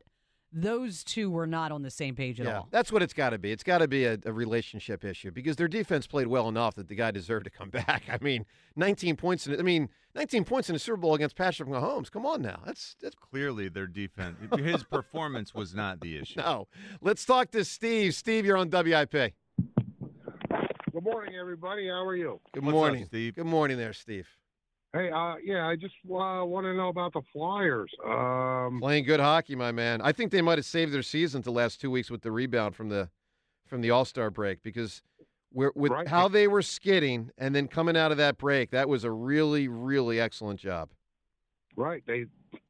Those 0.53 1.03
two 1.03 1.29
were 1.29 1.45
not 1.45 1.71
on 1.73 1.81
the 1.81 1.91
same 1.91 2.15
page 2.15 2.39
at 2.39 2.45
Yeah, 2.47 2.57
all. 2.59 2.67
that's 2.71 2.91
what 2.91 3.03
it's 3.03 3.13
got 3.13 3.31
to 3.31 3.37
be. 3.37 3.51
It's 3.51 3.63
got 3.63 3.79
to 3.79 3.87
be 3.87 4.05
a, 4.05 4.17
a 4.25 4.31
relationship 4.31 5.03
issue 5.03 5.29
because 5.29 5.57
their 5.57 5.67
defense 5.67 6.07
played 6.07 6.27
well 6.27 6.47
enough 6.47 6.75
that 6.75 6.87
the 6.87 6.95
guy 6.95 7.11
deserved 7.11 7.43
to 7.45 7.49
come 7.49 7.69
back. 7.71 8.03
I 8.09 8.17
mean, 8.21 8.45
19 8.77 9.17
points. 9.17 9.45
In, 9.45 9.59
I 9.59 9.63
mean, 9.63 9.89
19 10.15 10.45
points 10.45 10.69
in 10.69 10.73
the 10.73 10.79
Super 10.79 10.97
Bowl 10.97 11.13
against 11.15 11.35
Patrick 11.35 11.67
Mahomes. 11.67 12.09
Come 12.09 12.25
on 12.25 12.41
now, 12.41 12.61
that's 12.65 12.95
that's 13.01 13.15
clearly 13.15 13.67
their 13.67 13.87
defense. 13.87 14.37
His 14.57 14.83
performance 14.83 15.53
was 15.53 15.75
not 15.75 15.99
the 15.99 16.17
issue. 16.21 16.39
no. 16.39 16.67
Let's 17.01 17.25
talk 17.25 17.51
to 17.51 17.65
Steve. 17.65 18.15
Steve, 18.15 18.45
you're 18.45 18.57
on 18.57 18.69
WIP. 18.69 19.11
Good 19.11 21.03
morning, 21.03 21.35
everybody. 21.35 21.87
How 21.87 22.03
are 22.05 22.15
you? 22.15 22.39
Good 22.53 22.63
What's 22.63 22.69
up, 22.73 22.73
morning, 22.73 23.05
Steve? 23.05 23.35
Good 23.35 23.45
morning, 23.45 23.77
there, 23.77 23.93
Steve. 23.93 24.27
Hey, 24.93 25.11
uh, 25.11 25.35
yeah, 25.43 25.67
I 25.67 25.75
just 25.75 25.93
uh, 26.05 26.43
want 26.45 26.65
to 26.65 26.73
know 26.73 26.87
about 26.87 27.13
the 27.13 27.21
Flyers. 27.33 27.91
Um, 28.05 28.79
Playing 28.79 29.03
good 29.03 29.19
hockey, 29.19 29.55
my 29.55 29.71
man. 29.71 30.01
I 30.01 30.11
think 30.11 30.31
they 30.31 30.41
might 30.41 30.57
have 30.57 30.65
saved 30.65 30.93
their 30.93 31.03
season 31.03 31.41
the 31.41 31.51
last 31.51 31.81
two 31.81 31.91
weeks 31.91 32.09
with 32.09 32.21
the 32.21 32.31
rebound 32.31 32.75
from 32.75 32.89
the 32.89 33.09
from 33.65 33.81
the 33.81 33.91
All 33.91 34.05
Star 34.05 34.29
break 34.29 34.63
because 34.63 35.01
we're, 35.53 35.73
with 35.75 35.91
Right. 35.91 36.07
how 36.07 36.29
they 36.29 36.47
were 36.47 36.61
skidding 36.61 37.31
and 37.37 37.53
then 37.53 37.67
coming 37.67 37.97
out 37.97 38.11
of 38.11 38.17
that 38.17 38.37
break, 38.37 38.69
that 38.71 38.87
was 38.87 39.03
a 39.03 39.11
really, 39.11 39.67
really 39.67 40.19
excellent 40.21 40.59
job. 40.59 40.89
right, 41.75 42.01
they, 42.07 42.25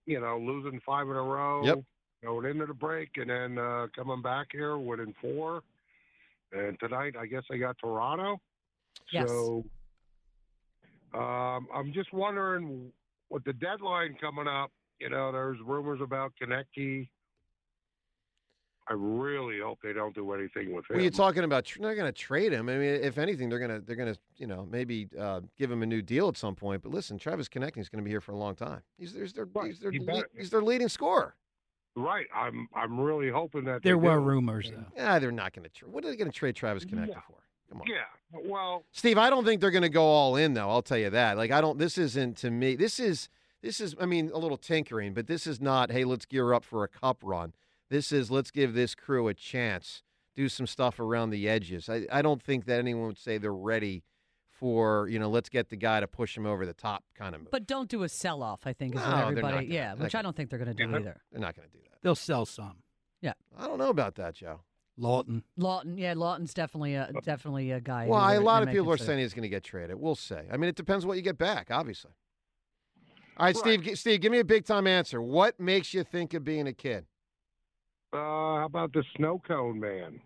you 0.05 0.20
know, 0.20 0.38
losing 0.39 0.80
five 0.86 1.07
in 1.07 1.15
a 1.15 1.22
row. 1.22 1.63
Yep. 1.65 1.80
Going 2.24 2.45
into 2.47 2.65
the 2.65 2.74
break 2.74 3.09
and 3.18 3.30
then 3.30 3.57
uh, 3.59 3.88
coming 3.95 4.24
back 4.24 4.47
here, 4.51 4.78
winning 4.78 5.13
four. 5.22 5.61
And 6.51 6.80
tonight, 6.80 7.15
I 7.18 7.28
guess 7.28 7.43
they 7.49 7.59
got 7.59 7.78
Toronto. 7.78 8.41
Yes. 9.11 9.30
So 9.30 9.63
um, 11.14 11.68
I'm 11.74 11.91
just 11.93 12.12
wondering, 12.14 12.91
with 13.30 13.43
the 13.43 13.53
deadline 13.53 14.16
coming 14.20 14.47
up, 14.47 14.72
you 14.99 15.10
know, 15.10 15.32
there's 15.32 15.58
rumors 15.66 15.99
about 16.01 16.34
Konecny. 16.41 17.10
I 18.89 18.93
really 18.93 19.60
hope 19.60 19.80
they 19.84 19.91
don't 19.91 20.16
do 20.16 20.32
anything 20.32 20.74
with 20.74 20.86
him. 20.89 20.95
Well, 20.95 21.01
you're 21.01 21.12
talking 21.12 21.43
about 21.43 21.66
tr- 21.66 21.82
they're 21.82 21.93
going 21.95 22.08
to 22.08 22.18
trade 22.18 22.53
him. 22.53 22.70
I 22.70 22.74
mean, 22.78 22.84
if 23.03 23.18
anything, 23.18 23.49
they're 23.49 23.60
going 23.60 23.82
to 23.82 23.86
they're 23.86 23.97
going 23.97 24.14
to 24.14 24.20
you 24.38 24.47
know 24.47 24.66
maybe 24.72 25.10
uh, 25.20 25.41
give 25.58 25.70
him 25.70 25.84
a 25.84 25.86
new 25.86 26.01
deal 26.01 26.30
at 26.30 26.38
some 26.38 26.55
point. 26.55 26.84
But 26.84 26.93
listen, 26.93 27.18
Travis 27.18 27.49
Konecny 27.49 27.80
is 27.80 27.89
going 27.89 28.01
to 28.01 28.05
be 28.05 28.10
here 28.12 28.22
for 28.22 28.32
a 28.32 28.38
long 28.38 28.55
time. 28.55 28.82
He's 28.97 29.14
he's 29.14 29.34
their 29.34 29.43
Right, 29.45 29.68
he's 29.68 29.80
their, 29.80 29.91
he 29.91 29.99
le- 29.99 30.05
better- 30.05 30.30
he's 30.38 30.49
their 30.49 30.62
leading 30.62 30.88
scorer. 30.88 31.36
Right. 31.97 32.28
I'm 32.34 32.70
I'm 32.74 32.97
really 32.97 33.30
hoping 33.30 33.66
that 33.66 33.84
they 33.84 33.89
There 33.89 33.97
were 33.97 34.14
do. 34.20 34.20
rumors, 34.22 34.72
though. 34.72 34.86
Yeah, 34.95 35.20
they're 35.20 35.32
not 35.34 35.51
going 35.53 35.64
to. 35.64 35.70
Tra- 35.70 35.89
what 35.89 36.05
are 36.05 36.10
they 36.10 36.16
going 36.16 36.32
to 36.32 36.38
trade 36.38 36.55
Travis 36.55 36.86
Konecny 36.86 37.10
Yeah. 37.10 37.20
for? 37.28 37.36
Come 37.70 37.82
on. 37.82 37.88
Yeah. 37.88 38.39
Well, 38.45 38.84
Steve, 38.91 39.18
I 39.18 39.30
don't 39.30 39.45
think 39.45 39.61
they're 39.61 39.72
going 39.72 39.82
to 39.84 39.89
go 39.89 40.03
all 40.03 40.36
in 40.36 40.53
though. 40.53 40.70
I'll 40.70 40.82
tell 40.82 40.97
you 40.97 41.09
that. 41.09 41.38
Like 41.38 41.51
I 41.51 41.61
don't 41.61 41.78
this 41.78 41.97
isn't 41.97 42.38
to 42.38 42.51
me. 42.51 42.76
This 42.76 42.99
is 42.99 43.30
this 43.61 43.80
is 43.82 43.95
I 43.99 44.05
mean 44.05 44.32
a 44.34 44.38
little 44.38 44.57
tinkering, 44.57 45.13
but 45.13 45.28
this 45.28 45.47
is 45.47 45.59
not 45.61 45.91
hey, 45.91 46.03
let's 46.03 46.26
gear 46.26 46.53
up 46.53 46.63
for 46.63 46.84
a 46.84 46.88
cup 46.88 47.20
run. 47.24 47.53
This 47.89 48.11
is 48.11 48.30
let's 48.32 48.51
give 48.51 48.74
this 48.74 48.95
crew 48.95 49.28
a 49.28 49.34
chance. 49.34 50.03
Do 50.36 50.49
some 50.49 50.68
stuff 50.68 50.99
around 50.99 51.32
the 51.32 51.49
edges. 51.49 51.89
I, 51.89 52.05
I 52.11 52.22
don't 52.22 52.41
think 52.43 52.65
that 52.65 52.78
anyone 52.80 53.07
would 53.07 53.18
say 53.18 53.38
they're 53.39 53.51
ready 53.53 54.03
for, 54.51 55.07
you 55.07 55.20
know, 55.20 55.30
let's 55.30 55.49
get 55.49 55.70
the 55.70 55.76
guy 55.76 55.99
to 55.99 56.07
push 56.07 56.36
him 56.38 56.45
over 56.45 56.65
the 56.65 56.74
top 56.74 57.03
kind 57.15 57.34
of 57.36 57.41
move. 57.41 57.51
But 57.51 57.65
don't 57.68 57.89
do 57.89 58.03
a 58.03 58.09
sell 58.09 58.43
off. 58.43 58.61
I 58.65 58.74
think 58.74 58.95
is 58.95 59.01
No, 59.01 59.07
what 59.07 59.18
everybody. 59.28 59.53
gonna- 59.55 59.68
yeah, 59.74 59.95
they're 59.95 60.03
which 60.05 60.15
I 60.15 60.22
don't 60.22 60.36
think 60.36 60.49
they're 60.49 60.59
going 60.59 60.76
to 60.76 60.86
do 60.86 60.89
Yeah. 60.91 60.97
either. 60.99 61.22
They're 61.32 61.41
not 61.41 61.55
going 61.55 61.68
to 61.70 61.74
do 61.76 61.80
that. 61.89 61.97
They'll 62.01 62.15
sell 62.15 62.45
some. 62.45 62.78
Yeah, 63.22 63.34
I 63.57 63.68
don't 63.68 63.78
know 63.80 63.89
about 63.89 64.15
that, 64.15 64.36
Joe. 64.36 64.61
Laughton. 65.00 65.43
Laughton. 65.60 65.98
Yeah, 66.00 66.14
Laughton's 66.16 66.54
definitely 66.54 66.95
a 66.95 67.12
definitely 67.24 67.72
a 67.72 67.80
guy. 67.80 68.08
Well, 68.08 68.20
who 68.20 68.26
I- 68.26 68.34
a 68.34 68.39
they- 68.39 68.43
lot 68.45 68.64
of 68.64 68.70
people 68.70 68.91
are 68.91 68.98
saying 68.98 69.20
he's 69.20 69.34
going 69.34 69.43
to 69.43 69.50
get 69.50 69.64
traded. 69.64 69.98
We'll 69.98 70.16
see. 70.16 70.36
I 70.52 70.58
mean, 70.58 70.70
it 70.70 70.76
depends 70.76 71.06
what 71.06 71.18
you 71.18 71.24
get 71.24 71.38
back, 71.38 71.68
obviously. 71.70 72.12
All 73.38 73.45
right, 73.45 73.56
Right. 73.56 73.56
Steve. 73.56 73.84
g- 73.84 73.95
Steve, 73.95 74.22
give 74.22 74.32
me 74.32 74.39
a 74.39 74.43
big 74.43 74.66
time 74.66 74.88
answer. 74.88 75.22
What 75.22 75.60
makes 75.60 75.93
you 75.93 76.04
think 76.04 76.34
of 76.34 76.43
being 76.43 76.68
a 76.68 76.74
kid? 76.74 77.06
uh, 78.14 78.18
how 78.18 78.64
about 78.66 78.93
the 78.93 79.04
snow 79.16 79.38
cone 79.45 79.80
man 79.80 80.22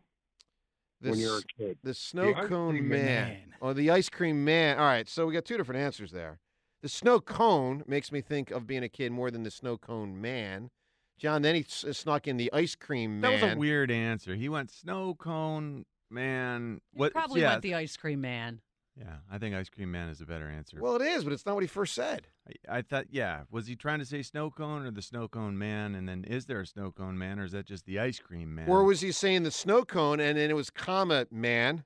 The 1.01 1.09
when 1.09 1.19
you're 1.19 1.38
s- 1.38 1.43
a 1.43 1.61
kid? 1.61 1.78
The 1.84 1.93
snow 1.93 2.34
ice 2.34 2.47
cone 2.47 2.88
man. 2.88 3.05
man. 3.05 3.53
Or 3.59 3.74
the 3.74 3.89
ice 3.89 4.07
cream 4.07 4.45
man. 4.45 4.78
All 4.78 4.86
right, 4.86 5.09
so 5.09 5.26
we 5.26 5.34
got 5.34 5.43
two 5.45 5.57
different 5.57 5.82
answers 5.82 6.11
there. 6.11 6.39
The 6.82 6.89
snow 6.89 7.19
cone 7.19 7.84
makes 7.88 8.11
me 8.11 8.22
think 8.22 8.49
of 8.51 8.65
being 8.65 8.84
a 8.84 8.89
kid 8.89 9.11
more 9.11 9.30
than 9.32 9.43
the 9.43 9.51
snow 9.51 9.78
cone 9.78 10.22
man. 10.22 10.69
John, 11.18 11.41
then 11.43 11.55
he 11.55 11.62
s- 11.62 11.84
uh, 11.88 11.93
snuck 11.93 12.28
in 12.28 12.38
the 12.38 12.51
ice 12.53 12.76
cream 12.76 13.22
That 13.22 13.32
was 13.34 13.43
a 13.53 13.55
weird 13.55 13.91
answer. 13.91 14.36
He 14.36 14.49
went 14.49 14.72
snow 14.72 15.14
cone 15.16 15.86
man. 16.09 16.82
What? 16.93 17.14
Probably 17.14 17.41
yeah, 17.41 17.51
went 17.51 17.62
the 17.62 17.76
ice 17.76 17.95
cream 17.95 18.22
man. 18.22 18.62
yeah. 18.97 19.18
I 19.32 19.38
think 19.38 19.55
ice 19.55 19.70
cream 19.70 19.91
man 19.91 20.09
is 20.09 20.20
a 20.22 20.26
better 20.26 20.49
answer. 20.49 20.78
Well, 20.82 20.95
it 20.95 21.01
is, 21.03 21.24
but 21.24 21.32
it's 21.34 21.45
not 21.45 21.53
what 21.55 21.64
he 21.64 21.68
first 21.68 21.93
said. 21.93 22.28
I, 22.68 22.78
I 22.78 22.82
thought, 22.82 23.05
yeah. 23.12 23.41
Was 23.51 23.68
he 23.68 23.76
trying 23.76 23.99
to 23.99 24.05
say 24.05 24.22
snow 24.24 24.49
cone 24.49 24.86
or 24.86 24.91
the 24.91 25.01
snow 25.01 25.28
cone 25.28 25.57
man? 25.57 25.93
And 25.95 26.09
then, 26.09 26.24
is 26.24 26.47
there 26.47 26.59
a 26.59 26.66
snow 26.66 26.91
cone 26.91 27.18
man, 27.18 27.39
or 27.39 27.45
is 27.45 27.51
that 27.51 27.66
just 27.68 27.86
the 27.86 27.99
ice 27.99 28.20
cream 28.20 28.55
man? 28.55 28.68
Or 28.68 28.84
was 28.84 29.01
he 29.01 29.12
saying 29.12 29.43
the 29.43 29.51
snow 29.51 29.84
cone 29.86 30.20
and 30.20 30.38
then 30.38 30.49
it 30.49 30.55
was 30.55 30.70
comma 30.70 31.28
man? 31.32 31.84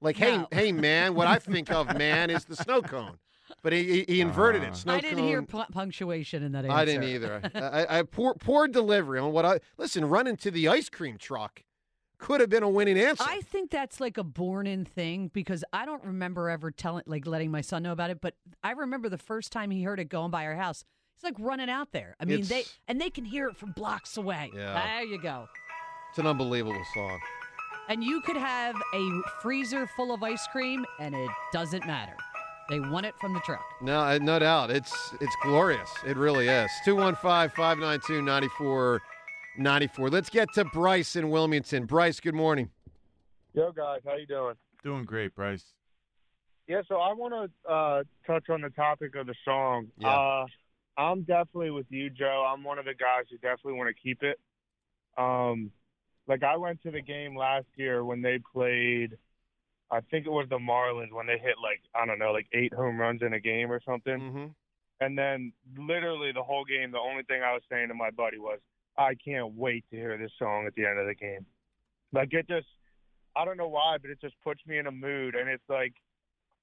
Like, 0.00 0.16
hey, 0.16 0.36
No. 0.38 0.48
hey, 0.52 0.70
man, 0.70 1.14
what 1.16 1.26
I 1.26 1.38
think 1.40 1.70
of 1.72 1.98
man 1.98 2.30
is 2.30 2.44
the 2.44 2.54
snow 2.56 2.80
cone. 2.80 3.18
But 3.62 3.72
he, 3.72 3.82
he, 3.84 4.04
he 4.08 4.20
inverted 4.20 4.62
Ah. 4.62 4.68
it. 4.68 4.76
Snow 4.76 4.94
I 4.94 5.00
didn't 5.00 5.24
hear 5.24 5.42
pu- 5.42 5.64
punctuation 5.72 6.42
in 6.42 6.52
that 6.52 6.64
answer. 6.64 6.76
I 6.76 6.84
didn't 6.84 7.04
either. 7.04 7.40
I, 7.54 7.60
I, 7.60 7.98
I 7.98 8.02
poor, 8.02 8.34
poor 8.34 8.68
delivery 8.68 9.18
on 9.18 9.32
what 9.32 9.44
I 9.44 9.60
listen. 9.76 10.04
Running 10.04 10.36
to 10.38 10.50
the 10.50 10.68
ice 10.68 10.88
cream 10.88 11.18
truck 11.18 11.64
could 12.18 12.40
have 12.40 12.50
been 12.50 12.62
a 12.62 12.68
winning 12.68 12.98
answer. 12.98 13.24
I 13.26 13.40
think 13.42 13.70
that's 13.70 14.00
like 14.00 14.16
a 14.18 14.24
born-in 14.24 14.84
thing 14.84 15.30
because 15.32 15.64
I 15.72 15.86
don't 15.86 16.02
remember 16.04 16.48
ever 16.50 16.70
telling, 16.70 17.04
like, 17.06 17.26
letting 17.26 17.50
my 17.50 17.60
son 17.60 17.82
know 17.84 17.92
about 17.92 18.10
it. 18.10 18.20
But 18.20 18.34
I 18.62 18.72
remember 18.72 19.08
the 19.08 19.18
first 19.18 19.52
time 19.52 19.70
he 19.70 19.82
heard 19.82 20.00
it 20.00 20.08
going 20.08 20.30
by 20.30 20.44
our 20.44 20.54
house. 20.56 20.84
He's 21.16 21.24
like 21.24 21.34
running 21.38 21.68
out 21.70 21.90
there. 21.92 22.14
I 22.20 22.24
mean, 22.26 22.42
they 22.44 22.64
and 22.86 23.00
they 23.00 23.10
can 23.10 23.24
hear 23.24 23.48
it 23.48 23.56
from 23.56 23.72
blocks 23.72 24.16
away. 24.16 24.52
Yeah. 24.54 24.80
There 24.84 25.02
you 25.04 25.20
go. 25.20 25.48
it's 26.10 26.18
an 26.20 26.26
unbelievable 26.28 26.80
song. 26.94 27.18
And 27.88 28.04
you 28.04 28.20
could 28.20 28.36
have 28.36 28.76
a 28.94 29.20
freezer 29.42 29.86
full 29.96 30.12
of 30.14 30.22
ice 30.22 30.46
cream, 30.52 30.84
and 31.00 31.14
it 31.14 31.30
doesn't 31.52 31.86
matter. 31.86 32.14
They 32.68 32.80
won 32.80 33.06
it 33.06 33.14
from 33.18 33.32
the 33.32 33.40
truck. 33.40 33.64
No, 33.80 34.00
uh, 34.00 34.18
no 34.20 34.38
doubt. 34.38 34.70
It's 34.70 35.14
it's 35.20 35.34
glorious. 35.42 35.90
It 36.06 36.18
really 36.18 36.48
is. 36.48 36.70
215-592-9494. 36.86 39.00
Let's 40.10 40.28
get 40.28 40.52
to 40.54 40.66
Bryce 40.66 41.16
in 41.16 41.30
Wilmington. 41.30 41.86
Bryce, 41.86 42.20
good 42.20 42.34
morning. 42.34 42.68
Yo, 43.54 43.72
guys, 43.72 44.00
how 44.04 44.16
you 44.16 44.26
doing? 44.26 44.54
Doing 44.84 45.04
great, 45.04 45.34
Bryce. 45.34 45.64
Yeah, 46.66 46.82
so 46.86 46.96
I 46.96 47.14
want 47.14 47.32
to 47.32 47.48
uh, 47.70 48.02
touch 48.26 48.50
on 48.50 48.60
the 48.60 48.68
topic 48.70 49.16
of 49.16 49.26
the 49.26 49.34
song. 49.46 49.86
Yeah. 49.96 50.10
Uh, 50.10 50.44
I'm 50.98 51.22
definitely 51.22 51.70
with 51.70 51.86
you, 51.88 52.10
Joe. 52.10 52.44
I'm 52.46 52.62
one 52.62 52.78
of 52.78 52.84
the 52.84 52.92
guys 52.92 53.24
who 53.30 53.38
definitely 53.38 53.78
want 53.78 53.88
to 53.88 53.94
keep 53.94 54.22
it. 54.22 54.38
Um, 55.16 55.70
like 56.26 56.42
I 56.42 56.56
went 56.56 56.82
to 56.82 56.90
the 56.90 57.00
game 57.00 57.34
last 57.34 57.64
year 57.76 58.04
when 58.04 58.20
they 58.20 58.40
played. 58.52 59.16
I 59.90 60.00
think 60.10 60.26
it 60.26 60.30
was 60.30 60.46
the 60.50 60.58
Marlins 60.58 61.12
when 61.12 61.26
they 61.26 61.38
hit 61.38 61.56
like 61.62 61.80
I 61.94 62.06
don't 62.06 62.18
know, 62.18 62.32
like 62.32 62.46
eight 62.52 62.74
home 62.74 63.00
runs 63.00 63.22
in 63.22 63.32
a 63.32 63.40
game 63.40 63.70
or 63.72 63.80
something. 63.84 64.20
Mm-hmm. 64.20 64.46
And 65.00 65.16
then 65.16 65.52
literally 65.78 66.32
the 66.32 66.42
whole 66.42 66.64
game, 66.64 66.90
the 66.90 66.98
only 66.98 67.22
thing 67.24 67.42
I 67.42 67.52
was 67.52 67.62
saying 67.70 67.88
to 67.88 67.94
my 67.94 68.10
buddy 68.10 68.38
was, 68.38 68.58
I 68.96 69.14
can't 69.14 69.54
wait 69.54 69.84
to 69.90 69.96
hear 69.96 70.18
this 70.18 70.32
song 70.38 70.66
at 70.66 70.74
the 70.74 70.84
end 70.84 70.98
of 70.98 71.06
the 71.06 71.14
game. 71.14 71.46
Like 72.12 72.32
it 72.32 72.48
just, 72.48 72.66
I 73.36 73.44
don't 73.44 73.56
know 73.56 73.68
why, 73.68 73.98
but 74.00 74.10
it 74.10 74.20
just 74.20 74.34
puts 74.42 74.60
me 74.66 74.78
in 74.78 74.88
a 74.88 74.92
mood. 74.92 75.36
And 75.36 75.48
it's 75.48 75.68
like, 75.68 75.92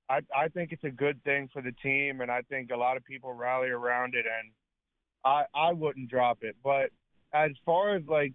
I, 0.09 0.19
I 0.36 0.49
think 0.49 0.71
it's 0.71 0.84
a 0.84 0.91
good 0.91 1.23
thing 1.23 1.49
for 1.53 1.61
the 1.61 1.71
team. 1.82 2.19
And 2.19 2.30
I 2.30 2.41
think 2.49 2.71
a 2.71 2.78
lot 2.78 2.97
of 2.97 3.05
people 3.05 3.32
rally 3.34 3.69
around 3.69 4.15
it. 4.15 4.26
And 4.26 4.51
I, 5.23 5.45
I 5.55 5.71
wouldn't 5.71 6.09
drop 6.09 6.39
it. 6.41 6.57
But 6.61 6.89
as 7.34 7.51
far 7.65 7.95
as 7.95 8.03
like 8.07 8.34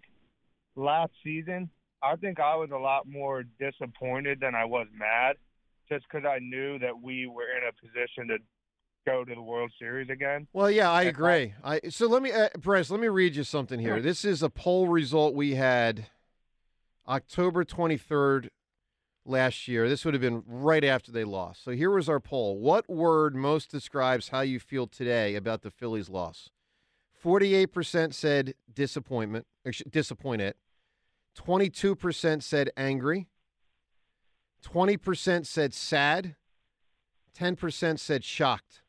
last 0.75 1.11
season, 1.23 1.69
I 2.03 2.15
think 2.15 2.39
I 2.39 2.55
was 2.55 2.71
a 2.71 2.77
lot 2.77 3.07
more 3.07 3.43
disappointed 3.59 4.39
than 4.39 4.55
I 4.55 4.65
was 4.65 4.87
mad 4.97 5.35
just 5.89 6.05
because 6.09 6.25
I 6.25 6.39
knew 6.39 6.79
that 6.79 7.01
we 7.01 7.27
were 7.27 7.43
in 7.43 7.63
a 7.67 7.73
position 7.73 8.27
to 8.29 8.37
go 9.05 9.25
to 9.25 9.35
the 9.35 9.41
World 9.41 9.71
Series 9.79 10.09
again. 10.09 10.47
Well, 10.53 10.71
yeah, 10.71 10.91
I 10.91 11.03
agree. 11.03 11.53
I 11.63 11.81
so 11.89 12.07
let 12.07 12.21
me, 12.21 12.31
uh, 12.31 12.49
Bryce, 12.59 12.89
let 12.89 12.99
me 12.99 13.07
read 13.07 13.35
you 13.35 13.43
something 13.43 13.79
here. 13.79 13.99
This 13.99 14.23
is 14.23 14.41
a 14.41 14.49
poll 14.49 14.87
result 14.87 15.33
we 15.33 15.55
had 15.55 16.07
October 17.07 17.63
twenty 17.63 17.97
third 17.97 18.49
last 19.25 19.67
year. 19.67 19.89
This 19.89 20.05
would 20.05 20.13
have 20.13 20.21
been 20.21 20.43
right 20.45 20.83
after 20.83 21.11
they 21.11 21.23
lost. 21.23 21.63
So 21.63 21.71
here 21.71 21.91
was 21.91 22.09
our 22.09 22.19
poll. 22.19 22.57
What 22.57 22.89
word 22.89 23.35
most 23.35 23.69
describes 23.69 24.29
how 24.29 24.41
you 24.41 24.59
feel 24.59 24.87
today 24.87 25.35
about 25.35 25.61
the 25.61 25.71
Phillies' 25.71 26.09
loss? 26.09 26.49
Forty 27.13 27.53
eight 27.53 27.73
percent 27.73 28.15
said 28.15 28.53
disappointment, 28.73 29.45
disappointed. 29.89 30.55
Twenty 31.35 31.69
two 31.69 31.95
percent 31.95 32.43
said 32.43 32.69
angry. 32.75 33.27
Twenty 34.61 34.97
percent 34.97 35.47
said 35.47 35.73
sad. 35.73 36.35
Ten 37.33 37.55
percent 37.55 37.99
said 37.99 38.23
shocked. 38.23 38.81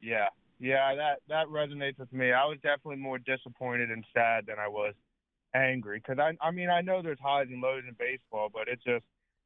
Yeah, 0.00 0.28
yeah, 0.58 0.94
that 0.94 1.20
that 1.28 1.46
resonates 1.48 1.98
with 1.98 2.12
me. 2.12 2.32
I 2.32 2.44
was 2.46 2.58
definitely 2.62 2.96
more 2.96 3.18
disappointed 3.18 3.90
and 3.90 4.04
sad 4.14 4.46
than 4.46 4.58
I 4.58 4.68
was 4.68 4.94
angry 5.54 5.98
because 5.98 6.18
I, 6.18 6.36
I 6.46 6.50
mean, 6.50 6.70
I 6.70 6.80
know 6.80 7.02
there's 7.02 7.20
highs 7.20 7.46
and 7.50 7.60
lows 7.60 7.82
in 7.86 7.94
baseball, 7.98 8.48
but 8.52 8.68
it 8.68 8.80
just 8.84 9.04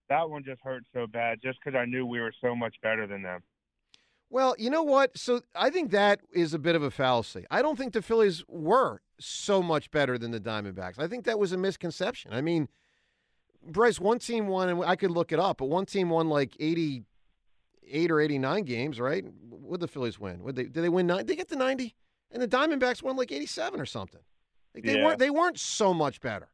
that 0.09 0.29
one 0.29 0.45
just 0.45 0.61
hurt 0.63 0.85
so 0.93 1.07
bad 1.07 1.41
just 1.43 1.59
because 1.63 1.77
I 1.77 1.85
knew 1.85 2.07
we 2.07 2.21
were 2.21 2.35
so 2.41 2.55
much 2.55 2.77
better 2.83 3.07
than 3.07 3.23
them. 3.23 3.43
Well, 4.31 4.55
you 4.59 4.71
know 4.71 4.83
what? 4.83 5.19
So 5.19 5.43
I 5.55 5.71
think 5.71 5.91
that 5.91 6.21
is 6.33 6.55
a 6.55 6.59
bit 6.59 6.75
of 6.75 6.83
a 6.83 6.91
fallacy. 6.91 7.45
I 7.51 7.61
don't 7.61 7.77
think 7.77 7.93
the 7.93 8.03
Phillies 8.03 8.43
were 8.49 9.03
so 9.25 9.63
much 9.63 9.91
better 9.91 10.19
than 10.19 10.31
the 10.31 10.41
Diamondbacks. 10.41 10.99
I 10.99 11.07
think 11.09 11.25
that 11.25 11.39
was 11.39 11.53
a 11.53 11.57
misconception. 11.57 12.33
I 12.33 12.41
mean, 12.41 12.69
Bryce, 13.65 14.01
one 14.01 14.19
team 14.19 14.49
won, 14.49 14.69
and 14.69 14.85
I 14.85 14.97
could 14.97 15.11
look 15.11 15.33
it 15.33 15.39
up, 15.39 15.59
but 15.59 15.67
one 15.67 15.87
team 15.87 16.11
won 16.11 16.29
like 16.29 16.57
88 16.59 18.11
or 18.11 18.21
89 18.21 18.65
games, 18.65 18.99
right? 19.01 19.25
Would 19.51 19.81
the 19.81 19.89
Phillies 19.89 20.19
win? 20.19 20.43
Would 20.43 20.57
they? 20.57 20.65
Did 20.65 20.83
they 20.83 20.89
win 20.89 21.07
nine? 21.07 21.27
They 21.27 21.37
get 21.37 21.49
to 21.51 21.57
90, 21.57 21.95
and 22.33 22.43
the 22.43 22.49
Diamondbacks 22.49 23.03
won 23.03 23.17
like 23.17 23.31
87 23.33 23.81
or 23.81 23.87
something. 23.87 24.21
Like 24.75 24.85
they 24.85 24.97
Yeah. 24.99 25.05
weren't. 25.05 25.19
They 25.19 25.31
weren't 25.31 25.59
so 25.61 25.93
much 25.95 26.21
better. 26.21 26.49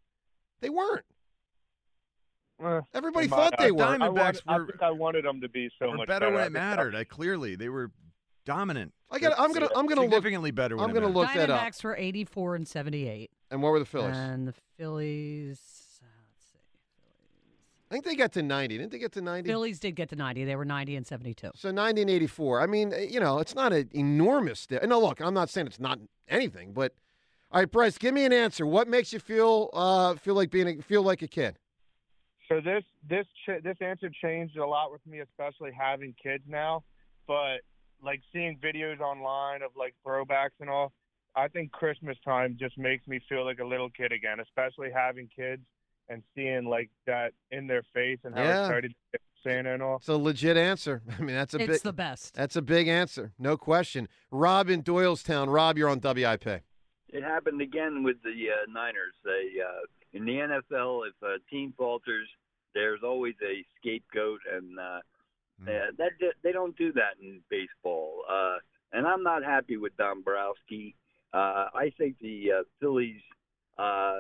They 0.61 0.69
weren't. 0.71 1.05
Eh, 2.63 2.81
Everybody 2.93 3.29
thought 3.29 3.55
they 3.59 3.69
I- 3.69 3.71
were. 3.71 3.85
I, 3.85 3.97
Diamondbacks 3.99 4.45
wanted, 4.45 4.63
I 4.65 4.67
think 4.67 4.83
I 4.83 4.91
wanted 4.91 5.25
them 5.25 5.41
to 5.41 5.49
be 5.49 5.71
so 5.79 5.93
much 5.93 6.09
better 6.09 6.31
when 6.31 6.45
it 6.45 6.53
mattered. 6.53 6.95
I, 6.97 7.05
clearly, 7.05 7.55
they 7.55 7.69
were 7.69 7.93
dominant. 8.49 8.93
I 9.11 9.19
got. 9.19 9.39
I'm 9.39 9.53
gonna. 9.53 9.69
I'm 9.77 9.87
gonna 9.87 10.01
look. 10.01 10.11
significantly 10.11 10.51
better. 10.51 10.81
I'm 10.81 10.93
gonna 10.93 11.07
look 11.07 11.33
that 11.35 11.51
up. 11.51 11.61
Diamondbacks 11.61 11.85
were 11.85 11.97
84 11.97 12.57
and 12.57 12.67
78. 12.67 13.31
And 13.51 13.63
what 13.63 13.71
were 13.71 13.79
the 13.79 13.85
Phillies? 13.85 14.17
And 14.17 14.49
the 14.49 14.55
Phillies. 14.77 15.61
Uh, 16.03 16.07
Let's 16.33 16.47
see. 16.53 16.59
I 17.91 17.95
think 17.95 18.05
they 18.05 18.17
got 18.17 18.33
to 18.33 18.43
90. 18.43 18.79
Didn't 18.79 18.91
they 18.91 18.99
get 18.99 19.13
to 19.13 19.21
90? 19.21 19.49
Phillies 19.49 19.79
did 19.79 19.93
get 19.93 20.09
to 20.11 20.17
90. 20.17 20.45
They 20.45 20.57
were 20.57 20.65
90 20.65 20.97
and 20.97 21.07
72. 21.07 21.47
So 21.55 21.69
1984. 21.69 22.61
I 22.61 22.67
mean, 22.67 22.93
eh, 22.93 23.07
you 23.11 23.21
know, 23.21 23.39
it's 23.39 23.55
not 23.55 23.73
an 23.73 23.89
enormous. 23.93 24.67
Di- 24.67 24.81
no, 24.85 24.99
look, 24.99 25.21
I'm 25.21 25.35
not 25.35 25.51
saying 25.51 25.67
it's 25.67 25.81
not 25.81 25.99
anything, 26.29 26.73
but 26.73 26.95
all 27.51 27.61
right, 27.61 27.71
Bryce, 27.71 27.99
give 27.99 28.15
me 28.15 28.25
an 28.25 28.33
answer. 28.33 28.67
What 28.67 28.89
makes 28.89 29.13
you 29.13 29.21
feel 29.21 29.71
uh, 29.75 30.15
feel 30.15 30.35
like 30.35 30.51
being 30.51 30.81
a, 30.81 30.83
feel 30.83 31.03
like 31.03 31.23
a 31.23 31.29
kid? 31.29 31.59
So 32.49 32.61
this 32.63 32.83
this 33.09 33.27
ch- 33.47 33.63
this 33.63 33.77
answer 33.81 34.11
changed 34.23 34.57
a 34.57 34.67
lot 34.67 34.91
with 34.91 35.07
me, 35.07 35.21
especially 35.21 35.71
having 35.79 36.15
kids 36.23 36.45
now. 36.49 36.83
But 37.27 37.59
like 38.03 38.21
seeing 38.33 38.57
videos 38.59 39.01
online 39.01 39.63
of 39.63 39.71
like 39.77 39.95
throwbacks 40.07 40.51
and 40.61 40.69
all, 40.71 40.93
I 41.37 41.49
think 41.49 41.73
Christmas 41.73 42.17
time 42.25 42.57
just 42.59 42.77
makes 42.79 43.07
me 43.07 43.21
feel 43.29 43.45
like 43.45 43.59
a 43.61 43.65
little 43.65 43.91
kid 43.91 44.13
again, 44.13 44.41
especially 44.41 44.91
having 44.95 45.29
kids 45.35 45.63
and 46.09 46.23
seeing 46.35 46.65
like 46.65 46.91
that 47.07 47.33
in 47.51 47.67
their 47.67 47.83
face 47.95 48.19
and 48.25 48.35
how 48.35 48.43
Yeah. 48.43 48.65
excited 48.67 48.93
they 49.13 49.19
get 49.19 49.21
for 49.43 49.49
Santa 49.51 49.75
and 49.75 49.83
all. 49.83 49.97
It's 49.97 50.09
a 50.09 50.17
legit 50.17 50.57
answer. 50.57 51.03
I 51.19 51.23
mean, 51.23 51.37
that's 51.37 51.55
a 51.55 51.59
big 51.59 51.71
It's 51.71 51.79
big. 51.81 51.85
the 51.85 51.93
best. 51.93 52.35
That's 52.35 52.57
a 52.57 52.63
big 52.63 52.89
answer, 52.89 53.33
no 53.39 53.57
question. 53.57 54.09
Rob 54.31 54.69
in 54.71 54.83
Doylestown. 54.83 55.53
Rob, 55.53 55.77
you're 55.77 55.89
on 55.91 56.01
WIP. 56.01 56.63
It 57.11 57.23
happened 57.23 57.61
again 57.61 58.03
with 58.03 58.17
the 58.23 58.31
uh, 58.31 58.71
Niners. 58.71 59.15
They 59.25 59.61
uh, 59.61 59.87
in 60.13 60.25
the 60.25 60.33
NFL, 60.73 61.07
if 61.09 61.15
a 61.23 61.37
team 61.51 61.73
falters, 61.77 62.29
there's 62.75 63.01
always 63.03 63.35
a 63.43 63.65
scapegoat, 63.81 64.41
and 64.53 64.79
uh, 64.79 65.01
uh, 65.67 65.71
that 65.99 66.11
they 66.43 66.53
don't 66.53 66.77
do 66.77 66.93
that 66.93 67.15
in 67.21 67.41
baseball. 67.51 68.23
Uh, 68.31 68.57
and 68.93 69.07
I'm 69.07 69.23
not 69.23 69.43
happy 69.45 69.77
with 69.77 69.97
Dombrowski. 69.97 70.95
Uh, 71.33 71.67
I 71.75 71.93
think 71.99 72.17
the 72.21 72.53
uh, 72.61 72.63
Phillies 72.81 73.21
uh, 73.79 74.19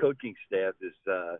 coaching 0.00 0.34
staff 0.46 0.74
is 0.80 0.92
uh, 1.10 1.36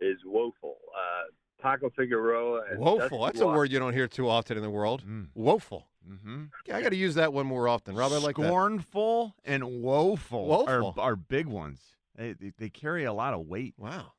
is 0.00 0.18
woeful. 0.24 0.76
Uh, 0.94 1.24
Paco 1.60 1.90
Figueroa 1.96 2.62
and 2.70 2.78
Woeful. 2.78 2.98
Dusty 2.98 3.38
That's 3.38 3.40
a 3.40 3.46
word 3.46 3.72
you 3.72 3.78
don't 3.80 3.92
hear 3.92 4.06
too 4.06 4.28
often 4.28 4.56
in 4.56 4.62
the 4.62 4.70
world. 4.70 5.02
Woeful. 5.34 5.88
Mm-hmm. 6.08 6.44
Okay, 6.62 6.72
I 6.72 6.80
got 6.80 6.90
to 6.90 6.96
use 6.96 7.16
that 7.16 7.32
one 7.32 7.46
more 7.46 7.68
often. 7.68 7.94
Rob, 7.96 8.12
I 8.12 8.18
like 8.18 8.36
that. 8.36 8.46
Scornful 8.46 9.34
and 9.44 9.82
woeful, 9.82 10.46
Woeful. 10.46 10.94
Are, 10.96 11.12
are 11.12 11.16
big 11.16 11.46
ones. 11.46 11.80
They, 12.16 12.32
they, 12.32 12.52
they 12.56 12.70
carry 12.70 13.04
a 13.04 13.12
lot 13.12 13.34
of 13.34 13.46
weight. 13.46 13.74
Wow. 13.76 14.12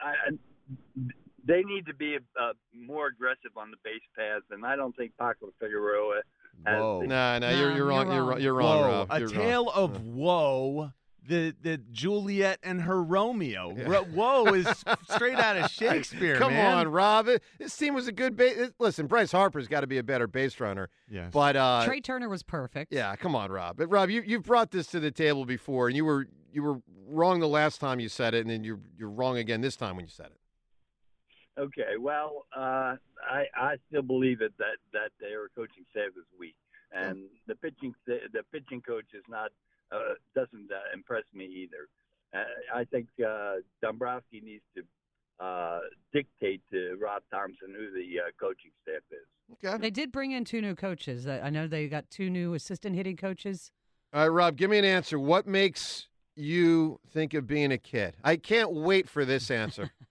I, 0.00 0.08
I- 0.08 1.02
they 1.46 1.62
need 1.62 1.86
to 1.86 1.94
be 1.94 2.18
uh, 2.40 2.52
more 2.74 3.06
aggressive 3.08 3.50
on 3.56 3.70
the 3.70 3.76
base 3.84 4.00
paths, 4.16 4.44
and 4.50 4.64
I 4.64 4.76
don't 4.76 4.94
think 4.96 5.12
Paco 5.18 5.52
Figueroa 5.60 6.20
has. 6.66 6.78
Whoa. 6.80 7.00
the- 7.02 7.06
No, 7.08 7.38
no, 7.38 7.50
you're, 7.50 7.76
you're 7.76 7.86
wrong. 7.86 8.10
You're 8.12 8.24
wrong. 8.24 8.40
You're 8.40 8.54
wrong, 8.54 8.80
Whoa, 8.80 8.88
Rob. 8.88 9.08
a 9.10 9.18
You're 9.20 9.28
wrong. 9.28 9.36
tale 9.38 9.70
of 9.70 10.04
woe. 10.04 10.92
The 11.28 11.54
the 11.60 11.76
Juliet 11.76 12.58
and 12.62 12.80
her 12.82 13.00
Romeo. 13.02 13.74
Ro- 13.86 14.06
woe 14.14 14.46
is 14.54 14.66
straight 15.10 15.36
out 15.38 15.56
of 15.58 15.70
Shakespeare. 15.70 16.36
Come 16.38 16.54
man. 16.54 16.74
on, 16.78 16.88
Rob. 16.88 17.28
It- 17.28 17.42
This 17.58 17.76
team 17.76 17.94
was 17.94 18.08
a 18.08 18.12
good 18.12 18.36
base. 18.36 18.70
Listen, 18.78 19.06
Bryce 19.06 19.30
Harper's 19.30 19.68
got 19.68 19.82
to 19.82 19.86
be 19.86 19.98
a 19.98 20.02
better 20.02 20.26
base 20.26 20.58
runner. 20.58 20.88
Yes. 21.10 21.30
But 21.32 21.56
uh, 21.56 21.84
Trea 21.84 22.00
Turner 22.00 22.28
was 22.30 22.42
perfect. 22.42 22.90
yeah, 22.92 23.14
come 23.16 23.36
on, 23.36 23.52
Rob. 23.52 23.76
But 23.76 23.88
Rob, 23.88 24.08
you 24.08 24.22
you've 24.26 24.44
brought 24.44 24.70
this 24.70 24.86
to 24.88 24.98
the 24.98 25.10
table 25.10 25.44
before, 25.44 25.88
and 25.88 25.96
you 25.96 26.06
were 26.06 26.26
you 26.52 26.62
were 26.62 26.80
wrong 27.06 27.38
the 27.38 27.46
last 27.48 27.80
time 27.80 28.00
you 28.00 28.08
said 28.08 28.32
it, 28.34 28.40
and 28.40 28.50
then 28.50 28.64
you're 28.64 28.80
you're 28.98 29.10
wrong 29.10 29.36
again 29.36 29.60
this 29.60 29.76
time 29.76 29.96
when 29.96 30.06
you 30.06 30.10
said 30.10 30.26
it. 30.26 30.39
Okay, 31.60 31.98
well, 32.00 32.46
uh, 32.56 32.96
I 33.22 33.44
I 33.54 33.76
still 33.88 34.02
believe 34.02 34.40
it 34.40 34.52
that 34.58 34.78
that 34.94 35.10
their 35.20 35.48
coaching 35.54 35.84
staff 35.90 36.08
is 36.16 36.24
weak, 36.38 36.56
and 36.90 37.24
the 37.46 37.54
pitching 37.54 37.94
sta- 38.02 38.28
the 38.32 38.42
pitching 38.50 38.80
coach 38.80 39.04
is 39.12 39.24
not 39.28 39.50
uh, 39.92 40.14
doesn't 40.34 40.70
uh, 40.72 40.94
impress 40.94 41.24
me 41.34 41.44
either. 41.44 41.88
Uh, 42.32 42.78
I 42.78 42.84
think 42.84 43.08
uh, 43.26 43.56
Dombrowski 43.82 44.40
needs 44.42 44.62
to 44.74 45.44
uh, 45.44 45.80
dictate 46.14 46.62
to 46.72 46.96
Rob 46.98 47.22
Thomson 47.30 47.74
who 47.76 47.90
the 47.92 48.20
uh, 48.20 48.30
coaching 48.40 48.70
staff 48.82 49.02
is. 49.10 49.58
Okay. 49.64 49.76
They 49.82 49.90
did 49.90 50.12
bring 50.12 50.30
in 50.30 50.46
two 50.46 50.62
new 50.62 50.74
coaches. 50.74 51.26
I 51.26 51.40
I 51.40 51.50
know 51.50 51.66
they 51.66 51.88
got 51.88 52.08
two 52.08 52.30
new 52.30 52.54
assistant 52.54 52.96
hitting 52.96 53.16
coaches. 53.16 53.70
All 54.14 54.22
right, 54.22 54.28
Rob, 54.28 54.56
give 54.56 54.70
me 54.70 54.78
an 54.78 54.86
answer. 54.86 55.18
What 55.18 55.46
makes 55.46 56.08
you 56.36 57.00
think 57.12 57.34
of 57.34 57.46
being 57.46 57.70
a 57.70 57.78
kid? 57.78 58.16
I 58.24 58.36
can't 58.36 58.72
wait 58.72 59.10
for 59.10 59.26
this 59.26 59.50
answer. 59.50 59.90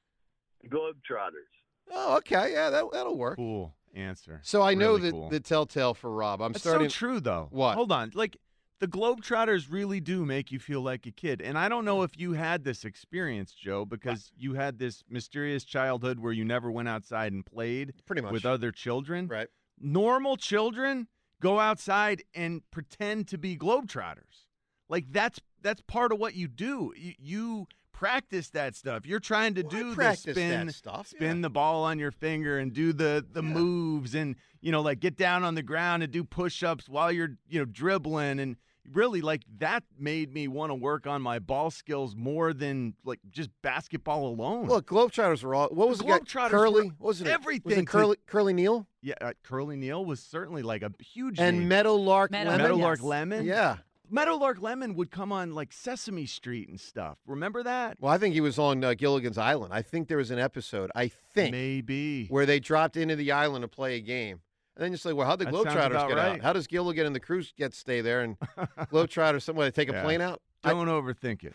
Globetrotters. 0.67 1.49
oh, 1.91 2.17
okay, 2.17 2.53
yeah, 2.53 2.69
that 2.69 2.85
that'll 2.91 3.17
work. 3.17 3.37
Cool 3.37 3.73
answer. 3.95 4.39
So 4.43 4.61
I 4.61 4.75
know 4.75 4.91
Really 4.95 5.01
the 5.01 5.11
cool. 5.11 5.29
the 5.29 5.39
telltale 5.39 5.93
for 5.93 6.11
Rob. 6.11 6.41
I'm 6.41 6.51
That's 6.51 6.63
starting. 6.63 6.89
so 6.89 6.93
true, 6.93 7.19
though. 7.19 7.47
What? 7.51 7.75
Hold 7.75 7.91
on. 7.91 8.11
Like, 8.13 8.37
the 8.79 8.87
Globetrotters 8.87 9.65
really 9.71 9.99
do 9.99 10.25
make 10.25 10.51
you 10.51 10.59
feel 10.59 10.81
like 10.81 11.05
a 11.07 11.11
kid. 11.11 11.41
And 11.41 11.57
I 11.57 11.67
don't 11.69 11.85
know 11.85 12.03
if 12.03 12.17
you 12.17 12.33
had 12.33 12.63
this 12.63 12.85
experience, 12.85 13.51
Joe, 13.53 13.85
because 13.85 14.31
you 14.37 14.53
had 14.53 14.77
this 14.79 15.03
mysterious 15.09 15.63
childhood 15.65 16.19
where 16.19 16.31
you 16.31 16.45
never 16.45 16.71
went 16.71 16.87
outside 16.87 17.33
and 17.33 17.45
played 17.45 17.93
Pretty 18.05 18.21
much. 18.21 18.31
with 18.31 18.45
other 18.45 18.71
children. 18.71 19.27
Right. 19.27 19.47
Normal 19.79 20.37
children 20.37 21.07
go 21.41 21.59
outside 21.59 22.23
and 22.35 22.61
pretend 22.71 23.27
to 23.29 23.37
be 23.37 23.57
Globetrotters. 23.57 24.45
Like 24.87 25.05
that's 25.11 25.39
that's 25.61 25.81
part 25.81 26.11
of 26.13 26.19
what 26.19 26.35
you 26.35 26.47
do. 26.47 26.93
You, 26.95 27.13
you 27.19 27.67
practice 27.99 28.49
that 28.51 28.75
stuff. 28.75 29.05
You're 29.05 29.19
trying 29.19 29.55
to 29.55 29.63
do 29.63 29.93
the 29.93 30.15
spin, 30.15 30.71
stuff, 30.71 31.07
spin 31.07 31.41
the 31.41 31.49
ball 31.49 31.83
on 31.83 31.99
your 31.99 32.11
finger 32.11 32.57
and 32.57 32.71
do 32.71 32.93
the 32.93 33.25
the 33.29 33.41
moves 33.43 34.15
and 34.15 34.35
you 34.61 34.71
know 34.71 34.81
like 34.81 35.01
get 35.01 35.17
down 35.17 35.43
on 35.43 35.55
the 35.55 35.61
ground 35.63 36.01
and 36.01 36.11
do 36.11 36.23
push-ups 36.23 36.87
while 36.87 37.11
you're 37.11 37.31
you 37.49 37.59
know 37.59 37.65
dribbling 37.65 38.39
and 38.39 38.55
really 38.93 39.19
like 39.21 39.43
that 39.59 39.83
made 39.99 40.33
me 40.33 40.47
want 40.47 40.69
to 40.71 40.75
work 40.75 41.05
on 41.05 41.21
my 41.21 41.37
ball 41.39 41.69
skills 41.69 42.15
more 42.15 42.53
than 42.53 42.93
like 43.03 43.19
just 43.29 43.49
basketball 43.61 44.27
alone. 44.27 44.65
Look, 44.65 44.87
Globetrotters 44.87 45.43
were 45.43 45.53
all. 45.53 45.67
What 45.67 45.89
was 45.89 45.97
The 45.99 46.05
the 46.05 46.09
guy? 46.11 46.19
Globetrotters 46.19 46.49
Curly. 46.51 46.73
were 46.85 46.93
What 46.99 47.07
was 47.07 47.21
it? 47.21 47.25
Was 47.25 47.33
everything 47.33 47.71
it 47.73 47.81
to- 47.81 47.85
Curly? 47.85 48.17
Curly 48.25 48.53
Neal 48.53 48.87
yeah, 49.01 49.13
uh, 49.21 49.33
Curly 49.43 49.75
Neal 49.75 50.03
was 50.05 50.21
certainly 50.21 50.61
like 50.61 50.81
a 50.83 50.91
huge 51.01 51.37
and 51.39 51.59
name. 51.59 51.67
Meadowlark 51.67 52.31
Meadow- 52.31 52.49
Lemon. 52.51 52.61
Meadowlark 52.63 52.99
yes. 52.99 53.05
Lemon. 53.05 53.45
Yeah. 53.45 53.77
Meadowlark 54.11 54.61
Lemon 54.61 54.95
would 54.95 55.11
come 55.11 55.31
on 55.31 55.53
like 55.53 55.71
Sesame 55.73 56.25
Street 56.25 56.69
and 56.69 56.79
stuff. 56.79 57.17
Remember 57.27 57.63
that? 57.63 57.97
Well, 57.99 58.11
I 58.13 58.17
think 58.17 58.33
he 58.33 58.41
was 58.41 58.57
on 58.59 58.83
uh, 58.83 58.93
Gilligan's 58.93 59.37
Island. 59.37 59.73
I 59.73 59.81
think 59.81 60.07
there 60.07 60.17
was 60.17 60.31
an 60.31 60.39
episode. 60.39 60.91
I 60.95 61.07
think 61.07 61.51
Maybe. 61.51 62.25
where 62.27 62.45
they 62.45 62.59
dropped 62.59 62.97
into 62.97 63.15
the 63.15 63.31
island 63.31 63.63
to 63.63 63.67
play 63.67 63.95
a 63.97 64.01
game. 64.01 64.41
And 64.75 64.85
then 64.85 64.91
just 64.93 65.03
like, 65.05 65.15
well, 65.15 65.27
how'd 65.27 65.39
the 65.39 65.45
That 65.45 65.53
Globetrotters 65.53 66.07
get 66.07 66.15
right. 66.17 66.31
out? 66.35 66.41
How 66.41 66.53
does 66.53 66.65
Gilligan 66.67 67.05
and 67.05 67.13
the 67.15 67.19
crew 67.19 67.43
get 67.57 67.73
stay 67.73 67.99
there? 68.01 68.21
And 68.21 68.39
Globetrotters, 68.91 69.41
somebody 69.41 69.71
take 69.71 69.89
a 69.89 69.93
Yeah. 69.93 70.03
plane 70.03 70.21
out? 70.21 70.41
I- 70.63 70.69
Don't 70.71 70.87
overthink 70.87 71.43
it. 71.43 71.53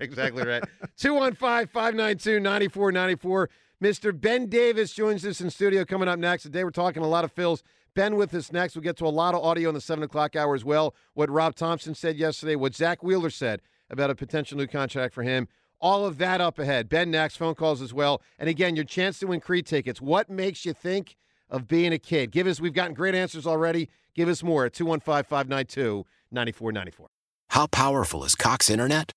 exactly 0.02 0.44
right. 0.46 0.62
215 0.96 1.68
592 1.68 2.40
9494. 2.40 3.50
Mr. 3.82 4.18
Ben 4.18 4.46
Davis 4.46 4.92
joins 4.92 5.24
us 5.26 5.40
in 5.40 5.50
studio 5.50 5.84
coming 5.84 6.08
up 6.08 6.18
next. 6.18 6.44
Today 6.44 6.64
we're 6.64 6.70
talking 6.70 7.02
a 7.02 7.08
lot 7.08 7.24
of 7.24 7.34
Phils. 7.34 7.62
Ben 7.94 8.16
with 8.16 8.34
us 8.34 8.52
next. 8.52 8.74
We'll 8.74 8.82
get 8.82 8.96
to 8.98 9.06
a 9.06 9.08
lot 9.08 9.34
of 9.34 9.42
audio 9.42 9.68
in 9.68 9.74
the 9.74 9.80
7 9.80 10.02
o'clock 10.02 10.36
hour 10.36 10.54
as 10.54 10.64
well. 10.64 10.94
What 11.14 11.30
Rob 11.30 11.54
Thomson 11.54 11.94
said 11.94 12.16
yesterday, 12.16 12.56
what 12.56 12.74
Zack 12.74 13.02
Wheeler 13.02 13.30
said 13.30 13.60
about 13.90 14.10
a 14.10 14.14
potential 14.14 14.58
new 14.58 14.66
contract 14.66 15.14
for 15.14 15.22
him. 15.22 15.48
All 15.80 16.06
of 16.06 16.18
that 16.18 16.40
up 16.40 16.58
ahead. 16.58 16.88
Ben 16.88 17.10
next, 17.10 17.36
phone 17.36 17.54
calls 17.54 17.82
as 17.82 17.92
well. 17.92 18.22
And 18.38 18.48
again, 18.48 18.74
your 18.76 18.84
chance 18.84 19.18
to 19.18 19.26
win 19.26 19.40
Creed 19.40 19.66
tickets. 19.66 20.00
What 20.00 20.30
makes 20.30 20.64
you 20.64 20.72
think 20.72 21.16
of 21.50 21.68
being 21.68 21.92
a 21.92 21.98
kid? 21.98 22.30
Give 22.30 22.46
us, 22.46 22.60
we've 22.60 22.72
gotten 22.72 22.94
great 22.94 23.14
answers 23.14 23.46
already. 23.46 23.88
Give 24.14 24.28
us 24.28 24.42
more 24.42 24.64
at 24.64 24.72
215 24.72 25.24
592 25.24 26.06
9494. 26.30 27.08
How 27.50 27.66
powerful 27.66 28.24
is 28.24 28.34
Cox 28.34 28.70
Internet? 28.70 29.12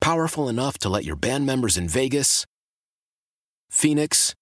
Powerful 0.00 0.48
enough 0.48 0.78
to 0.78 0.88
let 0.88 1.04
your 1.04 1.16
band 1.16 1.46
members 1.46 1.76
in 1.76 1.88
Vegas, 1.88 2.46
Phoenix, 3.70 4.34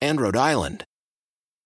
and 0.00 0.20
Rhode 0.20 0.36
Island 0.36 0.84